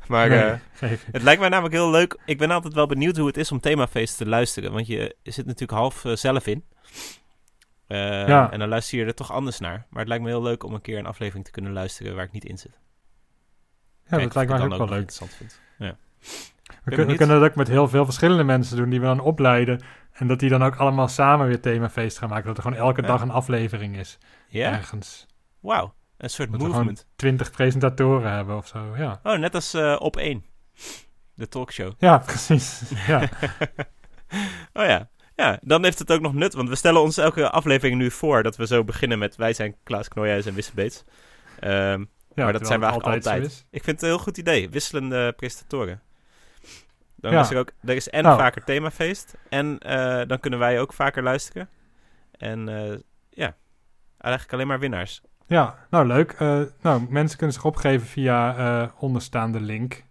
maar 0.07 0.29
Nee, 0.29 0.39
eh, 0.39 0.59
geef 0.73 1.05
je. 1.05 1.11
het 1.11 1.21
lijkt 1.21 1.39
mij 1.39 1.49
namelijk 1.49 1.73
heel 1.75 1.89
leuk. 1.91 2.17
Ik 2.25 2.37
ben 2.37 2.51
altijd 2.51 2.73
wel 2.73 2.85
benieuwd 2.87 3.17
hoe 3.17 3.27
het 3.27 3.37
is 3.37 3.51
om 3.51 3.59
themafeest 3.59 4.17
te 4.17 4.25
luisteren. 4.25 4.71
Want 4.71 4.87
je 4.87 5.15
zit 5.23 5.45
natuurlijk 5.45 5.79
half 5.79 6.03
zelf 6.13 6.47
in. 6.47 6.65
Ja. 7.87 8.51
En 8.51 8.59
dan 8.59 8.67
luister 8.69 8.97
je 8.99 9.05
er 9.05 9.13
toch 9.15 9.31
anders 9.31 9.59
naar. 9.59 9.85
Maar 9.89 9.99
het 9.99 10.07
lijkt 10.07 10.23
me 10.23 10.29
heel 10.29 10.41
leuk 10.41 10.63
om 10.63 10.73
een 10.73 10.81
keer 10.81 10.97
een 10.97 11.05
aflevering 11.05 11.45
te 11.45 11.51
kunnen 11.51 11.71
luisteren 11.73 12.15
waar 12.15 12.25
ik 12.25 12.31
niet 12.31 12.45
in 12.45 12.57
zit. 12.57 12.71
Ja, 14.03 14.17
Kijk 14.17 14.23
dat 14.23 14.35
lijkt 14.35 14.49
mij 14.51 14.59
ik 14.59 14.65
ook 14.65 14.69
het 14.69 14.79
wel 14.79 14.87
leuk. 14.89 15.09
interessant 15.09 15.33
vind. 15.33 15.59
Ja. 15.77 15.97
We, 16.83 16.89
kun- 16.89 16.91
we 16.91 16.95
benieuwd. 16.95 17.17
kunnen 17.17 17.39
dat 17.39 17.49
ook 17.49 17.55
met 17.55 17.67
heel 17.67 17.87
veel 17.87 18.05
verschillende 18.05 18.43
mensen 18.43 18.77
doen 18.77 18.89
die 18.89 18.99
we 18.99 19.05
dan 19.05 19.19
opleiden. 19.19 19.81
En 20.13 20.27
dat 20.27 20.39
die 20.39 20.49
dan 20.49 20.63
ook 20.63 20.75
allemaal 20.75 21.07
samen 21.07 21.47
weer 21.47 21.59
themafeest 21.61 22.17
gaan 22.17 22.29
maken. 22.29 22.45
Dat 22.47 22.57
er 22.57 22.63
gewoon 22.63 22.77
elke 22.77 23.01
Ja. 23.01 23.07
dag 23.07 23.21
een 23.21 23.29
aflevering 23.31 23.97
is. 23.97 24.17
Ja? 24.47 24.71
Ergens. 24.71 25.25
Wauw. 25.59 25.93
Een 26.17 26.29
soort 26.29 26.51
Dat 26.51 26.61
we 26.61 26.67
movement. 26.67 27.07
Twintig 27.15 27.51
presentatoren 27.51 28.31
hebben 28.31 28.57
of 28.57 28.67
zo. 28.67 28.93
Ja, 28.97 29.19
Oh, 29.23 29.37
net 29.37 29.55
als 29.55 29.73
eh, 29.73 29.95
op 29.99 30.17
één. 30.17 30.45
De 31.33 31.47
talkshow. 31.47 31.91
ja 31.97 32.17
precies. 32.27 32.81
ja. 33.07 33.21
oh 34.73 34.85
ja. 34.85 35.09
Ja, 35.35 35.59
dan 35.61 35.83
heeft 35.83 35.99
het 35.99 36.11
ook 36.11 36.21
nog 36.21 36.33
nut. 36.33 36.53
Want 36.53 36.69
we 36.69 36.75
stellen 36.75 37.01
ons 37.01 37.17
elke 37.17 37.49
aflevering 37.49 37.97
nu 37.97 38.11
voor 38.11 38.43
dat 38.43 38.55
we 38.55 38.67
zo 38.67 38.83
beginnen 38.83 39.19
met... 39.19 39.35
Wij 39.35 39.53
zijn 39.53 39.75
Klaas 39.83 40.07
Knooihuis 40.07 40.45
en 40.45 40.53
Wisse 40.53 40.71
Beets. 40.73 41.03
Ehm, 41.59 41.71
Ja, 42.35 42.51
dat 42.51 42.61
terwijl 42.61 42.65
zijn 42.65 42.79
we 42.79 42.85
eigenlijk 42.85 43.25
altijd. 43.25 43.65
ik 43.71 43.83
vind 43.83 43.95
het 43.95 44.01
een 44.01 44.15
heel 44.15 44.23
goed 44.23 44.37
idee. 44.37 44.69
Wisselende 44.69 45.31
presentatoren. 45.31 46.01
Dan 47.23 47.31
Ja. 47.31 47.39
is 47.39 47.49
er 47.49 47.57
ook... 47.57 47.71
Er 47.83 47.95
is 47.95 48.09
en 48.09 48.23
Nou. 48.23 48.37
vaker 48.39 48.63
themafeest. 48.63 49.33
En 49.49 49.79
eh, 49.79 50.21
dan 50.27 50.39
kunnen 50.39 50.59
wij 50.59 50.79
ook 50.79 50.93
vaker 50.93 51.23
luisteren. 51.23 51.69
En 52.37 52.69
eh, 52.69 52.97
ja, 53.29 53.55
eigenlijk 54.17 54.53
alleen 54.53 54.67
maar 54.67 54.79
winnaars. 54.79 55.21
Ja, 55.47 55.85
nou 55.89 56.07
leuk. 56.07 56.31
Eh, 56.31 56.61
nou, 56.81 57.05
mensen 57.09 57.37
kunnen 57.37 57.55
zich 57.55 57.65
opgeven 57.65 58.07
via 58.07 58.91
onderstaande 58.99 59.59
link. 59.59 60.03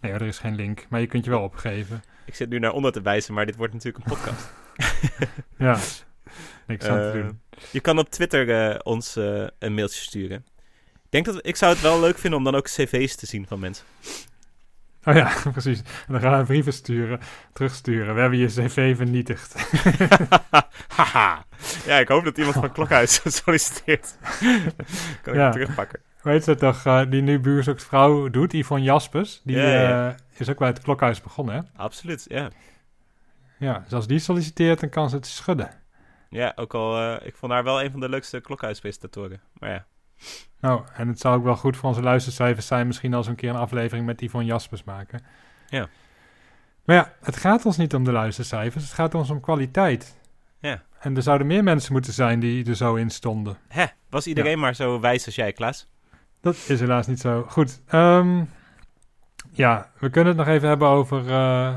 Nee, 0.00 0.12
er 0.12 0.22
is 0.22 0.38
geen 0.38 0.54
link, 0.54 0.86
maar 0.88 1.00
je 1.00 1.06
kunt 1.06 1.24
je 1.24 1.30
wel 1.30 1.42
opgeven. 1.42 2.02
Ik 2.24 2.34
zit 2.34 2.48
nu 2.48 2.58
naar 2.58 2.72
onder 2.72 2.92
te 2.92 3.02
wijzen, 3.02 3.34
maar 3.34 3.46
dit 3.46 3.56
wordt 3.56 3.72
natuurlijk 3.72 4.04
een 4.04 4.10
podcast. 4.16 4.52
Ja, 5.66 5.78
niks 6.66 6.86
aan 6.86 6.98
te 6.98 7.10
doen. 7.12 7.40
Je 7.70 7.80
kan 7.80 7.98
op 7.98 8.10
Twitter 8.10 8.82
ons 8.82 9.16
een 9.58 9.74
mailtje 9.74 10.00
sturen. 10.02 10.44
Ik 10.94 11.10
denk 11.12 11.24
dat 11.24 11.46
ik 11.46 11.56
zou 11.56 11.72
het 11.72 11.82
wel 11.82 12.00
leuk 12.00 12.18
vinden 12.18 12.38
om 12.38 12.44
dan 12.44 12.54
ook 12.54 12.64
cv's 12.64 13.14
te 13.16 13.26
zien 13.26 13.46
van 13.46 13.60
mensen. 13.60 13.84
Oh 15.06 15.14
ja, 15.14 15.32
precies. 15.52 15.78
En 15.78 16.12
dan 16.12 16.20
gaan 16.20 16.38
we 16.38 16.44
brieven 16.44 16.72
sturen, 16.72 17.20
terugsturen. 17.52 18.14
We 18.14 18.20
hebben 18.20 18.38
je 18.38 18.46
cv 18.46 18.96
vernietigd. 18.96 19.54
Haha. 20.96 21.44
ja, 21.86 21.96
ik 21.98 22.08
hoop 22.08 22.24
dat 22.24 22.38
iemand 22.38 22.54
van 22.56 22.72
Klokhuis 22.72 23.20
solliciteert. 23.42 24.16
kan 25.22 25.34
ik 25.34 25.40
Ja. 25.40 25.50
terugpakken. 25.50 26.00
Weet 26.22 26.44
je 26.44 26.54
toch, 26.54 26.84
eh, 26.84 27.02
die 27.10 27.22
nu 27.22 27.40
buurzoeksvrouw 27.40 28.28
doet, 28.30 28.52
Yvonne 28.52 28.84
Jaspers. 28.84 29.40
Die 29.44 29.60
eh, 29.62 30.08
is 30.36 30.50
ook 30.50 30.58
bij 30.58 30.68
het 30.68 30.80
klokhuis 30.82 31.20
begonnen, 31.20 31.54
hè? 31.54 31.60
Absoluut, 31.82 32.24
ja. 32.28 32.48
Ja, 33.58 33.78
dus 33.78 33.92
als 33.92 34.06
die 34.06 34.18
solliciteert, 34.18 34.80
dan 34.80 34.88
kan 34.88 35.08
ze 35.10 35.16
het 35.16 35.26
schudden. 35.26 35.70
Ja, 36.30 36.52
ook 36.56 36.74
al, 36.74 36.98
eh, 36.98 37.26
ik 37.26 37.36
vond 37.36 37.52
haar 37.52 37.64
wel 37.64 37.82
een 37.82 37.90
van 37.90 38.00
de 38.00 38.08
leukste 38.08 38.40
Klokhuispresentatoren. 38.40 39.40
Maar 39.58 39.70
ja, 39.70 39.86
Nou, 40.60 40.82
en 40.94 41.08
het 41.08 41.20
zou 41.20 41.36
ook 41.36 41.44
wel 41.44 41.56
goed 41.56 41.76
voor 41.76 41.88
onze 41.88 42.02
luistercijfers 42.02 42.66
zijn... 42.66 42.86
misschien 42.86 43.14
als 43.14 43.24
we 43.24 43.30
een 43.30 43.36
keer 43.36 43.50
een 43.50 43.56
aflevering 43.56 44.06
met 44.06 44.20
Yvonne 44.20 44.46
Jaspers 44.46 44.84
maken. 44.84 45.20
Ja. 45.68 45.88
Maar 46.84 46.96
ja, 46.96 47.12
het 47.22 47.36
gaat 47.36 47.66
ons 47.66 47.76
niet 47.76 47.94
om 47.94 48.04
de 48.04 48.12
luistercijfers. 48.12 48.84
Het 48.84 48.92
gaat 48.92 49.14
ons 49.14 49.30
om 49.30 49.40
kwaliteit. 49.40 50.18
Ja. 50.60 50.82
En 50.98 51.16
er 51.16 51.22
zouden 51.22 51.46
meer 51.46 51.62
mensen 51.62 51.92
moeten 51.92 52.12
zijn 52.12 52.40
die 52.40 52.68
er 52.68 52.74
zo 52.76 52.94
in 52.94 53.10
stonden. 53.10 53.58
hè, 53.68 53.84
was 54.10 54.26
iedereen 54.26 54.58
maar 54.58 54.74
zo 54.74 55.00
wijs 55.00 55.26
als 55.26 55.34
jij, 55.34 55.52
Klaas? 55.52 55.88
Dat 56.40 56.54
is 56.68 56.80
helaas 56.80 57.06
niet 57.06 57.20
zo. 57.20 57.44
Goed. 57.48 57.80
ehm, 57.86 58.44
ja, 59.52 59.90
we 59.98 60.10
kunnen 60.10 60.36
het 60.36 60.46
nog 60.46 60.54
even 60.54 60.68
hebben 60.68 60.88
over 60.88 61.30
eh, 61.30 61.74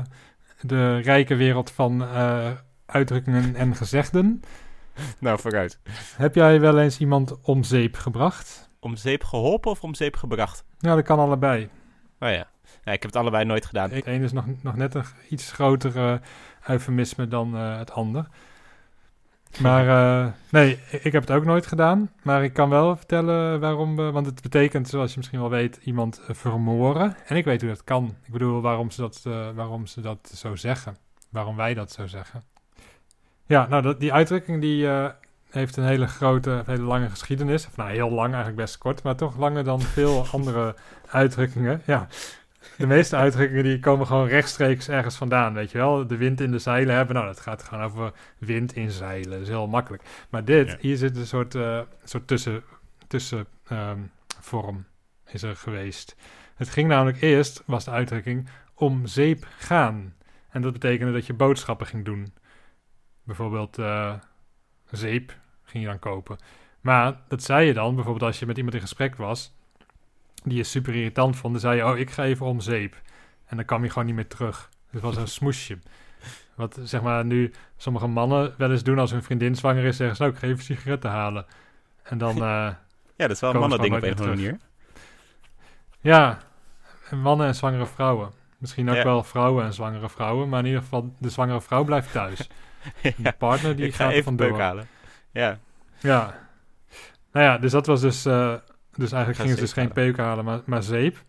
de 0.60 0.98
rijke 0.98 1.34
wereld 1.34 1.70
van 1.70 2.02
eh, 2.02 2.50
uitdrukkingen 2.86 3.54
en 3.54 3.76
gezegden. 3.76 4.42
Nou, 5.18 5.38
vooruit. 5.38 5.78
Heb 6.16 6.34
jij 6.34 6.60
wel 6.60 6.78
eens 6.78 6.98
iemand 6.98 7.40
om 7.42 7.62
zeep 7.62 7.96
gebracht? 7.96 8.70
Om 8.80 8.96
zeep 8.96 9.24
geholpen 9.24 9.70
of 9.70 9.82
om 9.82 9.94
zeep 9.94 10.16
gebracht? 10.16 10.64
Nou, 10.78 10.96
dat 10.96 11.04
kan 11.04 11.18
allebei. 11.18 11.68
Oh 12.18 12.28
ja. 12.28 12.46
ja 12.84 12.92
ik 12.92 13.02
heb 13.02 13.02
het 13.02 13.16
allebei 13.16 13.44
nooit 13.44 13.66
gedaan. 13.66 13.90
Het 13.90 14.06
een 14.06 14.22
is 14.22 14.32
nog, 14.32 14.44
nog 14.62 14.76
net 14.76 14.94
een 14.94 15.04
iets 15.28 15.52
grotere 15.52 16.20
eufemisme 16.66 17.28
dan 17.28 17.56
eh, 17.56 17.78
het 17.78 17.90
ander. 17.90 18.28
Maar 19.58 19.88
eh, 19.88 20.32
nee, 20.50 20.78
ik 20.90 21.12
heb 21.12 21.22
het 21.22 21.30
ook 21.30 21.44
nooit 21.44 21.66
gedaan. 21.66 22.10
Maar 22.22 22.44
ik 22.44 22.52
kan 22.52 22.68
wel 22.68 22.96
vertellen 22.96 23.60
waarom 23.60 23.96
we... 23.96 24.10
Want 24.10 24.26
het 24.26 24.42
betekent, 24.42 24.88
zoals 24.88 25.10
je 25.10 25.16
misschien 25.16 25.40
wel 25.40 25.50
weet, 25.50 25.76
iemand 25.82 26.20
eh, 26.26 26.34
vermoren. 26.34 27.16
En 27.26 27.36
ik 27.36 27.44
weet 27.44 27.60
hoe 27.60 27.70
dat 27.70 27.84
kan. 27.84 28.16
Ik 28.24 28.32
bedoel, 28.32 28.60
waarom 28.60 28.90
ze 28.90 29.00
dat, 29.00 29.22
eh, 29.26 29.50
waarom 29.50 29.86
ze 29.86 30.00
dat 30.00 30.32
zo 30.34 30.56
zeggen. 30.56 30.96
Waarom 31.30 31.56
wij 31.56 31.74
dat 31.74 31.92
zo 31.92 32.06
zeggen. 32.06 32.44
Ja, 33.50 33.66
nou, 33.68 33.82
dat, 33.82 34.00
die 34.00 34.12
uitdrukking 34.12 34.60
die 34.60 34.88
eh, 34.88 35.10
heeft 35.50 35.76
een 35.76 35.84
hele 35.84 36.06
grote, 36.06 36.62
hele 36.66 36.82
lange 36.82 37.08
geschiedenis. 37.10 37.66
Of 37.66 37.76
nou, 37.76 37.90
heel 37.90 38.10
lang, 38.10 38.28
eigenlijk 38.28 38.56
best 38.56 38.78
kort. 38.78 39.02
Maar 39.02 39.16
toch 39.16 39.36
langer 39.38 39.64
dan 39.64 39.80
veel 39.80 40.26
andere 40.32 40.74
uitdrukkingen. 41.06 41.82
Ja, 41.86 42.06
de 42.76 42.86
meeste 42.86 43.16
uitdrukkingen 43.16 43.64
die 43.64 43.80
komen 43.80 44.06
gewoon 44.06 44.28
rechtstreeks 44.28 44.88
ergens 44.88 45.16
vandaan, 45.16 45.54
weet 45.54 45.70
je 45.70 45.78
wel. 45.78 46.06
De 46.06 46.16
wind 46.16 46.40
in 46.40 46.50
de 46.50 46.58
zeilen 46.58 46.94
hebben, 46.94 47.14
nou, 47.14 47.26
dat 47.26 47.40
gaat 47.40 47.62
gewoon 47.62 47.84
over 47.84 48.12
wind 48.38 48.72
in 48.76 48.90
zeilen. 48.90 49.30
Dat 49.30 49.40
is 49.40 49.48
heel 49.48 49.66
makkelijk. 49.66 50.02
Maar 50.28 50.44
dit, 50.44 50.68
Ja. 50.68 50.76
hier 50.80 50.96
zit 50.96 51.16
een 51.16 51.26
soort, 51.26 51.54
eh, 51.54 51.80
soort 52.04 52.26
tussen, 52.26 52.62
tussen 53.06 53.46
ehm, 53.68 53.98
vorm 54.40 54.84
is 55.26 55.42
er 55.42 55.56
geweest. 55.56 56.16
Het 56.54 56.68
ging 56.70 56.88
namelijk 56.88 57.20
eerst, 57.20 57.62
was 57.66 57.84
de 57.84 57.90
uitdrukking, 57.90 58.48
om 58.74 59.06
zeep 59.06 59.46
gaan. 59.58 60.14
En 60.50 60.62
dat 60.62 60.72
betekende 60.72 61.12
dat 61.12 61.26
je 61.26 61.32
boodschappen 61.34 61.86
ging 61.86 62.04
doen. 62.04 62.32
Bijvoorbeeld 63.24 63.78
eh, 63.78 64.14
zeep 64.90 65.36
ging 65.64 65.84
je 65.84 65.90
dan 65.90 65.98
kopen. 65.98 66.38
Maar 66.80 67.16
dat 67.28 67.42
zei 67.42 67.66
je 67.66 67.72
dan, 67.72 67.94
bijvoorbeeld 67.94 68.24
als 68.26 68.38
je 68.38 68.46
met 68.46 68.56
iemand 68.56 68.74
in 68.74 68.80
gesprek 68.80 69.16
was, 69.16 69.52
die 70.44 70.56
je 70.56 70.62
super 70.64 70.94
irritant 70.94 71.36
vond, 71.36 71.52
dan 71.52 71.62
zei 71.62 71.76
je, 71.76 71.86
oh, 71.86 71.98
ik 71.98 72.10
ga 72.10 72.24
even 72.24 72.46
om 72.46 72.60
zeep. 72.60 73.00
En 73.46 73.56
dan 73.56 73.64
kwam 73.64 73.82
je 73.82 73.88
gewoon 73.90 74.06
niet 74.06 74.14
meer 74.14 74.26
terug. 74.26 74.68
Het 74.90 75.00
was 75.02 75.16
een 75.16 75.28
smoesje. 75.38 75.78
Wat 76.54 76.78
zeg 76.82 77.02
maar 77.02 77.24
nu 77.24 77.52
sommige 77.76 78.06
mannen 78.06 78.54
wel 78.58 78.70
eens 78.70 78.82
doen 78.82 78.98
als 78.98 79.10
hun 79.10 79.22
vriendin 79.22 79.54
zwanger 79.56 79.84
is, 79.84 79.96
zeggen 79.96 80.16
ze, 80.16 80.22
nou, 80.22 80.34
ik 80.34 80.40
ga 80.40 80.46
even 80.46 80.64
sigaretten 80.64 81.10
halen. 81.10 81.46
En 82.02 82.18
dan, 82.18 82.36
eh, 82.42 82.42
Ja, 82.42 82.76
dat 83.16 83.30
is 83.30 83.40
wel 83.40 83.50
een 83.54 83.60
Komen 83.60 83.70
ze 83.70 83.76
mannending 83.78 83.94
op 83.94 84.02
een 84.02 84.12
of 84.12 84.18
andere 84.20 84.36
manier. 84.36 84.58
ja, 86.00 86.38
en 87.10 87.18
mannen 87.20 87.46
en 87.46 87.54
zwangere 87.54 87.86
vrouwen. 87.86 88.30
Misschien 88.58 88.88
ook 88.90 88.96
Ja. 88.96 89.04
wel 89.04 89.22
vrouwen 89.22 89.64
en 89.64 89.72
zwangere 89.72 90.08
vrouwen, 90.08 90.48
maar 90.48 90.60
in 90.60 90.66
ieder 90.66 90.80
geval, 90.82 91.14
de 91.18 91.30
zwangere 91.30 91.60
vrouw 91.60 91.84
blijft 91.84 92.12
thuis. 92.12 92.48
De 93.16 93.32
partner 93.38 93.76
die 93.76 93.86
ik 93.86 93.94
ga 93.94 93.96
gaat 93.96 94.06
er 94.06 94.12
even 94.12 94.24
vandoor. 94.24 94.48
peuk 94.48 94.58
halen. 94.58 94.88
Ja, 95.30 95.58
Ja. 96.00 96.48
Nou 97.32 97.46
ja, 97.46 97.58
dus 97.58 97.72
dat 97.72 97.86
was 97.86 98.00
dus... 98.00 98.24
eh, 98.24 98.54
dus 98.94 99.12
eigenlijk 99.12 99.36
Ga 99.36 99.42
gingen 99.42 99.54
ze 99.56 99.62
dus 99.62 99.72
geen 99.72 99.92
peuk 99.92 100.16
halen, 100.16 100.44
maar, 100.44 100.60
maar 100.64 100.82
zeep. 100.82 101.24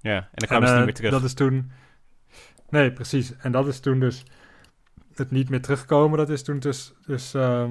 ja. 0.00 0.16
en 0.16 0.20
dan 0.20 0.30
En, 0.34 0.46
kwamen 0.46 0.68
ze 0.68 0.72
eh, 0.72 0.76
niet 0.76 0.86
meer 0.86 0.94
terug. 0.94 1.10
Dat 1.10 1.24
is 1.24 1.34
toen... 1.34 1.70
Nee, 2.68 2.92
precies. 2.92 3.36
En 3.36 3.52
dat 3.52 3.66
is 3.66 3.80
toen 3.80 4.00
dus... 4.00 4.24
Het 5.14 5.30
niet 5.30 5.48
meer 5.48 5.62
terugkomen, 5.62 6.18
dat 6.18 6.30
is 6.30 6.42
toen 6.42 6.58
dus... 6.58 6.94
dus 7.06 7.34
ehm, 7.34 7.70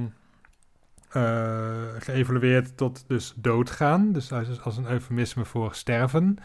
eh, 1.09 1.83
geëvalueerd 1.99 2.77
tot 2.77 3.03
dus 3.07 3.33
doodgaan. 3.35 4.11
Dus 4.11 4.31
als, 4.31 4.61
als 4.61 4.77
een 4.77 4.87
eufemisme 4.87 5.45
voor 5.45 5.75
sterven. 5.75 6.37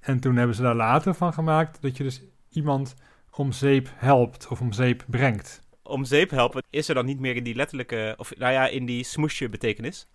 En 0.00 0.20
toen 0.20 0.36
hebben 0.36 0.56
ze 0.56 0.62
daar 0.62 0.74
later 0.74 1.14
van 1.14 1.32
gemaakt... 1.32 1.82
dat 1.82 1.96
je 1.96 2.02
dus 2.02 2.22
iemand 2.48 2.94
om 3.30 3.52
zeep 3.52 3.90
helpt 3.96 4.48
of 4.48 4.60
om 4.60 4.72
zeep 4.72 5.04
brengt. 5.06 5.67
Om 5.88 6.04
zeep 6.04 6.30
helpen 6.30 6.62
is 6.70 6.88
er 6.88 6.94
dan 6.94 7.04
niet 7.06 7.20
meer 7.20 7.36
in 7.36 7.44
die 7.44 7.54
letterlijke, 7.54 8.14
of 8.16 8.36
nou 8.36 8.52
ja, 8.52 8.66
in 8.66 8.86
die 8.86 9.04
smoesje 9.04 9.48
betekenis. 9.48 10.08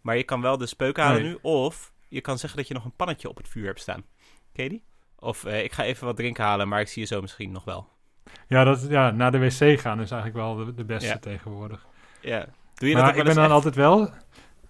Maar 0.00 0.16
je 0.16 0.22
kan 0.24 0.40
wel 0.40 0.58
de 0.58 0.66
speuk 0.66 0.96
halen 0.96 1.22
Nee. 1.22 1.30
nu, 1.30 1.38
of 1.42 1.92
je 2.08 2.20
kan 2.20 2.38
zeggen 2.38 2.58
dat 2.58 2.68
je 2.68 2.74
nog 2.74 2.84
een 2.84 2.96
pannetje 2.96 3.28
op 3.28 3.36
het 3.36 3.48
vuur 3.48 3.66
hebt 3.66 3.80
staan. 3.80 4.04
Ken 4.52 4.64
je 4.64 4.70
die? 4.70 4.84
Of 5.18 5.44
eh, 5.44 5.64
ik 5.64 5.72
ga 5.72 5.84
even 5.84 6.06
wat 6.06 6.16
drinken 6.16 6.44
halen, 6.44 6.68
maar 6.68 6.80
ik 6.80 6.88
zie 6.88 7.02
je 7.02 7.08
zo 7.08 7.20
misschien 7.20 7.52
nog 7.52 7.64
wel. 7.64 7.88
Ja, 8.46 8.64
dat, 8.64 8.86
ja 8.88 9.10
naar 9.10 9.32
de 9.32 9.38
wc 9.38 9.80
gaan 9.80 10.00
is 10.00 10.10
eigenlijk 10.10 10.34
wel 10.34 10.54
de, 10.54 10.74
de 10.74 10.84
beste 10.84 11.08
Ja. 11.08 11.18
tegenwoordig. 11.18 11.86
Ja. 12.20 12.46
Doe 12.74 12.88
je 12.88 12.94
maar 12.94 13.02
dat 13.04 13.12
ook 13.12 13.18
ik 13.18 13.24
ben 13.24 13.34
dan 13.34 13.44
echt? 13.44 13.52
altijd 13.52 13.74
wel... 13.74 14.10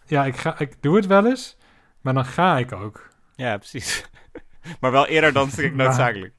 Ja, 0.07 0.25
ik, 0.25 0.37
ga, 0.37 0.59
ik 0.59 0.83
doe 0.83 0.97
het 0.97 1.07
wel 1.07 1.27
eens, 1.27 1.57
maar 2.01 2.15
dan 2.15 2.25
ga 2.25 2.59
ik 2.59 2.73
ook. 2.73 3.09
Ja, 3.37 3.57
precies. 3.57 4.05
maar 4.81 4.91
wel 4.93 5.07
eerder 5.07 5.33
dan 5.33 5.51
strikt 5.55 5.75
Maar- 5.75 5.87
noodzakelijk. 5.87 6.35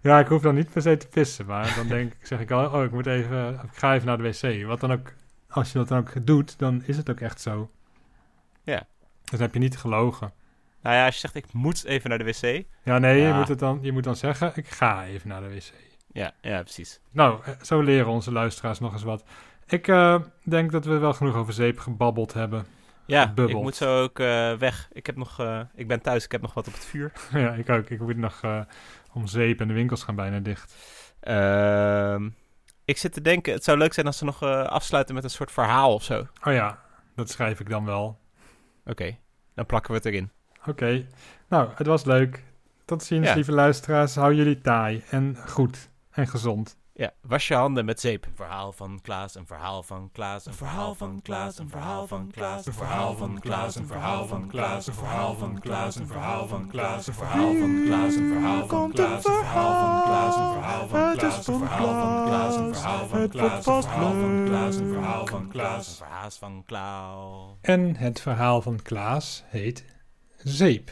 Ja, 0.00 0.18
ik 0.18 0.26
hoef 0.26 0.42
dan 0.42 0.54
niet 0.54 0.70
per 0.70 0.82
se 0.82 0.96
te 0.96 1.08
pissen, 1.08 1.46
maar 1.46 1.74
dan 1.76 1.86
denk 1.88 2.12
ik, 2.12 2.26
zeg 2.26 2.40
ik 2.40 2.50
al, 2.50 2.70
oh, 2.72 2.84
ik 2.84 2.90
moet 2.90 3.06
even, 3.06 3.54
ik 3.54 3.78
ga 3.78 3.94
even 3.94 4.06
naar 4.06 4.18
de 4.18 4.22
wc. 4.22 4.66
Wat 4.66 4.80
dan 4.80 4.92
ook, 4.92 5.12
als 5.48 5.72
je 5.72 5.78
dat 5.78 5.88
dan 5.88 5.98
ook 5.98 6.26
doet, 6.26 6.58
dan 6.58 6.82
is 6.86 6.96
het 6.96 7.10
ook 7.10 7.20
echt 7.20 7.40
zo. 7.40 7.70
Ja. 8.62 8.86
Dus 9.20 9.30
dan 9.30 9.40
heb 9.40 9.52
je 9.52 9.58
niet 9.58 9.76
gelogen. 9.76 10.32
Nou 10.82 10.96
ja, 10.96 11.04
als 11.04 11.14
je 11.14 11.20
zegt 11.20 11.34
ik 11.34 11.52
moet 11.52 11.84
even 11.84 12.10
naar 12.10 12.18
de 12.18 12.24
wc. 12.24 12.64
Ja, 12.82 12.98
nee, 12.98 13.20
Je, 13.20 13.32
moet 13.32 13.48
het 13.48 13.58
dan, 13.58 13.78
je 13.82 13.92
moet 13.92 14.04
dan 14.04 14.16
zeggen, 14.16 14.52
ik 14.54 14.68
ga 14.68 15.04
even 15.04 15.28
naar 15.28 15.40
de 15.40 15.48
wc. 15.48 15.72
Ja, 16.12 16.32
ja 16.40 16.62
precies. 16.62 17.00
Nou, 17.10 17.40
eh, 17.44 17.52
zo 17.62 17.80
leren 17.80 18.06
onze 18.06 18.32
luisteraars 18.32 18.78
nog 18.78 18.92
eens 18.92 19.02
wat. 19.02 19.24
Ik 19.66 19.88
eh, 19.88 20.20
denk 20.42 20.72
dat 20.72 20.84
we 20.84 20.98
wel 20.98 21.12
genoeg 21.12 21.34
over 21.34 21.52
zeep 21.52 21.78
gebabbeld 21.78 22.32
hebben. 22.32 22.66
Ja, 23.06 23.22
Gebubbeld. 23.22 23.56
ik 23.56 23.62
moet 23.62 23.76
zo 23.76 24.02
ook 24.02 24.18
eh, 24.18 24.52
weg. 24.52 24.88
Ik, 24.92 25.06
heb 25.06 25.16
nog, 25.16 25.42
ik 25.74 25.88
ben 25.88 26.00
thuis, 26.00 26.24
ik 26.24 26.32
heb 26.32 26.40
nog 26.40 26.54
wat 26.54 26.66
op 26.66 26.72
het 26.72 26.84
vuur. 26.84 27.12
ja, 27.42 27.52
ik 27.52 27.68
ook. 27.68 27.90
Ik 27.90 28.00
moet 28.00 28.16
nog 28.16 28.40
om 29.18 29.26
zeep 29.26 29.60
en 29.60 29.68
de 29.68 29.74
winkels 29.74 30.02
gaan 30.02 30.14
bijna 30.14 30.38
dicht. 30.38 30.74
Ehm, 31.20 32.28
ik 32.84 32.96
zit 32.98 33.12
te 33.12 33.20
denken, 33.20 33.52
het 33.52 33.64
zou 33.64 33.78
leuk 33.78 33.92
zijn 33.92 34.06
als 34.06 34.18
ze 34.18 34.24
nog 34.24 34.42
eh, 34.42 34.62
afsluiten 34.62 35.14
met 35.14 35.24
een 35.24 35.30
soort 35.30 35.52
verhaal 35.52 35.94
of 35.94 36.02
zo. 36.02 36.26
Oh 36.44 36.52
ja, 36.52 36.78
dat 37.14 37.30
schrijf 37.30 37.60
ik 37.60 37.68
dan 37.70 37.84
wel. 37.84 38.18
Oké, 38.84 39.16
dan 39.54 39.66
plakken 39.66 39.90
we 39.90 39.96
het 39.96 40.06
erin. 40.06 40.30
Oké, 40.66 41.06
nou, 41.48 41.68
het 41.74 41.86
was 41.86 42.04
leuk. 42.04 42.42
Tot 42.84 43.02
ziens, 43.02 43.26
Ja. 43.26 43.34
lieve 43.34 43.52
luisteraars. 43.52 44.14
Hou 44.14 44.34
jullie 44.34 44.58
taai 44.60 45.02
en 45.10 45.36
goed 45.48 45.88
en 46.10 46.26
gezond. 46.26 46.77
Ja, 46.98 47.12
was 47.20 47.48
je 47.48 47.54
handen 47.54 47.84
met 47.84 48.00
zeep. 48.00 48.26
Een 48.26 48.36
verhaal 48.36 48.72
van 48.72 49.00
Klaas, 49.02 49.34
een 49.34 49.46
verhaal 49.46 49.82
van 49.82 50.10
Klaas, 50.12 50.46
een 50.46 50.54
verhaal 50.54 50.94
van 50.94 51.22
Klaas, 51.22 51.58
een 51.58 51.68
verhaal 51.68 52.06
van 52.06 52.30
Klaas, 52.30 52.66
een 52.66 52.74
verhaal 52.74 53.16
van 53.16 53.40
Klaas, 53.40 53.76
een 53.76 53.86
verhaal 53.86 54.26
van 54.26 54.48
Klaas, 54.48 54.86
een 54.86 54.94
verhaal 54.94 55.36
van 55.36 55.58
Klaas, 55.58 55.96
een 55.96 56.06
verhaal 56.06 56.46
van 56.46 56.68
Klaas, 56.68 57.06
een 57.06 57.14
verhaal 57.14 57.56
van 57.56 57.78
Klaas, 57.78 58.16
een 58.16 58.34
verhaal 58.34 58.66
van 58.66 58.92
Klaas, 58.98 59.26
een 59.26 59.34
verhaal 59.34 59.68
van 59.78 60.12
Klaas, 60.12 60.36
een 60.36 60.48
verhaal 60.48 60.88
van 60.88 61.14
Klaas, 61.14 61.46
een 61.46 61.54
verhaal 61.54 61.88
van 61.98 62.24
Klaas, 62.24 62.56
een 62.56 62.74
verhaal 62.74 63.08
van 63.08 63.24
Klaas, 63.24 63.46
een 63.46 63.84
verhaal 63.84 64.16
van 64.18 64.44
Klaas, 64.44 64.76
een 64.76 64.88
verhaal 64.92 65.26
van 65.26 65.48
Klaas, 65.48 65.88
een 65.88 65.96
verhaal 65.96 66.30
van 66.30 66.62
Klaas. 66.66 67.56
En 67.60 67.96
het 67.96 68.20
verhaal 68.20 68.62
van 68.62 68.82
Klaas 68.82 69.44
heet 69.46 69.84
Zeep. 70.36 70.90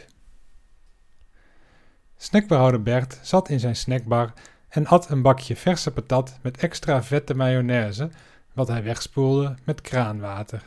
Snackbarhouder 2.17 2.83
Bert 2.83 3.19
zat 3.23 3.49
in 3.49 3.61
zijn 3.61 3.77
snackbar 3.77 4.33
en 4.69 4.87
at 4.87 5.11
een 5.11 5.23
bakje 5.23 5.57
verse 5.57 5.91
patat 5.91 6.39
met 6.43 6.57
extra 6.57 7.03
vette 7.03 7.35
mayonaise, 7.35 8.11
wat 8.53 8.69
hij 8.69 8.83
wegspoelde 8.83 9.55
met 9.65 9.81
kraanwater. 9.81 10.63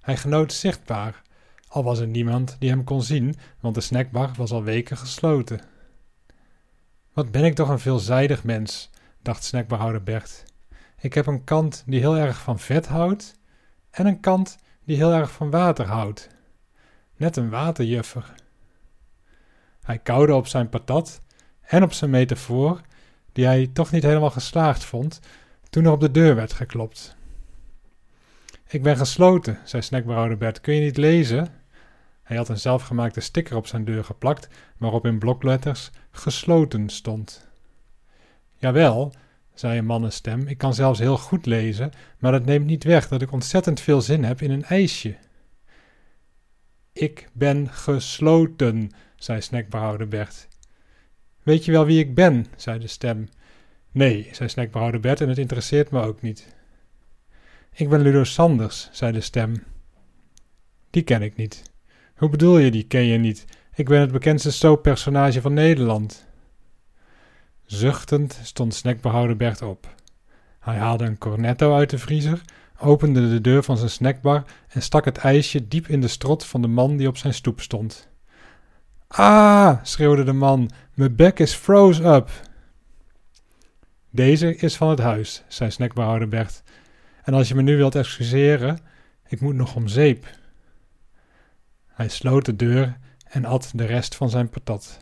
Hij 0.00 0.16
genoot 0.16 0.52
zichtbaar, 0.52 1.22
al 1.68 1.84
was 1.84 1.98
er 1.98 2.06
niemand 2.06 2.56
die 2.58 2.70
hem 2.70 2.84
kon 2.84 3.02
zien, 3.02 3.36
want 3.60 3.74
de 3.74 3.80
snackbar 3.80 4.30
was 4.36 4.50
al 4.50 4.62
weken 4.62 4.96
gesloten. 4.96 5.60
Wat 7.12 7.30
ben 7.30 7.44
ik 7.44 7.54
toch 7.54 7.68
een 7.68 7.78
veelzijdig 7.78 8.44
mens, 8.44 8.90
dacht 9.22 9.44
snackbarhouder 9.44 10.02
Bert. 10.02 10.44
Ik 10.98 11.14
heb 11.14 11.26
een 11.26 11.44
kant 11.44 11.82
die 11.86 12.00
heel 12.00 12.16
erg 12.16 12.40
van 12.40 12.58
vet 12.58 12.86
houdt 12.86 13.34
en 13.90 14.06
een 14.06 14.20
kant 14.20 14.56
die 14.84 14.96
heel 14.96 15.12
erg 15.12 15.30
van 15.30 15.50
water 15.50 15.86
houdt. 15.86 16.28
Net 17.16 17.36
een 17.36 17.50
waterjuffer. 17.50 18.34
Hij 19.82 19.98
kauwde 19.98 20.34
op 20.34 20.46
zijn 20.46 20.68
patat 20.68 21.20
en 21.72 21.82
op 21.82 21.92
zijn 21.92 22.10
metafoor, 22.10 22.80
die 23.32 23.44
hij 23.44 23.70
toch 23.72 23.90
niet 23.90 24.02
helemaal 24.02 24.30
geslaagd 24.30 24.84
vond, 24.84 25.20
toen 25.70 25.84
er 25.84 25.92
op 25.92 26.00
de 26.00 26.10
deur 26.10 26.34
werd 26.34 26.52
geklopt. 26.52 27.16
Ik 28.68 28.82
ben 28.82 28.96
gesloten, 28.96 29.58
zei 29.64 29.82
snackbrouwer 29.82 30.36
Bert. 30.36 30.60
Kun 30.60 30.74
je 30.74 30.80
niet 30.80 30.96
lezen? 30.96 31.48
Hij 32.22 32.36
had 32.36 32.48
een 32.48 32.58
zelfgemaakte 32.58 33.20
sticker 33.20 33.56
op 33.56 33.66
zijn 33.66 33.84
deur 33.84 34.04
geplakt, 34.04 34.48
waarop 34.76 35.06
in 35.06 35.18
blokletters 35.18 35.90
gesloten 36.10 36.88
stond. 36.88 37.48
Jawel, 38.56 39.12
zei 39.54 39.78
een 39.78 39.86
mannenstem, 39.86 40.46
ik 40.46 40.58
kan 40.58 40.74
zelfs 40.74 40.98
heel 40.98 41.18
goed 41.18 41.46
lezen, 41.46 41.90
maar 42.18 42.32
dat 42.32 42.44
neemt 42.44 42.66
niet 42.66 42.84
weg 42.84 43.08
dat 43.08 43.22
ik 43.22 43.32
ontzettend 43.32 43.80
veel 43.80 44.00
zin 44.00 44.24
heb 44.24 44.42
in 44.42 44.50
een 44.50 44.64
ijsje. 44.64 45.16
Ik 46.92 47.28
ben 47.32 47.68
gesloten, 47.68 48.90
zei 49.16 49.40
snackbehouder 49.40 50.08
Bert. 50.08 50.50
Weet 51.42 51.64
je 51.64 51.72
wel 51.72 51.86
wie 51.86 51.98
ik 51.98 52.14
ben? 52.14 52.46
zei 52.56 52.78
de 52.78 52.86
stem. 52.86 53.28
Nee, 53.90 54.28
zei 54.32 54.48
snackbehouder 54.48 55.00
Bert, 55.00 55.20
en 55.20 55.28
het 55.28 55.38
interesseert 55.38 55.90
me 55.90 56.02
ook 56.02 56.22
niet. 56.22 56.54
Ik 57.72 57.88
ben 57.88 58.00
Ludo 58.00 58.24
Sanders, 58.24 58.88
zei 58.92 59.12
de 59.12 59.20
stem. 59.20 59.64
Die 60.90 61.02
ken 61.02 61.22
ik 61.22 61.36
niet. 61.36 61.62
Hoe 62.16 62.28
bedoel 62.28 62.58
je, 62.58 62.70
die 62.70 62.86
ken 62.86 63.04
je 63.04 63.18
niet? 63.18 63.44
Ik 63.74 63.88
ben 63.88 64.00
het 64.00 64.12
bekendste 64.12 64.52
soappersonage 64.52 65.40
van 65.40 65.54
Nederland. 65.54 66.26
Zuchtend 67.66 68.40
stond 68.42 68.74
snackbehouder 68.74 69.36
Bert 69.36 69.62
op. 69.62 69.94
Hij 70.60 70.76
haalde 70.76 71.04
een 71.04 71.18
cornetto 71.18 71.74
uit 71.74 71.90
de 71.90 71.98
vriezer, 71.98 72.42
opende 72.78 73.28
de 73.28 73.40
deur 73.40 73.62
van 73.62 73.76
zijn 73.76 73.90
snackbar 73.90 74.44
en 74.68 74.82
stak 74.82 75.04
het 75.04 75.18
ijsje 75.18 75.68
diep 75.68 75.88
in 75.88 76.00
de 76.00 76.08
strot 76.08 76.46
van 76.46 76.62
de 76.62 76.68
man 76.68 76.96
die 76.96 77.08
op 77.08 77.16
zijn 77.16 77.34
stoep 77.34 77.60
stond. 77.60 78.11
Ah, 79.14 79.76
schreeuwde 79.82 80.24
de 80.24 80.32
man, 80.32 80.70
mijn 80.94 81.16
bek 81.16 81.38
is 81.38 81.54
froze 81.54 82.04
up. 82.04 82.30
Deze 84.10 84.56
is 84.56 84.76
van 84.76 84.88
het 84.88 84.98
huis, 84.98 85.42
zei 85.48 85.70
snackbarhouder 85.70 86.28
Bert. 86.28 86.62
En 87.22 87.34
als 87.34 87.48
je 87.48 87.54
me 87.54 87.62
nu 87.62 87.76
wilt 87.76 87.94
excuseren, 87.94 88.78
ik 89.28 89.40
moet 89.40 89.54
nog 89.54 89.74
om 89.74 89.88
zeep. 89.88 90.26
Hij 91.86 92.08
sloot 92.08 92.44
de 92.44 92.56
deur 92.56 92.96
en 93.28 93.44
at 93.44 93.70
de 93.74 93.84
rest 93.84 94.14
van 94.14 94.30
zijn 94.30 94.48
patat. 94.48 95.00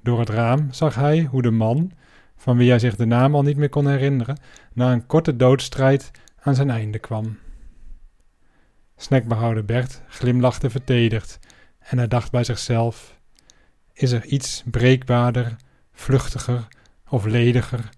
Door 0.00 0.18
het 0.18 0.28
raam 0.28 0.72
zag 0.72 0.94
hij 0.94 1.22
hoe 1.30 1.42
de 1.42 1.50
man, 1.50 1.92
van 2.36 2.56
wie 2.56 2.68
hij 2.68 2.78
zich 2.78 2.96
de 2.96 3.06
naam 3.06 3.34
al 3.34 3.42
niet 3.42 3.56
meer 3.56 3.68
kon 3.68 3.88
herinneren, 3.88 4.38
na 4.72 4.92
een 4.92 5.06
korte 5.06 5.36
doodstrijd 5.36 6.10
aan 6.40 6.54
zijn 6.54 6.70
einde 6.70 6.98
kwam. 6.98 7.38
Snackbehouder 8.96 9.64
Bert 9.64 10.02
glimlachte 10.08 10.70
vertederd 10.70 11.38
en 11.84 11.98
hij 11.98 12.08
dacht 12.08 12.30
bij 12.30 12.44
zichzelf: 12.44 13.18
Is 13.92 14.12
er 14.12 14.24
iets 14.24 14.62
breekbaarder, 14.70 15.56
vluchtiger 15.92 16.68
of 17.08 17.24
lediger 17.24 17.88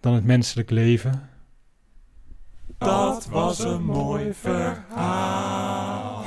dan 0.00 0.14
het 0.14 0.24
menselijk 0.24 0.70
leven? 0.70 1.28
Dat 2.78 3.26
was 3.26 3.58
een 3.58 3.82
mooi 3.82 4.32
verhaal. 4.34 6.24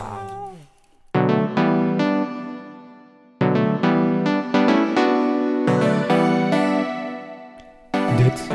Dit 8.18 8.47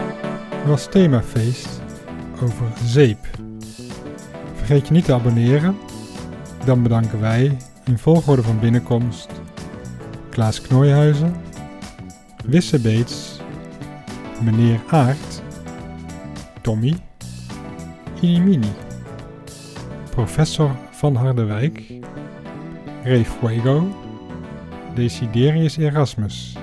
was 0.66 0.88
Themafeest 0.90 1.80
over 2.42 2.66
zeep. 2.84 3.18
Vergeet 4.54 4.86
je 4.86 4.92
niet 4.92 5.04
te 5.04 5.14
abonneren. 5.14 5.78
Dan 6.64 6.82
bedanken 6.82 7.20
wij 7.20 7.56
in 7.88 7.98
volgorde 7.98 8.42
van 8.42 8.58
binnenkomst 8.58 9.30
Klaas 10.30 10.60
Knooihuizen, 10.60 11.34
Wisse 12.44 12.80
Beets, 12.80 13.40
meneer 14.44 14.80
Aert, 14.88 15.42
Tommy, 16.60 16.96
Inimini, 18.20 18.72
professor 20.10 20.70
van 20.90 21.14
Harderwijk, 21.14 21.92
Ray 23.04 23.24
Fuego, 23.24 23.88
Desiderius 24.94 25.76
Erasmus, 25.76 26.56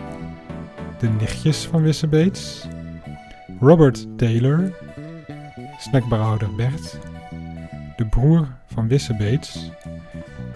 de 1.00 1.08
nichtjes 1.08 1.66
van 1.66 1.82
Wisse 1.82 2.08
Beets, 2.08 2.68
Robert 3.60 4.18
Taylor, 4.18 4.72
snackbarhouder 5.80 6.56
Bert, 6.56 7.00
de 7.96 8.06
broer 8.06 8.48
van 8.66 8.88
Wisse 8.88 9.16
Beets, 9.16 9.72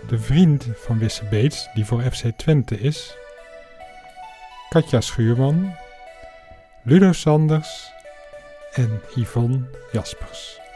de 0.09 0.19
vriend 0.19 0.67
van 0.73 0.99
Wisse 0.99 1.25
Beets 1.25 1.67
die 1.73 1.85
voor 1.85 2.01
FC 2.01 2.23
Twente 2.35 2.79
is, 2.79 3.15
Katja 4.69 5.01
Schuurman, 5.01 5.75
Ludo 6.83 7.11
Sanders 7.11 7.91
en 8.71 9.01
Yvonne 9.15 9.61
Jaspers. 9.91 10.68